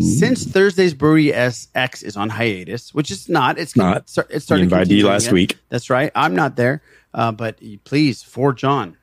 [0.00, 3.98] Since Thursday's Brewery SX is on hiatus, which is not, it's Not.
[3.98, 5.34] It's, start- it's starting We to invited last again.
[5.34, 5.58] week.
[5.68, 6.10] That's right.
[6.16, 6.82] I'm not there,
[7.14, 8.96] uh, but please, for John,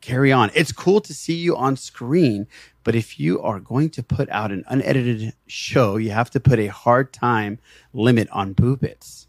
[0.00, 0.50] carry on.
[0.54, 2.46] It's cool to see you on screen,
[2.88, 6.58] but if you are going to put out an unedited show, you have to put
[6.58, 7.58] a hard time
[7.92, 9.26] limit on boo bits.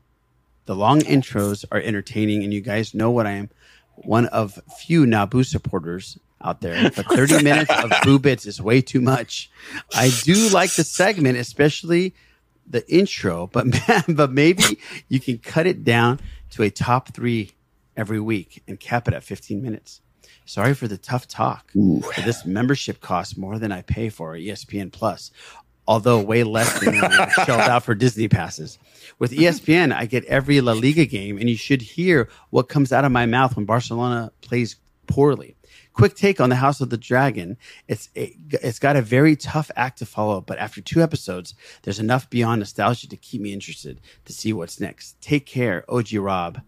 [0.64, 3.50] The long intros are entertaining, and you guys know what I am
[3.96, 6.90] one of few Naboo supporters out there.
[6.96, 9.52] But 30 minutes of boo bits is way too much.
[9.94, 12.16] I do like the segment, especially
[12.66, 14.80] the intro, but man, but maybe
[15.10, 16.22] you can cut it down
[16.52, 17.52] to a top three
[17.98, 20.00] every week and cap it at 15 minutes.
[20.50, 21.70] Sorry for the tough talk.
[22.26, 25.30] This membership costs more than I pay for ESPN Plus,
[25.88, 28.80] although way less than I shelled out for Disney passes.
[29.20, 33.06] With ESPN, I get every La Liga game, and you should hear what comes out
[33.06, 35.56] of my mouth when Barcelona plays poorly.
[35.94, 37.56] Quick take on the House of the Dragon.
[37.88, 41.54] It's it, it's got a very tough act to follow, but after two episodes,
[41.84, 45.22] there's enough beyond nostalgia to keep me interested to see what's next.
[45.22, 46.62] Take care, OG Rob.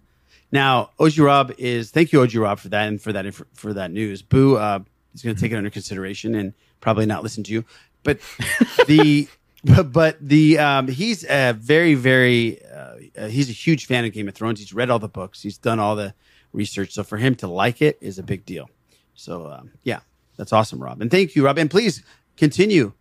[0.52, 3.92] Now, OG Rob is thank you, OG Rob, for that and for that for that
[3.92, 4.22] news.
[4.22, 4.80] Boo uh,
[5.14, 7.66] is going to take it under consideration and probably not listen to you,
[8.04, 8.20] but
[8.88, 9.28] the
[9.64, 14.28] but, but the um, he's a very very uh, he's a huge fan of Game
[14.28, 14.60] of Thrones.
[14.60, 15.42] He's read all the books.
[15.42, 16.14] He's done all the
[16.52, 16.92] research.
[16.92, 18.70] So for him to like it is a big deal.
[19.14, 20.00] So um, yeah,
[20.38, 21.02] that's awesome, Rob.
[21.02, 21.58] And thank you, Rob.
[21.58, 22.04] And please
[22.36, 22.94] continue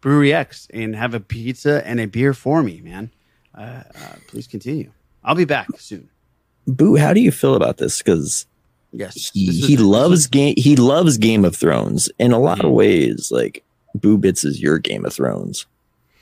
[0.00, 3.10] Brewery X and have a pizza and a beer for me, man.
[3.54, 4.90] Uh, uh, please continue.
[5.22, 6.08] I'll be back soon.
[6.66, 7.98] Boo, how do you feel about this?
[8.02, 8.46] Because
[8.92, 12.66] Yes, he, is- he loves game he loves Game of Thrones in a lot of
[12.66, 12.74] mm-hmm.
[12.74, 13.30] ways.
[13.30, 13.62] Like
[13.94, 15.66] Boo Bits is your Game of Thrones,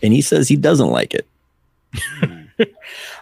[0.02, 1.26] and he says he doesn't like it.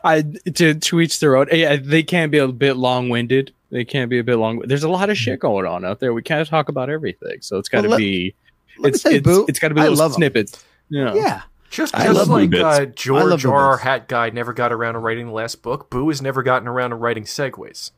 [0.04, 0.22] I
[0.54, 1.48] to to each their own.
[1.52, 3.52] Yeah, they can be a bit long winded.
[3.70, 4.60] They can be a bit long.
[4.60, 6.12] There's a lot of shit going on out there.
[6.12, 8.34] We can't talk about everything, so it's got to Well, let- be.
[8.78, 10.16] let me It's say, it's, Boo, it's got to be I little love 'em.
[10.16, 10.62] snippets.
[10.90, 11.14] Yeah.
[11.14, 11.42] Yeah.
[11.72, 12.62] Just, I just love like Bits.
[12.62, 13.58] uh, George Boo R.
[13.70, 13.76] R.
[13.78, 16.90] Hat Guy never got around to writing the last book, Boo has never gotten around
[16.90, 17.92] to writing segues.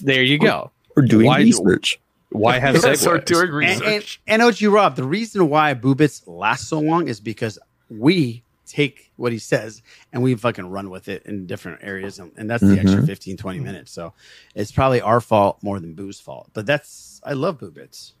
[0.00, 0.70] There you go.
[0.96, 2.00] We're doing Why- research.
[2.30, 3.26] Why have Let's start segues?
[3.26, 4.20] doing research.
[4.26, 7.58] and, and OG Rob, the reason why Boobits lasts so long is because
[7.90, 9.82] we take what he says
[10.12, 12.18] and we fucking run with it in different areas.
[12.18, 13.06] And, and that's the extra Mhm.
[13.06, 13.90] 15, 20 minutes.
[13.90, 14.12] So
[14.54, 16.48] it's probably our fault more than Boo's fault.
[16.52, 18.12] But that's, I love boo bits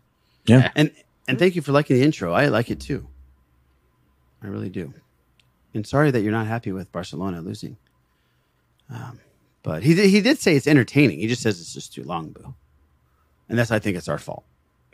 [0.46, 0.72] Yeah.
[0.74, 0.90] And,
[1.28, 2.32] and thank you for liking the intro.
[2.32, 3.06] I like it too.
[4.42, 4.92] I really do.
[5.74, 7.76] And sorry that you're not happy with Barcelona losing.
[8.90, 9.20] Um,
[9.62, 11.18] but he did, he did say it's entertaining.
[11.18, 12.54] He just says it's just too long, Boo.
[13.48, 14.44] And that's, I think it's our fault.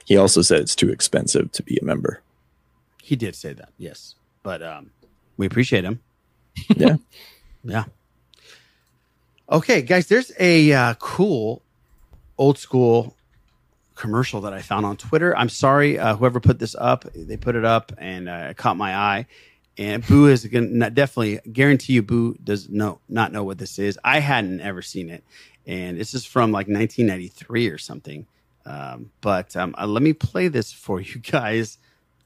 [0.04, 2.22] He also said it's too expensive to be a member.
[3.02, 4.14] He did say that, yes.
[4.42, 4.90] But um,
[5.36, 6.00] we appreciate him.
[6.76, 6.96] Yeah.
[7.64, 7.84] Yeah.
[9.50, 11.62] Okay, guys, there's a uh, cool
[12.38, 13.16] old school
[13.94, 15.36] commercial that I found on Twitter.
[15.36, 18.76] I'm sorry, uh, whoever put this up, they put it up and uh, it caught
[18.76, 19.26] my eye.
[19.76, 23.98] And Boo is gonna definitely guarantee you, Boo does no not know what this is.
[24.04, 25.24] I hadn't ever seen it,
[25.66, 28.26] and this is from like 1993 or something.
[28.66, 31.78] Um, but um, uh, let me play this for you guys.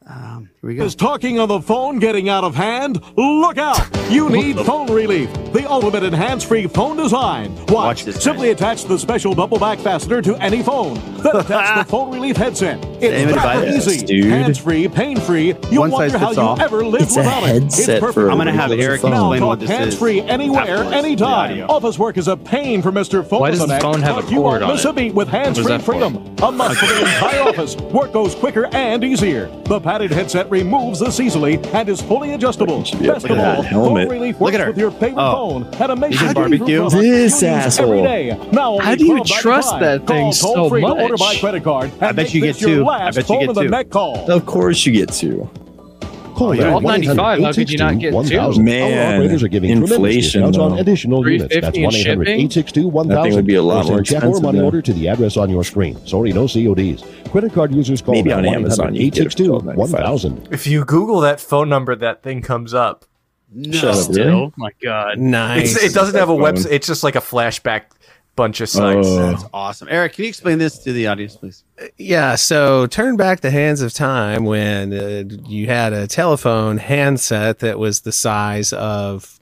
[0.06, 0.84] Um, here we go.
[0.84, 3.02] Is talking on the phone getting out of hand?
[3.16, 3.80] Look out!
[4.10, 5.30] You need phone relief.
[5.52, 7.54] The ultimate and hands-free phone design.
[7.68, 8.04] Watch.
[8.04, 8.22] This.
[8.22, 10.94] Simply attach the special bubble back fastener to any phone.
[11.22, 12.84] Then attach the phone relief headset.
[12.84, 13.86] It's Same that advice.
[13.88, 14.04] easy.
[14.06, 14.26] Dude.
[14.30, 15.54] Hands-free, pain-free.
[15.70, 16.60] You'll One wonder how you all.
[16.60, 17.62] ever lived It's a without it.
[17.64, 18.14] It's headset perfect.
[18.14, 19.10] for a I'm gonna have Eric phone.
[19.12, 21.70] Now explain what talk this is hands-free anywhere, afterwards, anytime.
[21.70, 23.26] Office work is a pain for Mr.
[23.26, 24.88] Phone Why does the phone have a but you cord won't on miss it?
[24.90, 26.16] a beat with hands-free freedom.
[26.42, 27.74] A must for the entire office.
[27.76, 29.46] Work goes quicker and easier.
[29.64, 32.82] The padded headset removes this easily and is fully adjustable.
[32.82, 34.08] Best of all, helmet.
[34.08, 34.66] phone relief Look works at her.
[34.68, 35.37] with your favorite Oh.
[35.38, 36.90] Phone at amazing He's barbecue.
[36.90, 38.02] This asshole.
[38.52, 39.40] Now How do you $12.95.
[39.40, 41.40] trust that thing Call so toll-free order much?
[41.40, 41.90] credit card.
[42.00, 42.86] I bet you get two.
[42.88, 43.84] I bet you get of the two.
[43.88, 44.30] call.
[44.30, 45.48] Of course you get to.
[46.34, 48.14] Call Yeah, now all 95, how could you not get two?
[48.16, 48.64] 1000.
[48.64, 51.52] Man, operators are giving tremendous inflation, on additional units.
[51.52, 53.08] That's 1 800 862 1000.
[53.12, 54.64] That thing would be a lot Or send more check or expensive, money though.
[54.66, 55.98] order to the address on your screen.
[56.06, 57.02] Sorry, no CODs.
[57.32, 60.48] Credit card users call Maybe on 1 Amazon 800 you get it for 862 1000.
[60.52, 63.04] If you Google that phone number, that thing comes up.
[63.72, 64.52] Shut up, Still, really?
[64.56, 65.18] my God.
[65.18, 65.76] Nice.
[65.76, 66.42] It's, it doesn't have a Phone.
[66.42, 66.70] website.
[66.72, 67.84] It's just like a flashback
[68.36, 69.08] bunch of sites.
[69.08, 69.16] Oh.
[69.16, 69.88] That's awesome.
[69.90, 71.64] Eric, can you explain this to the audience, please?
[71.96, 77.58] Yeah, so turn back the hands of time when uh, you had a telephone handset
[77.60, 79.40] that was the size of,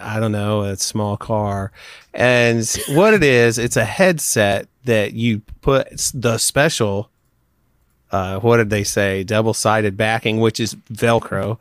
[0.00, 1.70] I don't know, a small car.
[2.14, 7.10] And what it is, it's a headset that you put the special,
[8.10, 11.58] uh, what did they say, double sided backing, which is Velcro.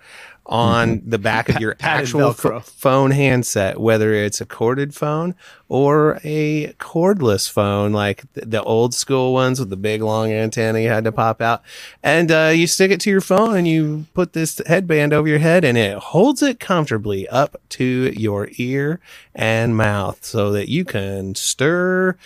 [0.51, 5.35] On the back of your actual ph- phone handset, whether it's a corded phone
[5.67, 10.79] or a cordless phone, like th- the old school ones with the big long antenna
[10.79, 11.61] you had to pop out.
[12.01, 15.37] And uh, you stick it to your phone and you put this headband over your
[15.37, 17.85] head and it holds it comfortably up to
[18.17, 18.99] your ear
[19.35, 22.17] and mouth so that you can stir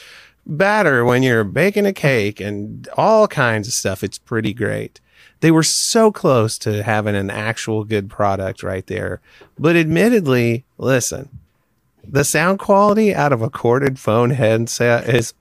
[0.45, 4.03] batter when you're baking a cake and all kinds of stuff.
[4.03, 4.99] It's pretty great.
[5.44, 9.20] They were so close to having an actual good product right there.
[9.60, 11.28] But admittedly, listen,
[12.02, 15.34] the sound quality out of a corded phone headset has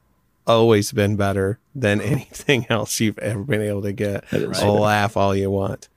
[0.45, 2.05] always been better than oh.
[2.05, 4.29] anything else you've ever been able to get.
[4.31, 5.89] That is Oh, laugh all you want.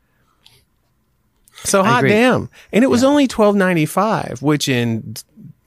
[1.63, 2.51] So hot damn.
[2.71, 5.15] And it was only twelve ninety five, which in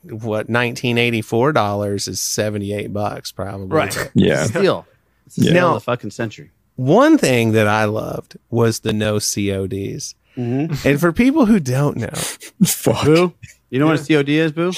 [0.05, 3.67] what nineteen eighty four dollars is seventy eight bucks probably.
[3.67, 4.11] Right.
[4.15, 4.45] Yeah.
[4.45, 4.87] Steal.
[5.27, 5.55] It's Yeah.
[5.55, 6.53] Now- the fucking century.
[6.79, 10.15] One thing that I loved was the no CODs.
[10.37, 10.89] Mm-hmm.
[10.89, 12.09] And for people who don't know,
[12.65, 13.05] Fuck.
[13.05, 13.35] Boo.
[13.71, 14.73] You know what a COD is, Boo?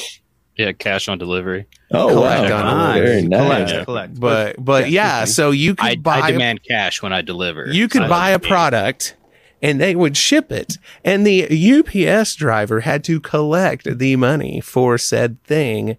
[0.57, 1.67] Yeah, cash on delivery.
[1.93, 2.57] Oh, Collect wow.
[2.71, 3.03] on Nice.
[3.03, 3.41] Very nice.
[3.43, 3.85] Collect, Yeah.
[3.85, 4.21] collect.
[4.21, 7.69] but but yeah, so you could I, buy I a- demand cash when I deliver.
[7.71, 9.15] you could I buy a product
[9.63, 14.97] and they would ship it and the UPS driver had to collect the money for
[14.97, 15.99] said thing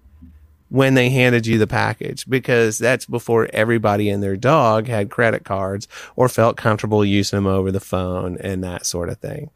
[0.72, 5.44] when they handed you the package because that's before everybody and their dog had credit
[5.44, 5.86] cards
[6.16, 9.50] or felt comfortable using them over the phone and that sort of thing.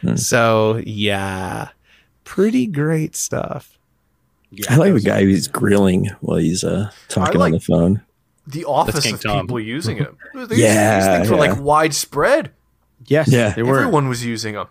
[0.00, 0.16] Hmm.
[0.16, 1.68] So, yeah,
[2.24, 3.78] pretty great stuff.
[4.70, 8.00] I like the guy who's grilling while he's uh, talking like- on the phone.
[8.46, 9.46] The office King of Tom.
[9.46, 10.16] people using them.
[10.48, 12.52] These, Yeah, these things were like widespread.
[13.06, 13.50] Yes, Yeah.
[13.54, 13.80] they were.
[13.80, 14.68] Everyone was using them.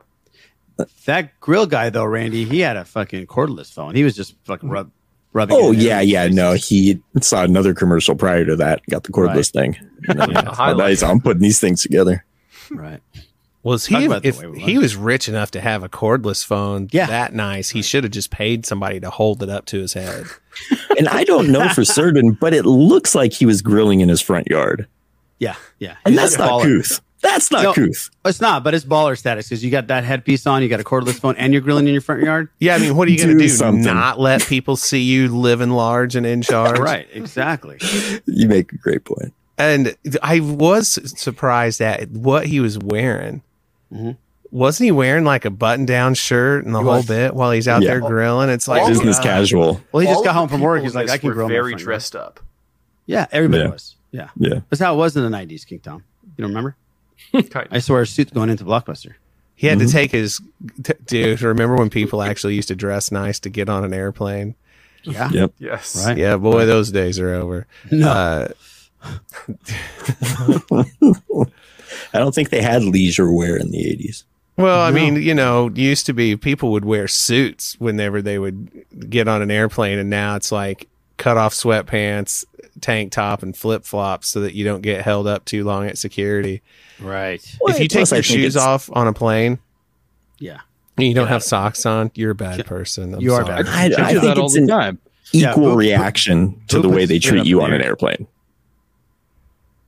[1.06, 3.94] That grill guy, though, Randy, he had a fucking cordless phone.
[3.96, 4.90] He was just fucking rub,
[5.34, 5.58] rubbing.
[5.60, 6.22] Oh it yeah, everyone's yeah.
[6.24, 6.36] faces.
[6.36, 8.82] No, he saw another commercial prior to that.
[8.90, 9.76] Got the cordless thing.
[10.08, 12.26] And then, Yeah, nice, I'm putting these things together.
[12.70, 13.00] Right.
[13.64, 16.46] Was Talk he about the if we he was rich enough to have a cordless
[16.46, 17.06] phone Yeah.
[17.08, 20.26] that nice, he should have just paid somebody to hold it up to his head.
[20.98, 24.22] And I don't know for certain, but it looks like he was grilling in his
[24.22, 24.88] front yard,
[25.40, 25.96] Yeah, yeah.
[26.06, 26.64] and He's that's not baller.
[27.24, 27.32] Couth.
[27.32, 27.74] That's not No.
[27.74, 28.10] couth.
[28.26, 30.84] It's not, but it's baller status because you got that headpiece on, you got a
[30.84, 32.50] cordless phone, and you're grilling in your front yard.
[32.60, 33.50] Yeah, I mean, what are you going to Do do?
[33.50, 33.84] something.
[33.84, 36.80] Not let people see you living large and in charge?
[36.80, 37.78] Right, exactly.
[38.26, 39.34] You make a great point.
[39.58, 43.42] And I was surprised at what he was wearing.
[43.94, 44.18] Mhm.
[44.52, 47.06] Wasn't he wearing like a button-down shirt and the He whole was.
[47.08, 47.90] bit while he's out Yeah.
[47.92, 48.50] there grilling?
[48.50, 49.24] It's like Business God.
[49.24, 49.82] casual.
[49.92, 50.84] Well, he just All got home from work.
[50.84, 51.86] He's like, I can were grill very front yard.
[51.86, 52.40] dressed up.
[53.08, 53.70] Yeah, everybody Yeah.
[53.70, 53.96] was.
[54.12, 54.60] Yeah, Yeah.
[54.70, 56.04] that's how it was in the '90s, King Tom.
[56.38, 56.76] You don't remember?
[57.50, 59.14] Kind I used to wear a suit going into Blockbuster.
[59.56, 59.86] He had Mhm.
[59.88, 60.42] to take his
[60.84, 61.42] t- dude.
[61.42, 64.56] Remember when people actually used to dress nice to get on an airplane?
[65.04, 65.54] Yeah, Yep.
[65.60, 66.04] Yes.
[66.06, 66.18] Right.
[66.18, 67.68] Yeah, boy, those days are over.
[67.92, 68.08] No.
[68.10, 68.48] Uh,
[72.14, 74.24] I don't think they had leisure wear in the 80s.
[74.58, 74.96] Well, I No.
[74.96, 78.70] mean, you know, used to be people would wear suits whenever they would
[79.10, 80.88] get on an airplane, and now it's like
[81.18, 82.46] cut off sweatpants,
[82.82, 85.98] tank top, and flip flops so that you don't get held up too long at
[85.98, 86.62] security.
[87.04, 87.44] Right.
[87.68, 89.60] if you take Plus, I your shoes off on a plane
[90.40, 90.62] Yeah.
[90.98, 93.14] and you don't have socks on, you're a bad person.
[93.16, 93.64] I'm You are sorry.
[93.64, 93.68] bad.
[93.68, 95.00] I, I I think it's the an time.
[95.32, 98.28] Yeah, equal Boop- reaction to Boop the way they treat you on the an airplane.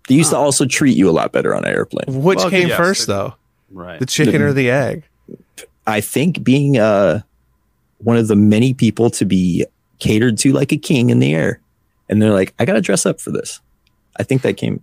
[0.08, 2.22] They used to also treat you a lot better on an airplane.
[2.24, 3.36] Which Well, came yes, first, they- though?
[3.72, 4.00] Right.
[4.00, 5.04] The chicken or the egg?
[5.88, 7.22] I think being uh,
[7.98, 9.66] one of the many people to be
[10.00, 11.60] catered to like a king in the air,
[12.10, 13.60] and they're like, "I got to dress up for this."
[14.18, 14.82] I think that came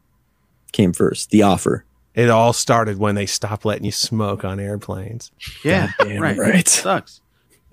[0.73, 1.31] came first.
[1.31, 1.85] The offer.
[2.15, 5.31] It all started when they stopped letting you smoke on airplanes.
[5.65, 5.91] Yeah.
[5.99, 6.37] Goddamn right.
[6.37, 6.69] right.
[6.69, 7.21] Sucks.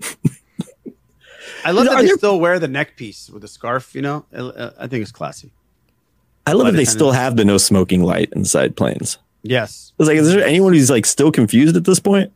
[1.64, 3.48] I love You know, that are they there- still wear the neck piece with the
[3.48, 3.94] scarf.
[3.94, 5.50] You know, I, uh, I think it's classy.
[6.46, 6.92] I love Flight that they attendants.
[6.92, 9.18] still have the no smoking light inside planes.
[9.42, 9.92] Yes.
[9.92, 12.32] I was like, is there anyone who's like still confused at this point?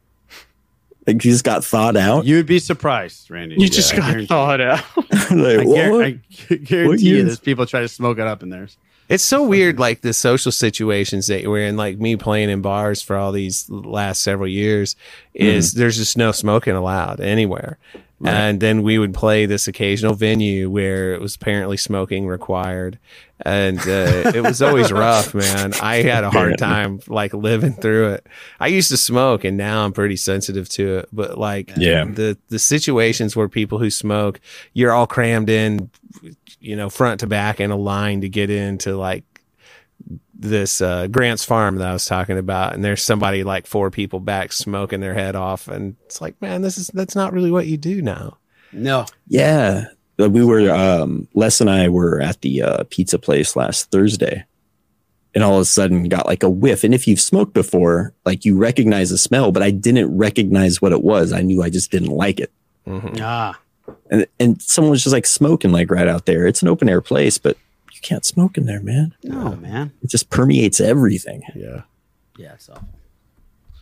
[1.06, 2.24] Like, you just got thawed out.
[2.24, 3.56] You'd be surprised, Randy.
[3.58, 4.84] You just got thawed out.
[4.96, 5.66] like, I, what?
[5.66, 6.10] guar- I
[6.56, 7.24] guarantee What you, years?
[7.26, 8.76] there's people try to smoke it up in theirs.
[9.08, 13.02] It's so weird, like the social situations that we're in, like me playing in bars
[13.02, 14.96] for all these last several years,
[15.34, 15.80] is mm-hmm.
[15.80, 17.78] there's just no smoking allowed anywhere.
[18.20, 18.32] Right.
[18.32, 22.98] And then we would play this occasional venue where it was apparently smoking required.
[23.44, 25.74] And uh, it was always rough, man.
[25.82, 28.26] I had a hard time like living through it.
[28.60, 31.08] I used to smoke and now I'm pretty sensitive to it.
[31.12, 32.04] But like Yeah.
[32.04, 34.40] the, the situations where people who smoke,
[34.72, 35.90] you're all crammed in,
[36.60, 39.24] you know, front to back in a line to get into like
[40.44, 44.20] this uh, Grant's Farm that I was talking about, and there's somebody like four people
[44.20, 47.66] back smoking their head off, and it's like, man, this is that's not really what
[47.66, 48.38] you do now.
[48.72, 49.06] No.
[49.26, 49.86] Yeah.
[50.20, 54.44] Uh, We were, um, Les and I were at the uh, pizza place last Thursday
[55.34, 56.84] and all of a sudden got like a whiff.
[56.84, 60.92] And if you've smoked before, like you recognize the smell, but I didn't recognize what
[60.92, 61.32] it was.
[61.32, 62.52] I knew I just didn't like it.
[62.86, 63.16] Mm-hmm.
[63.20, 63.58] Ah.
[64.10, 66.46] And, and someone was just like smoking like right out there.
[66.46, 67.62] It's an open air place, but you
[68.04, 69.14] can't smoke in there, man.
[69.24, 69.92] No, man.
[70.02, 71.42] It just permeates everything.
[71.56, 71.82] Yeah.
[72.36, 72.88] Yeah, it's awful.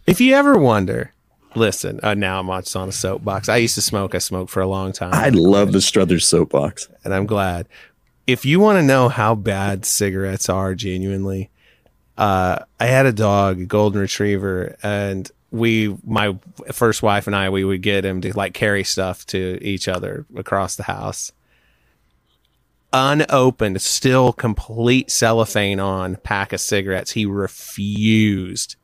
[0.07, 1.13] If you ever wonder,
[1.55, 3.49] listen, uh, now I'm just on a soapbox.
[3.49, 4.15] I used to smoke.
[4.15, 5.13] I smoked for a long time.
[5.13, 6.89] I love the Strothers soapbox.
[7.05, 7.67] and I'm glad.
[8.27, 11.51] If you want to know how bad cigarettes are, genuinely,
[12.17, 16.37] uh, I had a dog, a golden retriever, and we, my
[16.73, 20.25] first wife and I, we would get him to like carry stuff to each other
[20.37, 21.33] across the house.
[22.93, 27.13] Unopened, still complete cellophane on pack of cigarettes.
[27.13, 28.77] He refused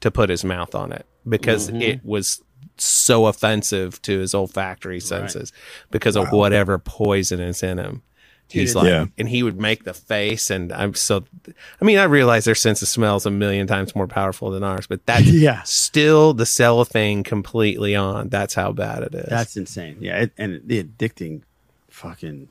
[0.00, 1.82] to put his mouth on it because Mhm.
[1.82, 2.40] it was
[2.78, 5.52] so offensive to his olfactory senses
[5.90, 8.02] because of whatever poison is in him.
[8.48, 9.04] He's like, Yeah.
[9.18, 11.24] and he would make the face, and I'm so.
[11.80, 14.64] I mean, I realize their sense of smell is a million times more powerful than
[14.64, 15.62] ours, but that's Yeah.
[15.64, 18.28] still the cellophane completely on.
[18.28, 19.28] That's how bad it is.
[19.28, 19.98] That's insane.
[20.00, 21.42] Yeah, it, and the addicting
[21.90, 22.48] fucking.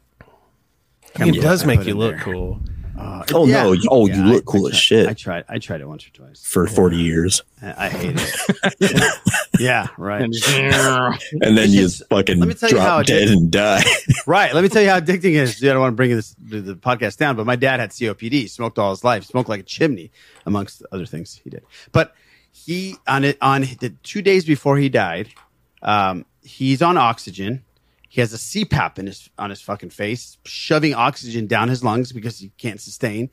[1.17, 2.23] I mean, it does make you look there.
[2.23, 2.59] cool.
[2.97, 3.75] Uh, Oh, no.
[3.89, 5.07] Oh, you look I- cool I as shit.
[5.07, 5.45] I tried.
[5.47, 6.43] I tried it once or twice.
[6.43, 7.41] For 40 years.
[7.61, 9.13] I, I hate it.
[9.59, 10.21] yeah, right.
[10.21, 10.33] And
[11.57, 13.83] then you fucking let me tell you how drop dead and die.
[14.27, 14.53] right.
[14.53, 15.59] Let me tell you how addicting it is.
[15.59, 17.91] Dude, I don't want to bring this the, the podcast down, but my dad had
[17.91, 20.11] COPD, smoked all his life, smoked like a chimney,
[20.45, 21.63] amongst other things he did.
[21.93, 22.13] But
[22.51, 25.29] he on it on the two days before he died,
[25.81, 27.63] um, he's on oxygen.
[28.11, 32.11] He has a CPAP in his on his fucking face, shoving oxygen down his lungs
[32.11, 33.29] because he can't sustain.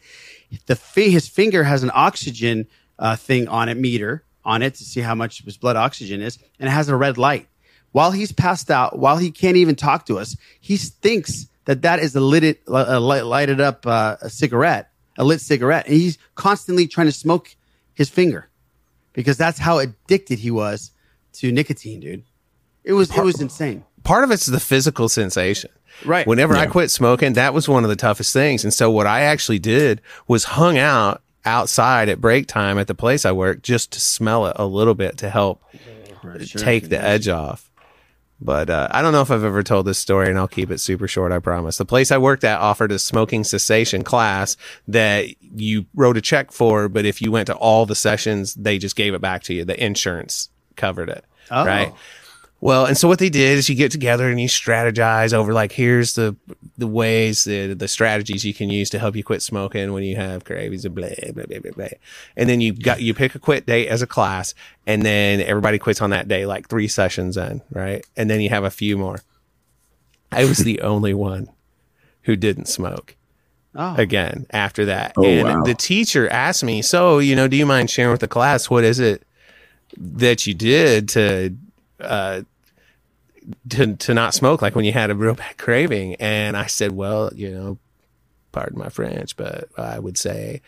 [0.67, 4.85] The fi- his finger has an oxygen uh, thing on it, meter on it to
[4.85, 7.49] see how much his blood oxygen is, and it has a red light.
[7.93, 11.99] While he's passed out, while he can't even talk to us, he thinks that that
[11.99, 16.19] is a lit a light- lighted up uh, a cigarette, a lit cigarette, and he's
[16.35, 17.57] constantly trying to smoke
[17.95, 18.51] his finger
[19.15, 20.91] because that's how addicted he was
[21.33, 22.25] to nicotine, dude.
[22.85, 23.85] It was it was insane.
[24.07, 25.71] Part of it's the physical sensation.
[26.05, 26.27] Right.
[26.27, 28.65] Whenever I quit smoking, that was one of the toughest things.
[28.65, 32.95] And so what I actually did was hung out outside at break time at the
[32.95, 35.63] place I work just to smell it a little bit to help
[36.23, 37.71] sure, take the edge off.
[38.39, 40.79] But uh, I don't know if I've ever told this story, and I'll keep it
[40.79, 41.33] super short.
[41.33, 41.79] I promise.
[41.79, 44.59] The place I worked at offered a smoking cessation class
[44.89, 48.77] that you wrote a check for, but if you went to all the sessions, they
[48.77, 49.65] just gave it back to you.
[49.65, 51.65] The insurance covered it, Oh.
[51.65, 51.95] right?
[52.61, 55.73] Well, and so what they did is you get together and you strategize over like
[55.73, 56.35] here's the
[56.79, 60.17] the ways the the strategies you can use to help you quit smoking when you
[60.17, 61.89] have cravings and blah blah blah blah blah.
[62.37, 64.55] And then you got you pick a quit date as a class,
[64.87, 68.05] and then everybody quits on that day, like three sessions in, right?
[68.17, 69.21] And then you have a few more.
[70.33, 71.49] I was the only one
[72.23, 73.15] who didn't smoke
[73.79, 73.95] Oh.
[73.97, 75.13] again after that.
[75.19, 75.63] Oh, and wow.
[75.63, 78.83] the teacher asked me, So, you know, do you mind sharing with the class what
[78.85, 79.23] is it
[79.99, 81.55] that you did to
[82.01, 82.43] uh
[83.69, 86.17] to to not smoke like when you had a real bad craving?
[86.17, 87.79] And I said, Well, you know,
[88.53, 90.63] pardon my French, but I would say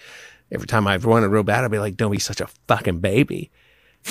[0.53, 3.51] every time I've wanted real bad, I'd be like, Don't be such a fucking baby.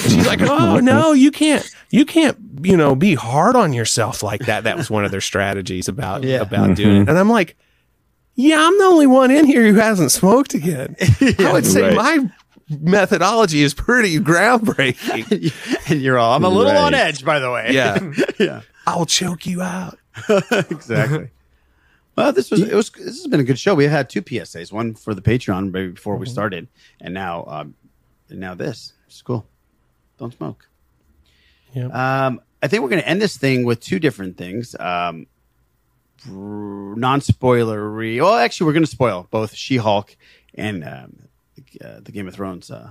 [0.03, 4.21] And she's like, "Oh no, you can't, you can't, you know, be hard on yourself
[4.21, 6.41] like that." That was one of their strategies about Yeah.
[6.41, 7.09] about doing it.
[7.09, 7.55] And I'm like,
[8.35, 10.97] "Yeah, I'm the only one in here who hasn't smoked again."
[11.39, 11.95] I would say Right.
[11.95, 12.29] my
[12.69, 15.53] methodology is pretty groundbreaking.
[15.89, 17.69] and you're all I'm a little on edge, by the way.
[17.71, 18.11] Yeah.
[18.39, 18.61] yeah.
[18.85, 19.97] I'll choke you out.
[20.51, 21.29] exactly.
[22.15, 23.75] Well, this was it was this has been a good show.
[23.75, 26.21] We had two PSAs, one for the Patreon maybe before Mm-hmm.
[26.21, 26.67] we started,
[26.99, 27.75] and now um,
[28.29, 28.93] and now this.
[29.07, 29.45] It's cool.
[30.17, 30.67] Don't smoke.
[31.73, 31.87] Yeah.
[32.27, 34.75] Um, I think we're going to end this thing with two different things.
[34.79, 35.27] Um,
[36.25, 38.19] non spoilery.
[38.19, 40.15] Well, actually, we're going to spoil both She Hulk
[40.55, 41.26] and um,
[41.83, 42.89] uh, the Game of Thrones uh,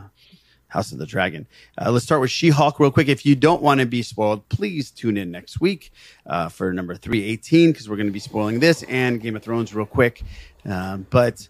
[0.68, 1.46] House of the Dragon.
[1.78, 3.08] Uh, let's start with She Hulk real quick.
[3.08, 5.92] If you don't want to be spoiled, please tune in next week
[6.26, 9.74] uh, for number 318 because we're going to be spoiling this and Game of Thrones
[9.74, 10.22] real quick.
[10.64, 11.48] Um, but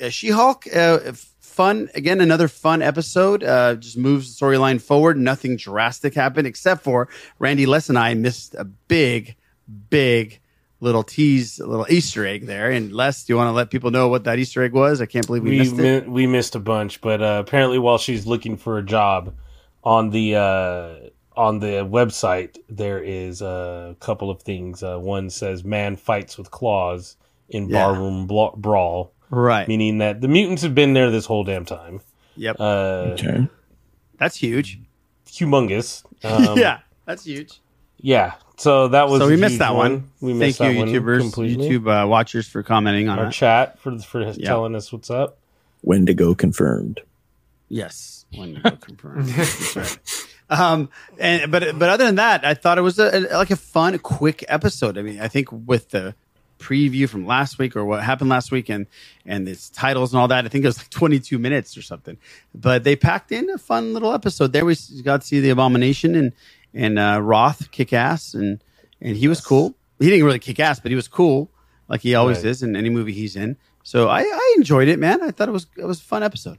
[0.00, 1.88] uh, She Hulk, uh, fun.
[1.94, 3.42] Again, another fun episode.
[3.42, 5.16] Uh, just moves the storyline forward.
[5.16, 7.08] Nothing drastic happened except for
[7.38, 9.36] Randy Les and I missed a big,
[9.88, 10.40] big
[10.80, 12.70] little tease, a little Easter egg there.
[12.70, 15.00] And Les, do you want to let people know what that Easter egg was?
[15.00, 16.06] I can't believe we, we missed it.
[16.06, 19.34] mi- we missed a bunch, but uh, apparently, while she's looking for a job
[19.84, 20.94] on the uh,
[21.36, 24.82] on the website, there is a couple of things.
[24.82, 27.16] Uh, one says "man fights with claws
[27.48, 27.86] in Yeah.
[27.92, 29.66] barroom bla- brawl," Right.
[29.68, 32.00] Meaning that the mutants have been there this whole damn time.
[32.36, 32.56] Yep.
[32.60, 33.16] Uh,
[34.18, 34.78] That's huge.
[35.26, 36.02] Humongous.
[36.24, 37.60] Um, yeah, that's huge.
[37.98, 38.32] Yeah.
[38.58, 40.10] So that was so a we missed that one.
[40.20, 41.68] We missed Thank that you, one YouTubers, completely.
[41.70, 43.32] YouTube uh, watchers, for commenting on Our it.
[43.32, 45.38] chat for for telling us what's up.
[45.82, 47.00] Wendigo confirmed.
[47.68, 49.28] Yes, Wendigo confirmed.
[49.28, 49.98] That's right.
[50.48, 50.88] Um,
[51.18, 53.98] and but but other than that, I thought it was a, a- like a fun,
[53.98, 54.96] quick episode.
[54.96, 56.14] I mean, I think with the
[56.58, 58.86] preview from last week or what happened last week and
[59.26, 62.16] and its titles and all that, I think it was like 22 minutes or something.
[62.54, 64.52] But they packed in a fun little episode.
[64.52, 66.32] There we got to see the Abomination and
[66.76, 68.62] and uh, Roth kick ass and
[69.00, 69.74] and he was cool.
[69.98, 71.50] He didn't really kick ass, but he was cool,
[71.88, 72.46] like he always Right.
[72.46, 73.56] is in any movie he's in.
[73.82, 75.22] So I, I enjoyed it, man.
[75.22, 76.58] I thought it was it was a fun episode.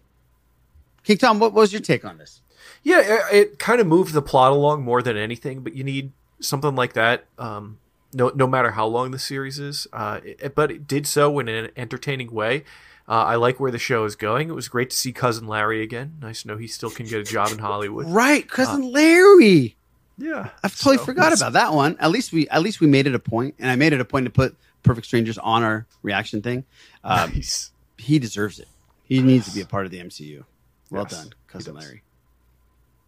[1.03, 2.41] King Tom, what was your take on this?
[2.83, 6.11] Yeah, it, it kind of moved the plot along more than anything, but you need
[6.39, 7.25] something like that.
[7.37, 7.79] Um,
[8.13, 11.47] no, no matter how long the series is, uh, it, but it did so in
[11.47, 12.63] an entertaining way.
[13.09, 14.49] Uh, I like where the show is going.
[14.49, 16.15] It was great to see cousin Larry again.
[16.21, 18.05] Nice to know he still can get a job in Hollywood.
[18.07, 19.75] Right, cousin Larry.
[20.17, 21.95] Yeah, I've totally So, forgot about that one.
[21.99, 24.05] At least we at least we made it a point, and I made it a
[24.05, 26.65] point to put Perfect Strangers on our reaction thing.
[27.03, 27.71] Um, Nice.
[27.97, 28.67] He deserves it.
[29.03, 30.43] He needs to be a part of the MCU.
[30.89, 32.03] Well Yes, done, cousin Larry.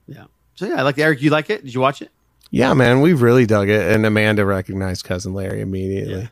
[0.07, 0.25] Yeah.
[0.55, 1.21] So yeah, I like Eric.
[1.21, 1.63] You like it?
[1.63, 2.11] Did you watch it?
[2.51, 6.29] Yeah, man, we really dug it, and Amanda recognized cousin Larry immediately.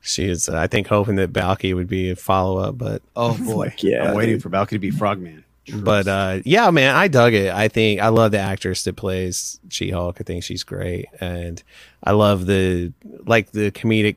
[0.00, 3.36] She is, uh, I think, hoping that Balki would be a follow up, but Oh
[3.36, 5.44] boy, yeah, I'm waiting for Balki to be Frogman.
[5.74, 7.52] But uh, yeah, man, I dug it.
[7.52, 10.16] I think I love the actress that plays She Hulk.
[10.20, 11.62] I think she's great, and
[12.02, 12.92] I love the
[13.26, 14.16] like the comedic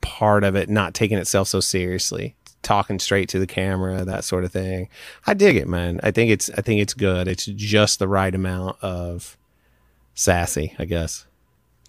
[0.00, 4.44] part of it, not taking itself so seriously, talking straight to the camera, that sort
[4.44, 4.88] of thing.
[5.26, 6.00] I dig it, man.
[6.02, 7.28] I think it's I think it's good.
[7.28, 9.36] It's just the right amount of
[10.14, 11.26] sassy, I guess.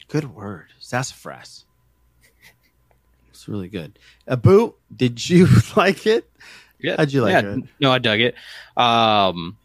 [0.08, 1.66] Good word, sassafras.
[3.30, 4.00] It's really good.
[4.26, 6.30] Abu, did you like it?
[6.84, 6.96] Yeah.
[6.98, 7.64] How'd you like yeah, it?
[7.80, 8.36] No, I dug it.
[8.78, 9.58] Um,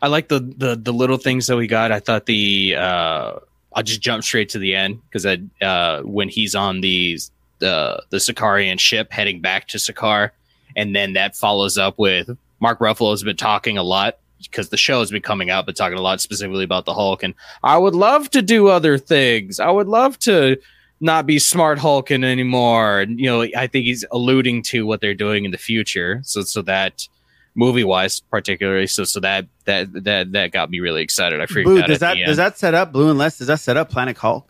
[0.00, 1.92] I like the, the the little things that we got.
[1.92, 3.38] I thought the uh,
[3.72, 7.20] I'll just jump straight to the end because I uh, when he's on the
[7.60, 10.30] the the Sakaaran ship heading back to Sakaar,
[10.74, 14.76] and then that follows up with Mark Ruffalo has been talking a lot because the
[14.76, 17.22] show has been coming out, but talking a lot specifically about the Hulk.
[17.22, 19.60] And I would love to do other things.
[19.60, 20.56] I would love to
[21.02, 23.00] not be smart hulking anymore.
[23.00, 26.20] And you know, I think he's alluding to what they're doing in the future.
[26.24, 27.06] So so that
[27.54, 31.40] movie wise, particularly, so so that that that that got me really excited.
[31.40, 33.60] I freaked Boo, out does that does that set up Blue and less Does that
[33.60, 34.48] set up Planet Hulk?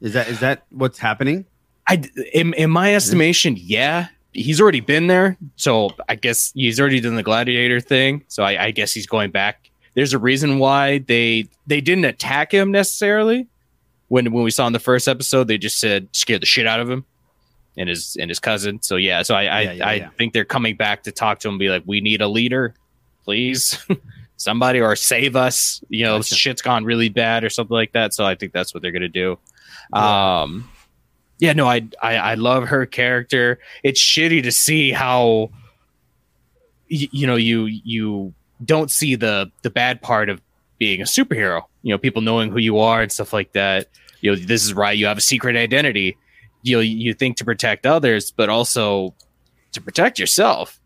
[0.00, 1.44] Is that is that what's happening?
[1.86, 2.02] I
[2.32, 5.36] in, in my estimation, yeah, he's already been there.
[5.56, 8.24] So I guess he's already done the gladiator thing.
[8.28, 9.70] So I, I guess he's going back.
[9.94, 13.46] There's a reason why they they didn't attack him necessarily.
[14.12, 16.80] When when we saw in the first episode, they just said scared the shit out
[16.80, 17.06] of him
[17.78, 18.82] and his and his cousin.
[18.82, 20.08] So yeah, so I I, Yeah, yeah, I yeah.
[20.18, 22.74] think they're coming back to talk to him, and be like, we need a leader,
[23.24, 23.78] please.
[24.36, 28.12] Somebody or save us, you know, shit's gone really bad or something like that.
[28.12, 29.38] So I think that's what they're gonna do.
[29.94, 30.68] Um,
[31.38, 33.60] yeah, no, I, I I love her character.
[33.82, 35.50] It's shitty to see how
[36.90, 38.34] y- you know you you
[38.64, 40.40] don't see the the bad part of
[40.78, 41.62] being a superhero.
[41.82, 43.86] You know, people knowing who you are and stuff like that.
[44.22, 44.96] You know, this is right.
[44.96, 46.16] You have a secret identity.
[46.62, 49.14] You know, you think to protect others, but also
[49.72, 50.80] to protect yourself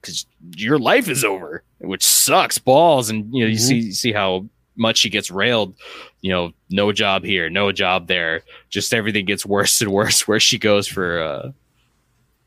[0.00, 3.10] because your life is over, which sucks balls.
[3.10, 4.46] And you know, you see you see how
[4.76, 5.74] much she gets railed.
[6.20, 8.42] You know, no job here, no job there.
[8.68, 11.52] Just everything gets worse and worse where she goes for uh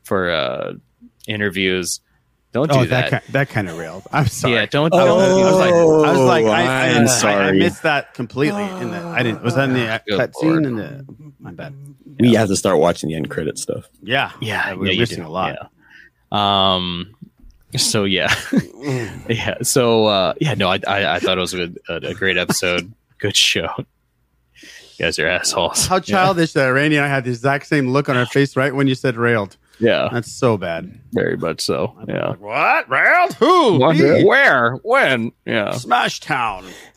[0.04, 0.74] for uh
[1.26, 2.00] interviews.
[2.52, 3.10] Don't do oh, that.
[3.10, 4.04] that ki- that kind of railed.
[4.12, 4.54] I'm sorry.
[4.54, 7.06] Yeah, don't- I was, I was like, I was like, I, I, I'm I- I,
[7.06, 7.58] sorry.
[7.58, 8.62] missed that completely.
[8.64, 9.42] In the, I didn't.
[9.42, 10.56] Was that in the Good cut lord.
[10.56, 10.64] scene?
[10.64, 11.04] In the
[11.38, 11.74] my bad.
[12.18, 13.88] We have to start watching the end credit stuff.
[14.02, 15.54] Yeah, Yeah, we're yeah, missing a lot.
[16.32, 16.76] Yeah.
[16.76, 17.14] Um.
[17.76, 18.34] So yeah,
[19.28, 19.56] yeah.
[19.62, 20.54] So uh, yeah.
[20.54, 22.90] No, I, I I thought it was a, a, a great episode.
[23.18, 23.68] Good show.
[24.98, 25.86] You guys are assholes.
[25.86, 28.74] How childish that Randy and I had the exact same look on our face right
[28.74, 29.58] when you said railed.
[29.78, 30.98] Yeah, That's so bad.
[31.12, 31.94] very much so.
[32.08, 32.32] Yeah.
[32.36, 32.88] What?
[32.88, 33.34] Round?
[33.34, 33.78] Who?
[33.78, 33.96] What?
[34.24, 34.72] Where?
[34.76, 35.32] When?
[35.44, 35.72] Yeah.
[35.72, 36.64] Smash Town.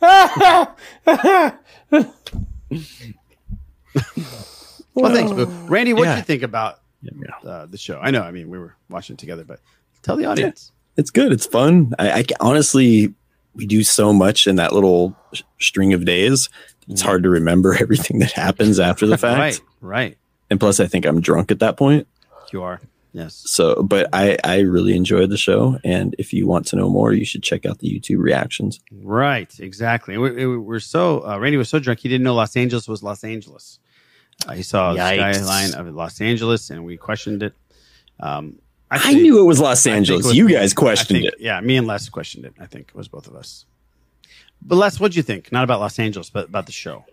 [4.94, 5.46] Well, thanks, Boo.
[5.68, 6.16] Randy, what would Yeah.
[6.18, 6.80] you think about
[7.44, 7.98] uh, the show?
[8.02, 9.60] I know, I mean, we were watching it together, but
[10.02, 10.72] tell the audience.
[10.96, 11.32] It's good.
[11.32, 11.94] It's fun.
[11.98, 13.14] I, I honestly,
[13.54, 16.48] we do so much in that little sh- string of days.
[16.88, 19.38] It's hard to remember everything that happens after the fact.
[19.38, 20.18] Right, right.
[20.50, 22.06] And plus, I think I'm drunk at that point.
[22.52, 22.80] You are.
[23.12, 23.42] Yes.
[23.46, 25.78] So, but I, I really enjoyed the show.
[25.84, 28.80] And if you want to know more, you should check out the YouTube reactions.
[28.92, 30.16] Right, exactly.
[30.16, 33.02] We, we, we're so, uh, Randy was so drunk, he didn't know Los Angeles was
[33.02, 33.80] Los Angeles.
[34.46, 37.54] Uh, he saw the skyline of Los Angeles and we questioned it.
[38.20, 38.60] Um,
[38.92, 40.26] I knew it was Los Angeles.
[40.26, 40.52] was You me.
[40.52, 41.40] guys questioned think- it.
[41.40, 42.54] Yeah, me and Les questioned it.
[42.60, 43.64] I think it was both of us.
[44.62, 45.50] But Les, what'd you think?
[45.52, 47.04] Not about Los Angeles, but about the show.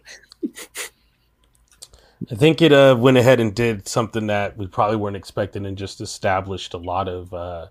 [2.31, 5.77] I think it uh, went ahead and did something that we probably weren't expecting and
[5.77, 7.67] just established a lot of uh,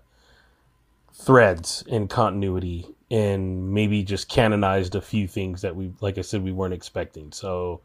[1.13, 6.43] threads in continuity and maybe just canonized a few things that we, like I said,
[6.43, 7.31] we weren't expecting.
[7.31, 7.81] So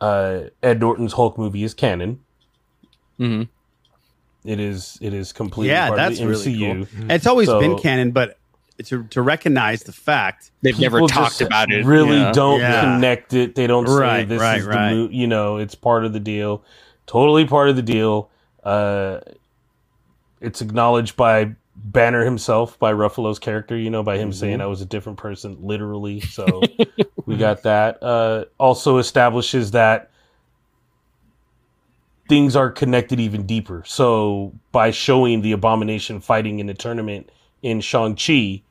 [0.00, 2.20] uh, Ed Norton's Hulk movie is canon.
[3.18, 3.42] Mm-hmm.
[4.48, 4.96] It is.
[5.02, 6.88] It is completely yeah, part that's of the really MCU.
[6.90, 7.00] cool.
[7.02, 8.38] And it's always So- been canon, but
[8.86, 11.84] to, to recognize the fact They've never talked about it.
[11.84, 12.32] Really Yeah.
[12.32, 12.80] don't Yeah.
[12.80, 13.54] connect it.
[13.54, 16.62] They don't say this right, is the mo- you know, it's part of the deal.
[17.06, 18.30] Totally part of the deal.
[18.64, 19.20] Uh
[20.40, 24.80] it's acknowledged by Banner himself, by Ruffalo's character, you know, by him saying I was
[24.80, 26.20] a different person, literally.
[26.20, 26.62] So
[27.26, 28.02] we got that.
[28.02, 30.10] Uh also establishes that
[32.28, 33.82] things are connected even deeper.
[33.86, 37.30] So by showing the abomination fighting in the tournament
[37.62, 38.62] in Shang-Chi,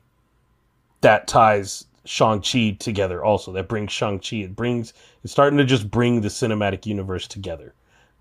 [1.02, 3.52] that ties Shang-Chi together also.
[3.52, 4.36] That brings Shang-Chi.
[4.38, 7.74] It brings it's starting to just bring the cinematic universe together.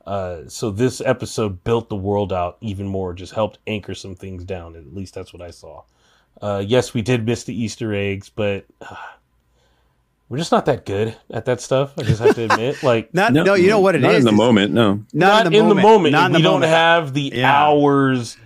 [0.06, 4.44] Uh, so this episode built the world out even more, just helped anchor some things
[4.44, 4.76] down.
[4.76, 5.84] At least that's what I saw.
[6.42, 8.96] Uh, yes, we did miss the Easter eggs, but uh,
[10.30, 11.94] we're just not that good at that stuff.
[11.98, 14.04] I just have to admit, like Not, no, you know what it is.
[14.04, 14.74] Not in the moment.
[14.74, 15.04] No.
[15.14, 16.12] Not, in the moment.
[16.14, 16.72] Not in we the don't moment.
[16.72, 17.52] have the Yeah.
[17.52, 18.38] hours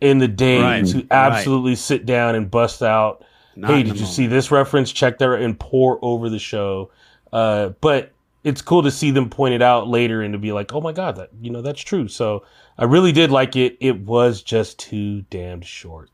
[0.00, 1.06] in the day Right, to right.
[1.10, 3.24] absolutely sit down and bust out.
[3.56, 4.92] Not hey, did the you see this reference?
[4.92, 6.90] Check there and pour over the show.
[7.32, 8.12] Uh, but
[8.44, 10.92] it's cool to see them point it out later and to be like, oh my
[10.92, 12.08] god, that you know that's true.
[12.08, 12.44] So
[12.78, 13.76] I really did like it.
[13.80, 16.10] It was just too damned short.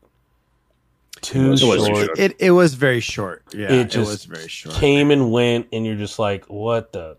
[1.21, 1.79] Too was short.
[1.79, 2.19] short.
[2.19, 3.43] It, it was very short.
[3.53, 4.75] Yeah, it it, just was very short.
[4.75, 7.17] came and went, and you're just like, what the,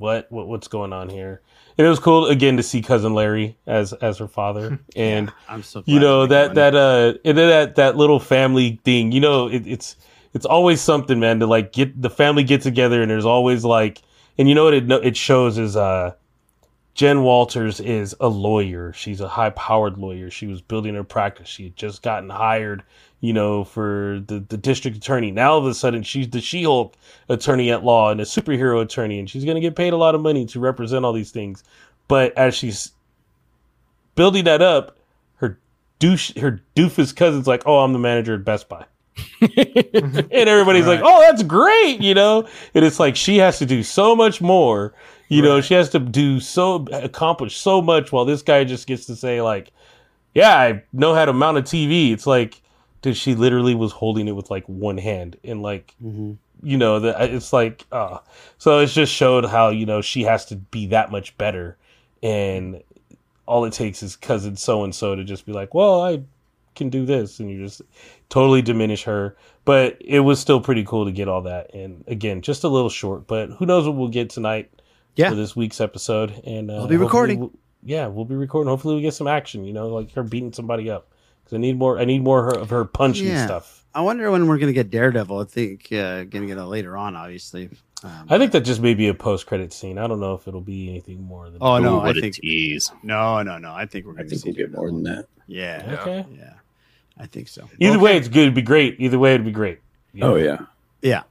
[0.00, 1.42] what, what, what's going on here?
[1.76, 5.62] And it was cool again to see cousin Larry as as her father, and I'm
[5.62, 9.12] so you know that that uh and then that that little family thing.
[9.12, 9.96] You know, it, it's
[10.34, 11.38] it's always something, man.
[11.40, 14.02] To like get the family get together, and there's always like,
[14.36, 16.12] and you know what it it shows is uh.
[16.94, 18.92] Jen Walters is a lawyer.
[18.92, 20.30] She's a high powered lawyer.
[20.30, 21.48] She was building her practice.
[21.48, 22.82] She had just gotten hired,
[23.20, 25.30] you know, for the, the district attorney.
[25.30, 26.94] Now all of a sudden she's the She Hulk
[27.28, 30.14] attorney at law and a superhero attorney, and she's going to get paid a lot
[30.14, 31.62] of money to represent all these things.
[32.08, 32.92] But as she's
[34.16, 34.98] building that up,
[35.36, 35.58] her
[36.00, 38.84] douche, her doofus cousin's like, "Oh, I'm the manager at Best Buy."
[39.40, 42.48] and everybody's like, "Oh, that's great," you know.
[42.74, 44.92] And it's like she has to do so much more,
[45.30, 45.60] you know.
[45.62, 49.40] She has to do so accomplish so much, while this guy just gets to say
[49.40, 49.72] like,
[50.34, 52.60] "Yeah, I know how to mount a TV." It's like,
[53.02, 55.94] dude, she literally was holding it with like one hand, and like,
[56.62, 58.18] you know, that it's like, uh
[58.58, 61.76] so it just showed how you know she has to be that much better,
[62.22, 62.82] and
[63.46, 66.22] all it takes is cousin so and so to just be like, "Well, I
[66.76, 67.82] can do this," and you just
[68.28, 69.36] totally diminish her.
[69.64, 71.74] But it was still pretty cool to get all that.
[71.74, 74.70] And again, just a little short, but who knows what we'll get tonight
[75.20, 75.30] Yeah.
[75.30, 76.32] for this week's episode.
[76.44, 77.40] And uh, We'll be recording.
[77.40, 77.52] we'll-
[77.82, 78.68] yeah, we'll be recording.
[78.68, 79.64] Hopefully, we get some action.
[79.64, 81.08] You know, like her beating somebody up.
[81.42, 81.98] Because I need more.
[81.98, 83.46] I need more of her, punching Yeah.
[83.46, 83.84] stuff.
[83.94, 85.38] I wonder when we're gonna get Daredevil.
[85.40, 87.70] I think uh, gonna get it later on, obviously.
[88.04, 89.98] Um, I think that just may be a post credit scene.
[89.98, 91.58] I don't know if it'll be anything more than.
[91.60, 92.92] oh no, I think tease.
[93.02, 93.72] no, no, no.
[93.72, 95.26] I think we're gonna think see we'll get more than that.
[95.48, 96.24] Yeah, Okay.
[96.38, 96.52] yeah.
[97.18, 97.68] I think so.
[97.80, 98.02] Either Okay.
[98.04, 98.42] way, it's good.
[98.42, 98.96] It'd be great.
[99.00, 99.80] Either way, it'd be great.
[100.12, 100.58] You Oh yeah.
[101.02, 101.22] Yeah.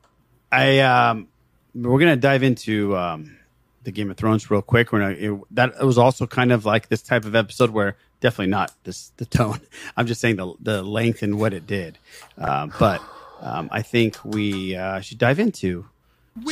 [0.52, 1.28] I um
[1.74, 3.38] we're gonna dive into um
[3.84, 4.92] the Game of Thrones real quick.
[4.92, 8.52] We're gonna it, that was also kind of like this type of episode where definitely
[8.52, 9.60] not this the tone.
[9.98, 11.98] I'm just saying the the length and what it did.
[12.38, 13.02] Um, but
[13.42, 15.88] um, I think we uh, should dive into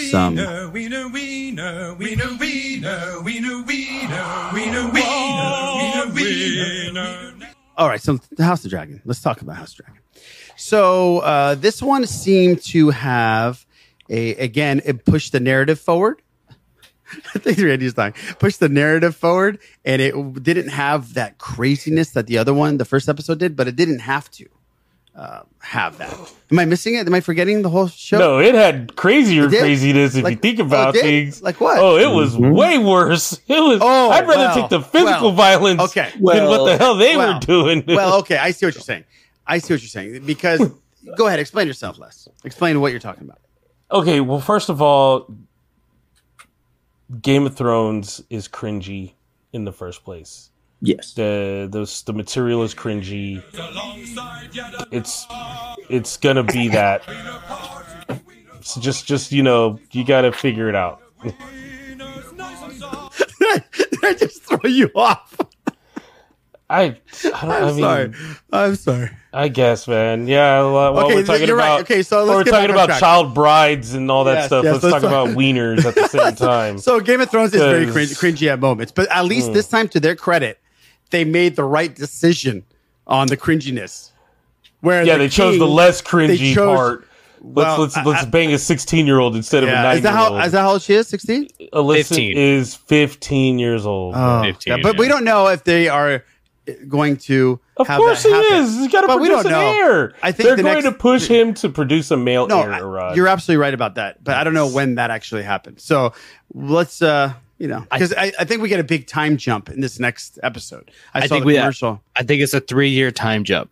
[0.10, 0.36] some.
[0.36, 7.48] Wiener, wiener, wiener, wiener, wiener, wiener, wiener, wiener, wiener, wiener, wiener.
[7.78, 9.02] All right, so the House of Dragon.
[9.06, 10.02] Let's talk about House of Dragon.
[10.56, 13.66] So uh, this one seemed to have
[14.10, 16.22] a again it pushed the narrative forward.
[17.36, 18.14] I think Randy's dying.
[18.40, 22.86] Push the narrative forward, and it didn't have that craziness that the other one, the
[22.86, 24.48] first episode, did, but it didn't have to
[25.18, 26.14] uh, have that.
[26.52, 27.08] Am I missing it?
[27.08, 28.20] Am I forgetting the whole show?
[28.20, 31.02] No, it had crazier It craziness if Like- you think oh, about did?
[31.02, 31.42] things.
[31.42, 31.80] Like what?
[31.80, 33.40] Oh, it was way worse.
[33.48, 33.80] It was.
[33.82, 36.12] Oh, I'd rather well, take the physical well, violence okay.
[36.14, 37.84] than what the hell they well, were doing.
[37.88, 39.06] well, okay, I see what you're saying.
[39.48, 40.70] I see what you're saying because
[41.18, 42.28] go ahead, explain yourself, Les.
[42.44, 43.40] Explain what you're talking about.
[43.92, 45.34] Okay, well, first of all,
[47.22, 49.14] Game of Thrones is cringy
[49.54, 50.50] in the first place.
[50.82, 51.14] Yes.
[51.14, 53.42] The the the material is cringy.
[54.92, 55.26] It's
[55.90, 57.04] it's gonna be that.
[58.62, 61.02] So just just you know you got to figure it out.
[64.04, 65.36] I just throw you off?
[66.70, 68.14] I, I, don't, I'm I mean, sorry.
[68.52, 69.10] I'm sorry.
[69.40, 70.28] I guess, man.
[70.28, 70.62] Yeah.
[70.64, 71.68] While while Okay, we're talking you're right.
[71.68, 73.00] about Okay, so while let's we're get talking about track.
[73.00, 74.64] child brides and all that Yes, stuff.
[74.64, 76.80] yes, let's let's talk talk- about wieners at the same time.
[76.80, 79.54] So Game of Thrones is very cringe, cringy at moments, but at least Mm.
[79.54, 80.60] this time, to their credit,
[81.12, 82.64] they made the right decision
[83.06, 84.10] on the cringiness.
[84.82, 87.08] Where yeah, the they chose the less cringy chose- part.
[87.40, 89.98] Well, let's let's I- let's I- bang a sixteen year old instead of a nine
[89.98, 90.44] Is that year how old.
[90.44, 91.08] is that how old she is?
[91.08, 91.48] Sixteen.
[91.74, 92.38] Alicent 15.
[92.38, 94.16] is fifteen years old.
[94.18, 96.24] Oh, yeah, but we don't know if they are
[96.88, 97.60] going to.
[97.80, 98.64] Of have course that he happen.
[98.66, 98.76] is.
[98.78, 99.88] He's got to But we produce don't an know.
[99.94, 100.14] heir.
[100.24, 103.00] I think they're the going next- to push him to produce a male No, heir.
[103.00, 105.80] I- you're absolutely right about that, but I don't know when that actually happened.
[105.80, 106.14] So
[106.54, 109.82] let's, uh, you know, because I, I think we get a big time jump in
[109.82, 110.92] this next episode.
[111.14, 111.56] I, I saw think the we.
[111.56, 112.02] commercial.
[112.16, 113.70] I think it's a three-year time jump.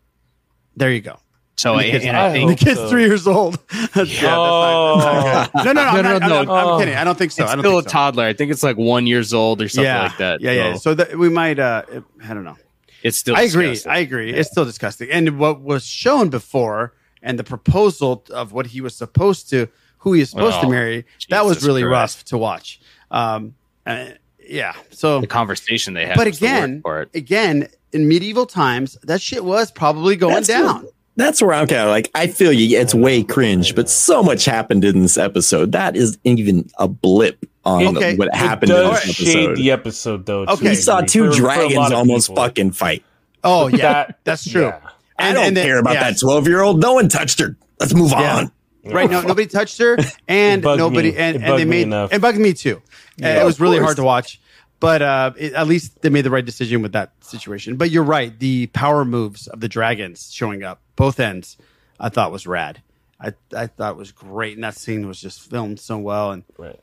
[0.76, 1.20] There you go.
[1.58, 3.58] So And the kid's, and I the think kid's three years old.
[3.72, 6.04] That's- yeah, that's not, that's not good.
[6.04, 6.96] No, no, no, I'm, I'm, not- kidding.
[6.96, 7.44] I don't think so.
[7.44, 7.94] It's I don't still think a so.
[7.94, 8.26] toddler.
[8.26, 10.42] I think it's like one years old or something yeah, like that.
[10.42, 10.74] Yeah, yeah.
[10.74, 11.58] So So that we might.
[11.60, 11.84] uh
[12.28, 12.58] I don't know.
[13.06, 13.36] It's still.
[13.36, 13.68] I agree.
[13.68, 13.92] disgusting.
[13.92, 14.34] I agree.
[14.34, 15.10] It's still disgusting.
[15.12, 19.68] And what was shown before, and the proposal of what he was supposed to,
[20.00, 22.18] who he is supposed to marry, that was really Christ.
[22.18, 22.80] rough to watch.
[23.12, 23.56] Um,
[23.86, 24.08] uh,
[24.48, 24.74] yeah.
[24.92, 26.18] So, the conversation they had.
[26.18, 30.48] but was the worst again, again, in medieval times, that shit was probably going That's
[30.48, 30.84] down.
[30.84, 32.78] what- that's where I'm kind of like, I feel you.
[32.78, 35.72] It's way cringe, but so much happened in this episode.
[35.72, 38.16] That is even a blip on Okay.
[38.16, 39.58] what It happened in does this shade episode.
[39.58, 40.46] the episode though.
[40.46, 40.68] to Okay.
[40.68, 42.44] a We saw two for- for dragons lot of almost people.
[42.44, 43.04] fucking fight.
[43.44, 44.64] Oh yeah, That- that's true.
[44.68, 44.80] yeah.
[45.18, 46.12] I And- don't and then- care about yeah.
[46.12, 46.82] that 12 year old.
[46.82, 47.56] No one touched her.
[47.80, 48.38] Let's move Yeah.
[48.38, 48.52] on.
[48.88, 49.10] Right.
[49.10, 49.98] No, nobody touched her,
[50.28, 51.18] and nobody, me.
[51.18, 52.14] and, and they made enough.
[52.14, 52.84] it bugged me too.
[53.18, 53.86] Yeah, it was really course.
[53.88, 54.40] hard to watch,
[54.80, 57.78] but uh, it, at least they made the right decision with that situation.
[57.78, 61.58] But you're right, the power moves of the dragons showing up both ends,
[62.00, 62.82] I thought was rad.
[63.20, 66.32] I I thought was great, and that scene was just filmed so well.
[66.32, 66.80] And Right.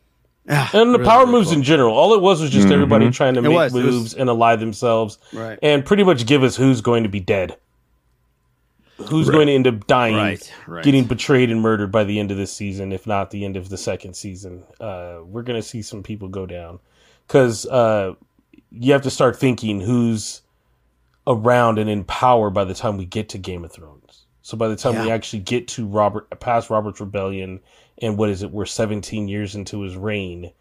[0.49, 1.59] Ah, And the really, power really moves cool.
[1.59, 1.95] in general.
[1.97, 4.29] All it was was just everybody trying to It make was, it was- moves and
[4.29, 5.59] ally themselves, Right.
[5.63, 7.57] and pretty much give us who's going to be dead,
[9.09, 10.85] who's going to end up dying, Right, right.
[10.85, 13.69] getting betrayed and murdered by the end of this season, if not the end of
[13.69, 14.65] the second season.
[14.81, 16.79] Uh, we're going to see some people go down
[17.27, 18.15] because uh,
[18.71, 20.43] you have to start thinking who's
[21.27, 24.02] around and in power by the time we get to Game of Thrones.
[24.43, 27.61] So by the time we actually get to Robert past Robert's rebellion
[28.01, 28.51] and what is it?
[28.51, 30.53] We're 17 years into his reign.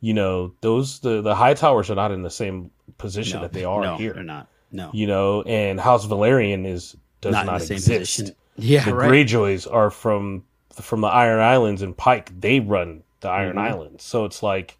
[0.00, 3.64] You know, those the the Hightowers are not in the same position No, that they
[3.64, 4.12] are no, here.
[4.12, 4.48] they're not.
[4.72, 8.16] No, You know, and House Velaryon is does Not not, in the same exist.
[8.18, 8.36] position.
[8.56, 9.10] Yeah, the right.
[9.10, 10.44] Greyjoys are from
[10.80, 12.30] from the Iron Islands and Pike.
[12.40, 13.60] They run the Iron Mhm.
[13.60, 14.76] Islands, so it's like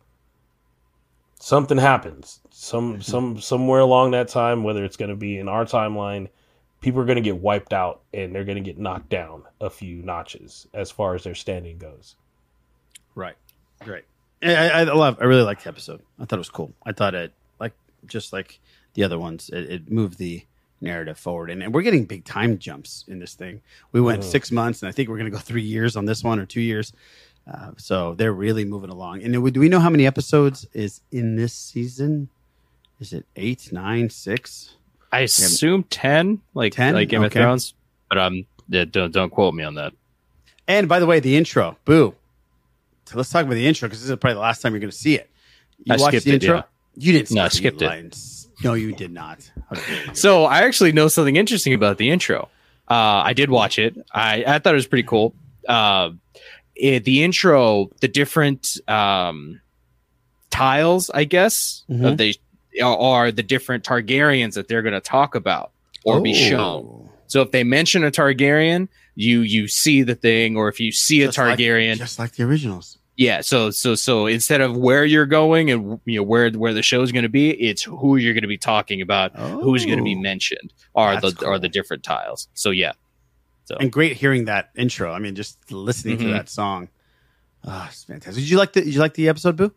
[1.39, 2.41] something happens.
[2.51, 6.29] Some some somewhere along that time, whether it's going to be in our timeline,
[6.81, 9.69] people are going to get wiped out and they're going to get knocked down a
[9.71, 12.17] few notches as far as their standing goes.
[13.15, 13.37] Right.
[13.81, 14.05] Great.
[14.43, 15.19] I, I, love.
[15.21, 16.01] I really liked the episode.
[16.19, 16.73] I thought it was cool.
[16.87, 17.75] I thought it like
[18.07, 18.59] just like
[18.95, 19.51] the other ones.
[19.51, 20.43] It, it moved the
[20.81, 23.61] narrative forward, and, and we're getting big time jumps in this thing.
[23.93, 24.31] We went Mhm.
[24.31, 26.47] six months, and I think we're going to go three years on this one or
[26.47, 26.95] two years.
[27.47, 29.23] Uh, so they're really moving along.
[29.23, 32.31] And do we know how many episodes is in this season?
[32.99, 34.77] Is it eight, nine, six?
[35.13, 36.95] I assume ten, like 10?
[36.95, 37.75] like Game of Thrones.
[38.09, 39.93] But um, yeah, don't don't quote me on that.
[40.69, 42.15] And by the way, the intro, boo.
[43.07, 44.91] So let's talk about the intro because this is probably the last time you're going
[44.93, 45.29] to see it.
[45.85, 46.57] You I watched skipped the it, intro?
[46.59, 46.63] yeah.
[46.95, 47.31] You didn't.
[47.33, 47.87] No, I skip skipped it.
[47.87, 48.49] lines.
[48.63, 49.51] No, you did not.
[50.13, 52.49] So I actually know something interesting about the intro.
[52.89, 53.97] Uh, I did watch it.
[54.13, 55.35] I, I thought it was pretty cool.
[55.67, 56.11] Uh,
[56.77, 59.61] it, the intro, the different um,
[60.51, 62.13] tiles, I guess, Mhm.
[62.13, 62.37] of the
[62.83, 65.73] are, the different Targaryens that they're going to talk about
[66.05, 66.49] or be Oh.
[66.49, 67.09] shown.
[67.27, 71.23] So if they mention a Targaryen, you you see the thing, or if you see
[71.23, 72.99] a Just like- Targaryen, just like the originals.
[73.17, 73.41] yeah.
[73.41, 77.13] So so so instead of where you're going and you know where where the show's
[77.13, 80.17] going to be, it's who you're going to be talking about, who's going to be
[80.17, 80.21] Oh.
[80.21, 82.49] mentioned, are That's the are the different tiles.
[82.55, 82.93] So yeah.
[83.65, 85.13] So And great hearing that intro.
[85.13, 86.33] I mean, just listening to Mhm.
[86.33, 86.89] that song.
[87.65, 88.43] Oh, it's fantastic.
[88.43, 88.81] Did you like the?
[88.81, 89.73] Did you like the episode, Boo?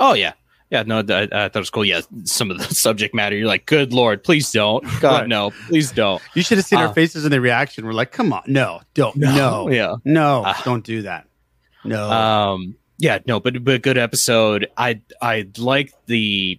[0.00, 0.32] Oh yeah,
[0.70, 0.82] yeah.
[0.84, 1.84] No, I, I thought it was cool.
[1.84, 3.36] Yeah, some of the subject matter.
[3.36, 4.84] You're like, good lord, please don't.
[5.00, 6.22] God no, please don't.
[6.34, 7.84] You should have seen Uh, our faces in the reaction.
[7.86, 9.94] We're like, come on, no, don't, no, No, yeah.
[10.04, 11.26] no, Uh, don't do that.
[11.84, 14.68] No, Um, yeah, no, but but good episode.
[14.76, 16.58] I I like the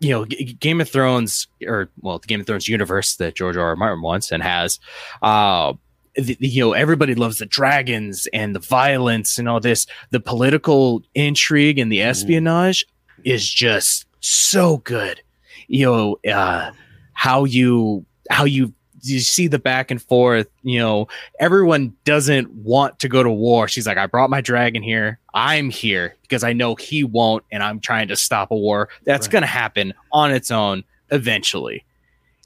[0.00, 3.56] you know G- Game of Thrones or well the Game of Thrones universe that George
[3.56, 3.70] R.
[3.70, 3.76] R.
[3.76, 4.78] Martin wants and has.
[5.20, 5.72] Uh,
[6.18, 9.86] the, you know everybody loves the dragons and the violence and all this.
[10.10, 12.84] The political intrigue and the espionage
[13.24, 15.20] is just so good.
[15.68, 16.72] You know uh,
[17.12, 18.72] how you how you
[19.02, 20.48] you see the back and forth.
[20.62, 21.08] You know
[21.38, 23.68] everyone doesn't want to go to war.
[23.68, 25.18] She's like, I brought my dragon here.
[25.34, 29.28] I'm here because I know he won't, and I'm trying to stop a war that's
[29.28, 31.84] going to happen on its own eventually.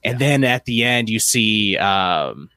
[0.05, 2.51] And then at the end, you see um,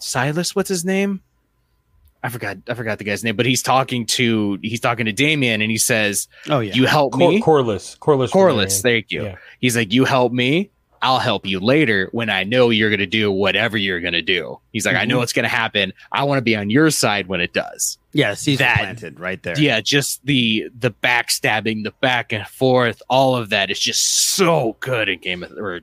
[0.00, 0.56] Silas.
[0.56, 1.22] What's his name?
[2.22, 2.58] I forgot.
[2.68, 5.78] I forgot the guy's name, but he's talking to he's talking to Daemon, and he
[5.78, 7.98] says, "Oh yeah, you help Cor- me." Corlys.
[7.98, 8.30] Corlys.
[8.30, 8.82] Corlys.
[8.82, 9.22] Thank you.
[9.24, 9.36] Yeah.
[9.60, 10.70] He's like, you help me.
[11.02, 14.20] I'll help you later when I know you're going to do whatever you're going to
[14.20, 14.60] do.
[14.70, 15.94] He's like, I know it's going to happen.
[16.12, 17.96] I want to be on your side when it does.
[18.12, 19.58] yeah, seeds that- planted right there.
[19.58, 24.04] Yeah, just the the backstabbing, the back and forth, all of that is just
[24.34, 25.80] so good in Game of or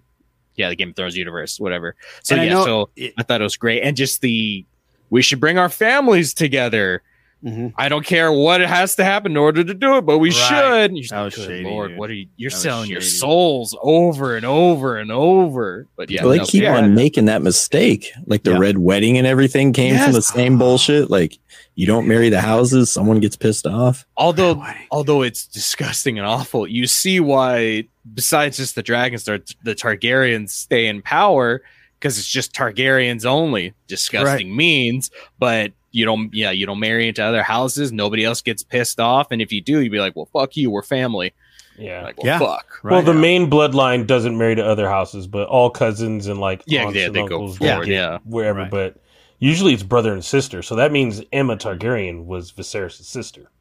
[0.58, 1.96] yeah, the Game of Thrones universe, whatever.
[2.24, 4.66] So And I yeah, know so I thought it was great, and just the
[5.10, 7.02] we should bring our families together.
[7.44, 7.68] Mm-hmm.
[7.78, 10.30] I don't care what it has to happen in order to do it, but we
[10.32, 10.36] Right.
[10.36, 10.92] should.
[10.92, 12.00] And you're That like, was Good shady, Lord, dude.
[12.00, 12.26] what are you?
[12.36, 15.86] You're That was selling your souls over and over and over.
[15.96, 16.76] But yeah, Well, they no, keep yeah.
[16.78, 18.12] on making that mistake.
[18.26, 18.58] Like the Yeah.
[18.58, 21.12] red wedding and everything came from the same bullshit.
[21.12, 21.38] Like
[21.76, 24.04] you don't marry the houses, someone gets pissed off.
[24.18, 29.76] although although it's disgusting and awful, you see why besides just the dragons, the, the
[29.76, 31.62] Targaryens stay in power
[32.00, 33.74] because it's just Targaryens only.
[33.88, 38.64] Disgusting means, but you don't yeah, you don't marry into other houses, nobody else gets
[38.64, 41.34] pissed off, and if you do, you'd be like, Well fuck you, we're family.
[41.78, 42.04] Yeah.
[42.04, 42.80] Like, well, fuck.
[42.84, 46.86] Well, the main bloodline doesn't marry to other houses, but all cousins and like Yeah,
[46.86, 48.18] aunts yeah, and they go forward, get yeah.
[48.24, 48.66] wherever.
[48.66, 48.98] But
[49.40, 53.52] usually it's brother and sister, so that means Aemma Targaryen was Viserys' sister.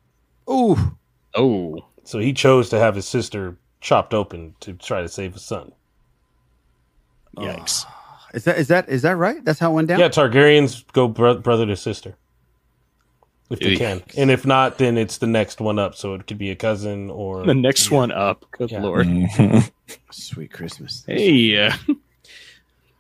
[0.48, 0.97] Ooh,
[1.35, 5.42] oh, so he chose to have his sister chopped open to try to save his
[5.42, 5.70] son.
[7.36, 7.84] Yikes!
[8.34, 9.44] Is that is that is that right?
[9.44, 10.00] That's how it went down.
[10.00, 12.16] Yeah, Targaryens go bro- brother to sister.
[13.48, 13.78] If they Eek.
[13.78, 14.02] can.
[14.16, 15.94] And if not, then it's the next one up.
[15.94, 18.44] So it could be a cousin or The next one up.
[18.50, 18.80] Good Yeah.
[18.82, 19.06] lord.
[20.10, 21.04] Sweet Christmas.
[21.06, 21.72] Hey, uh,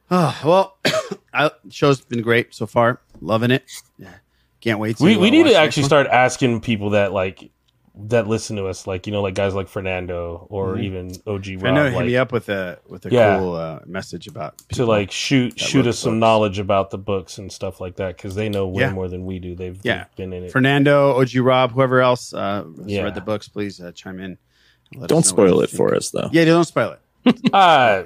[0.08, 0.78] Oh well,
[1.34, 3.00] I, show's been great so far.
[3.20, 3.64] Loving it.
[3.98, 4.14] Yeah.
[4.60, 4.98] Can't wait.
[4.98, 7.50] To, we we uh, need to actually next start asking people that like
[7.98, 10.82] that listen to us, like you know, like guys like Fernando or Mhm.
[10.84, 11.56] even OG.
[11.56, 13.38] Rob, I know hit like, me up with a with a Yeah.
[13.38, 16.20] cool uh, message about to like shoot shoot us some books.
[16.20, 18.92] knowledge about the books and stuff like that because they know way Yeah.
[18.92, 19.54] more than we do.
[19.54, 20.04] They've, Yeah.
[20.16, 20.52] they've been in it.
[20.52, 23.02] Fernando, OG Rob, whoever else uh, has Yeah.
[23.02, 24.36] read the books, please uh, chime in.
[25.06, 25.76] Don't spoil it think.
[25.78, 26.28] for us though.
[26.32, 27.40] Yeah, don't spoil it.
[27.52, 28.02] Uh,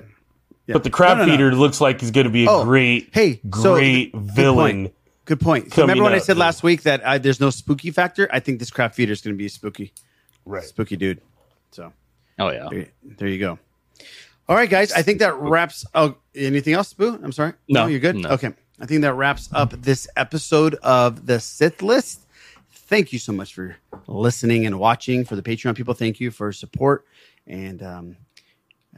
[0.67, 0.75] Yeah.
[0.75, 1.33] But the crab No, no, no.
[1.37, 4.91] feeder looks like he's going to be a Oh, great, hey, so great good villain.
[5.39, 5.65] Point.
[5.65, 5.75] Good point.
[5.75, 6.45] So remember when I said yeah.
[6.45, 8.29] last week that uh, there's no spooky factor?
[8.33, 9.93] I think this Crabfeeder is going to be spooky.
[10.45, 10.65] Right.
[10.65, 11.21] Spooky dude.
[11.71, 11.93] So
[12.41, 12.69] Oh yeah.
[12.71, 13.59] there, there you go.
[14.49, 14.93] All right, guys.
[14.93, 15.85] I think that wraps.
[15.95, 17.21] Oh, anything else, Boo?
[17.23, 17.53] I'm sorry.
[17.69, 18.17] No, you're good.
[18.17, 18.31] no.
[18.31, 18.53] Okay.
[18.81, 22.23] I think that wraps up this episode of the Sith List.
[22.73, 23.77] Thank you so much for
[24.09, 25.25] listening and watching.
[25.25, 27.05] For the Patreon people, thank you for support.
[27.47, 28.17] And um,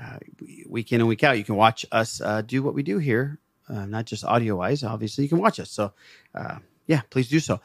[0.01, 0.19] uh,
[0.69, 3.39] week in and week out, you can watch us uh, do what we do here,
[3.73, 4.85] uh, not just audio wise.
[4.85, 5.71] Obviously, you can watch us.
[5.71, 5.93] So,
[6.35, 7.61] uh, yeah, please do so.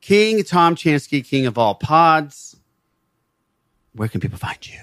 [0.00, 2.56] King Tom Chansky, King of all pods.
[3.94, 4.80] Where can people find you?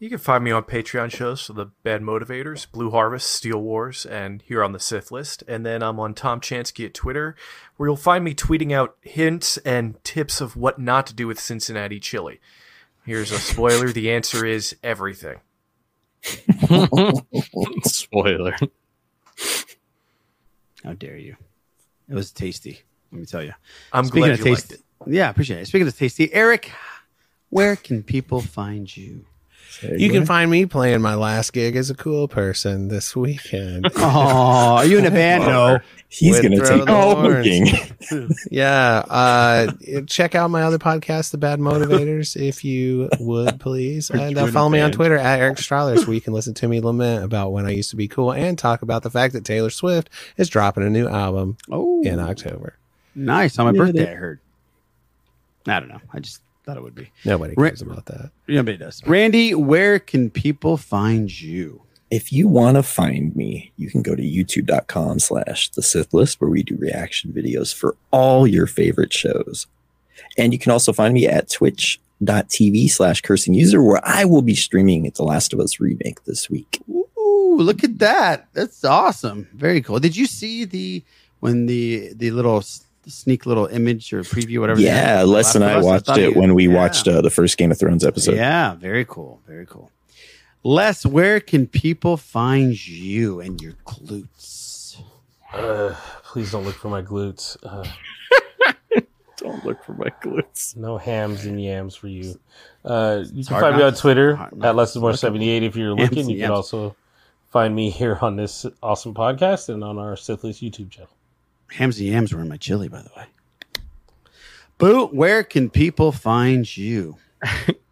[0.00, 4.06] You can find me on Patreon shows for the Bad Motivators, Blue Harvest, Steel Wars,
[4.06, 5.42] and here on the Sith List.
[5.48, 7.34] And then I'm on Tom Chansky at Twitter,
[7.76, 11.40] where you'll find me tweeting out hints and tips of what not to do with
[11.40, 12.40] Cincinnati chili.
[13.04, 15.40] Here's a spoiler: the answer is everything.
[17.82, 18.56] Spoiler.
[20.84, 21.36] How dare you?
[22.08, 22.80] It was tasty.
[23.12, 23.52] Let me tell you.
[23.92, 25.66] I'm Speaking glad of you tasty, liked yeah, I appreciate it.
[25.66, 26.72] Speaking of tasty, Eric,
[27.50, 29.24] where can people find you?
[29.82, 33.86] You can find me playing my last gig as a cool person this weekend.
[33.96, 35.44] Oh, are you in a band?
[35.48, 35.78] No.
[36.10, 37.66] He's gonna take the all booking.
[38.50, 39.04] yeah.
[39.08, 39.72] Uh,
[40.06, 44.08] check out my other podcast, The Bad Motivators, if you would please.
[44.08, 44.90] And uh, You're in a follow me on.
[44.90, 47.90] Twitter at Eric Strothers so you can listen to me lament about when I used
[47.90, 50.08] to be cool and talk about the fact that Taylor Swift
[50.38, 52.78] is dropping a new album Oh, in October.
[53.14, 54.04] nice on my Yeah, birthday.
[54.06, 54.40] they- I heard.
[55.66, 56.00] I don't know.
[56.14, 57.10] I just thought it would be.
[57.24, 58.30] Nobody Ra- cares about that.
[58.46, 59.02] Nobody does.
[59.06, 61.82] Randy, where can people find you?
[62.10, 66.40] If you want to find me, you can go to youtube.com slash the Sith List,
[66.42, 69.66] where we do reaction videos for all your favorite shows.
[70.36, 74.54] And you can also find me at twitch.tv slash cursing user, where I will be
[74.54, 76.82] streaming The Last of Us remake this week.
[76.90, 78.48] Ooh, look at that.
[78.52, 79.48] That's awesome.
[79.54, 80.00] Very cool.
[80.00, 81.02] Did you see the
[81.40, 84.80] when the the little s- sneak little image or preview whatever?
[84.80, 88.04] Yeah, Les and I watched it when we watched uh, the first Game of Thrones
[88.04, 88.36] episode.
[88.36, 89.40] Yeah, very cool.
[89.46, 89.90] Very cool.
[90.64, 95.00] Les, where can people find you and your glutes?
[95.52, 95.94] Uh,
[96.24, 97.56] please don't look for my glutes.
[97.62, 97.86] Uh,
[99.36, 100.76] don't look for my glutes.
[100.76, 102.38] No hams and yams for you.
[102.84, 105.20] Uh, you It's can find me on Twitter at to less than more look at
[105.20, 106.20] seventy eight if you're looking.
[106.20, 106.96] and You can also
[107.50, 111.10] find me here on this awesome podcast and on our Sithlist YouTube channel.
[111.70, 113.24] Hams and yams were in my chili, by the way.
[114.78, 117.16] Boo, where can people find you?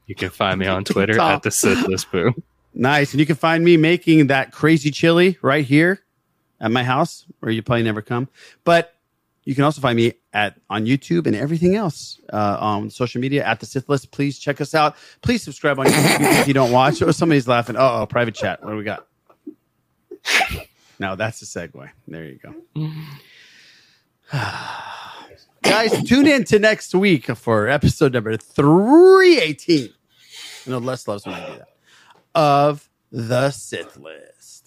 [0.06, 2.32] You can find me on Twitter at the Sithlist Boo.
[2.74, 3.12] Nice.
[3.12, 6.00] And you can find me making that crazy chili right here
[6.60, 8.28] at my house, where you probably never come.
[8.64, 8.94] But
[9.44, 13.44] you can also find me at on YouTube and everything else uh, on social media
[13.44, 14.10] at the Sith List.
[14.10, 14.96] Please check us out.
[15.22, 17.00] Please subscribe on YouTube if you don't watch.
[17.02, 17.76] Oh, somebody's laughing.
[17.76, 18.62] Oh, oh, private chat.
[18.62, 19.06] What do we got?
[20.98, 21.90] No, that's a segue.
[22.08, 22.90] There you go.
[25.62, 29.90] Guys, tune in to next week for episode number 318.
[30.66, 31.68] I know Les loves when I do that.
[32.34, 34.64] Of the Sith List.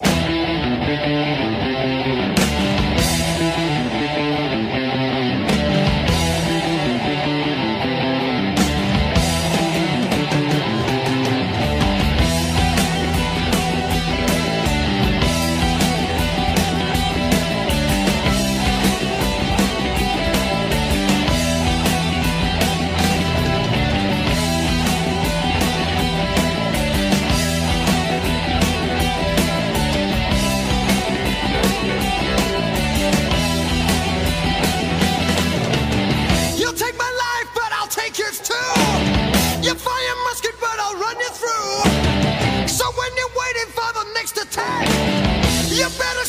[39.62, 42.66] You fire musket, but I'll run you through.
[42.66, 44.88] So when you're waiting for the next attack,
[45.68, 46.24] you better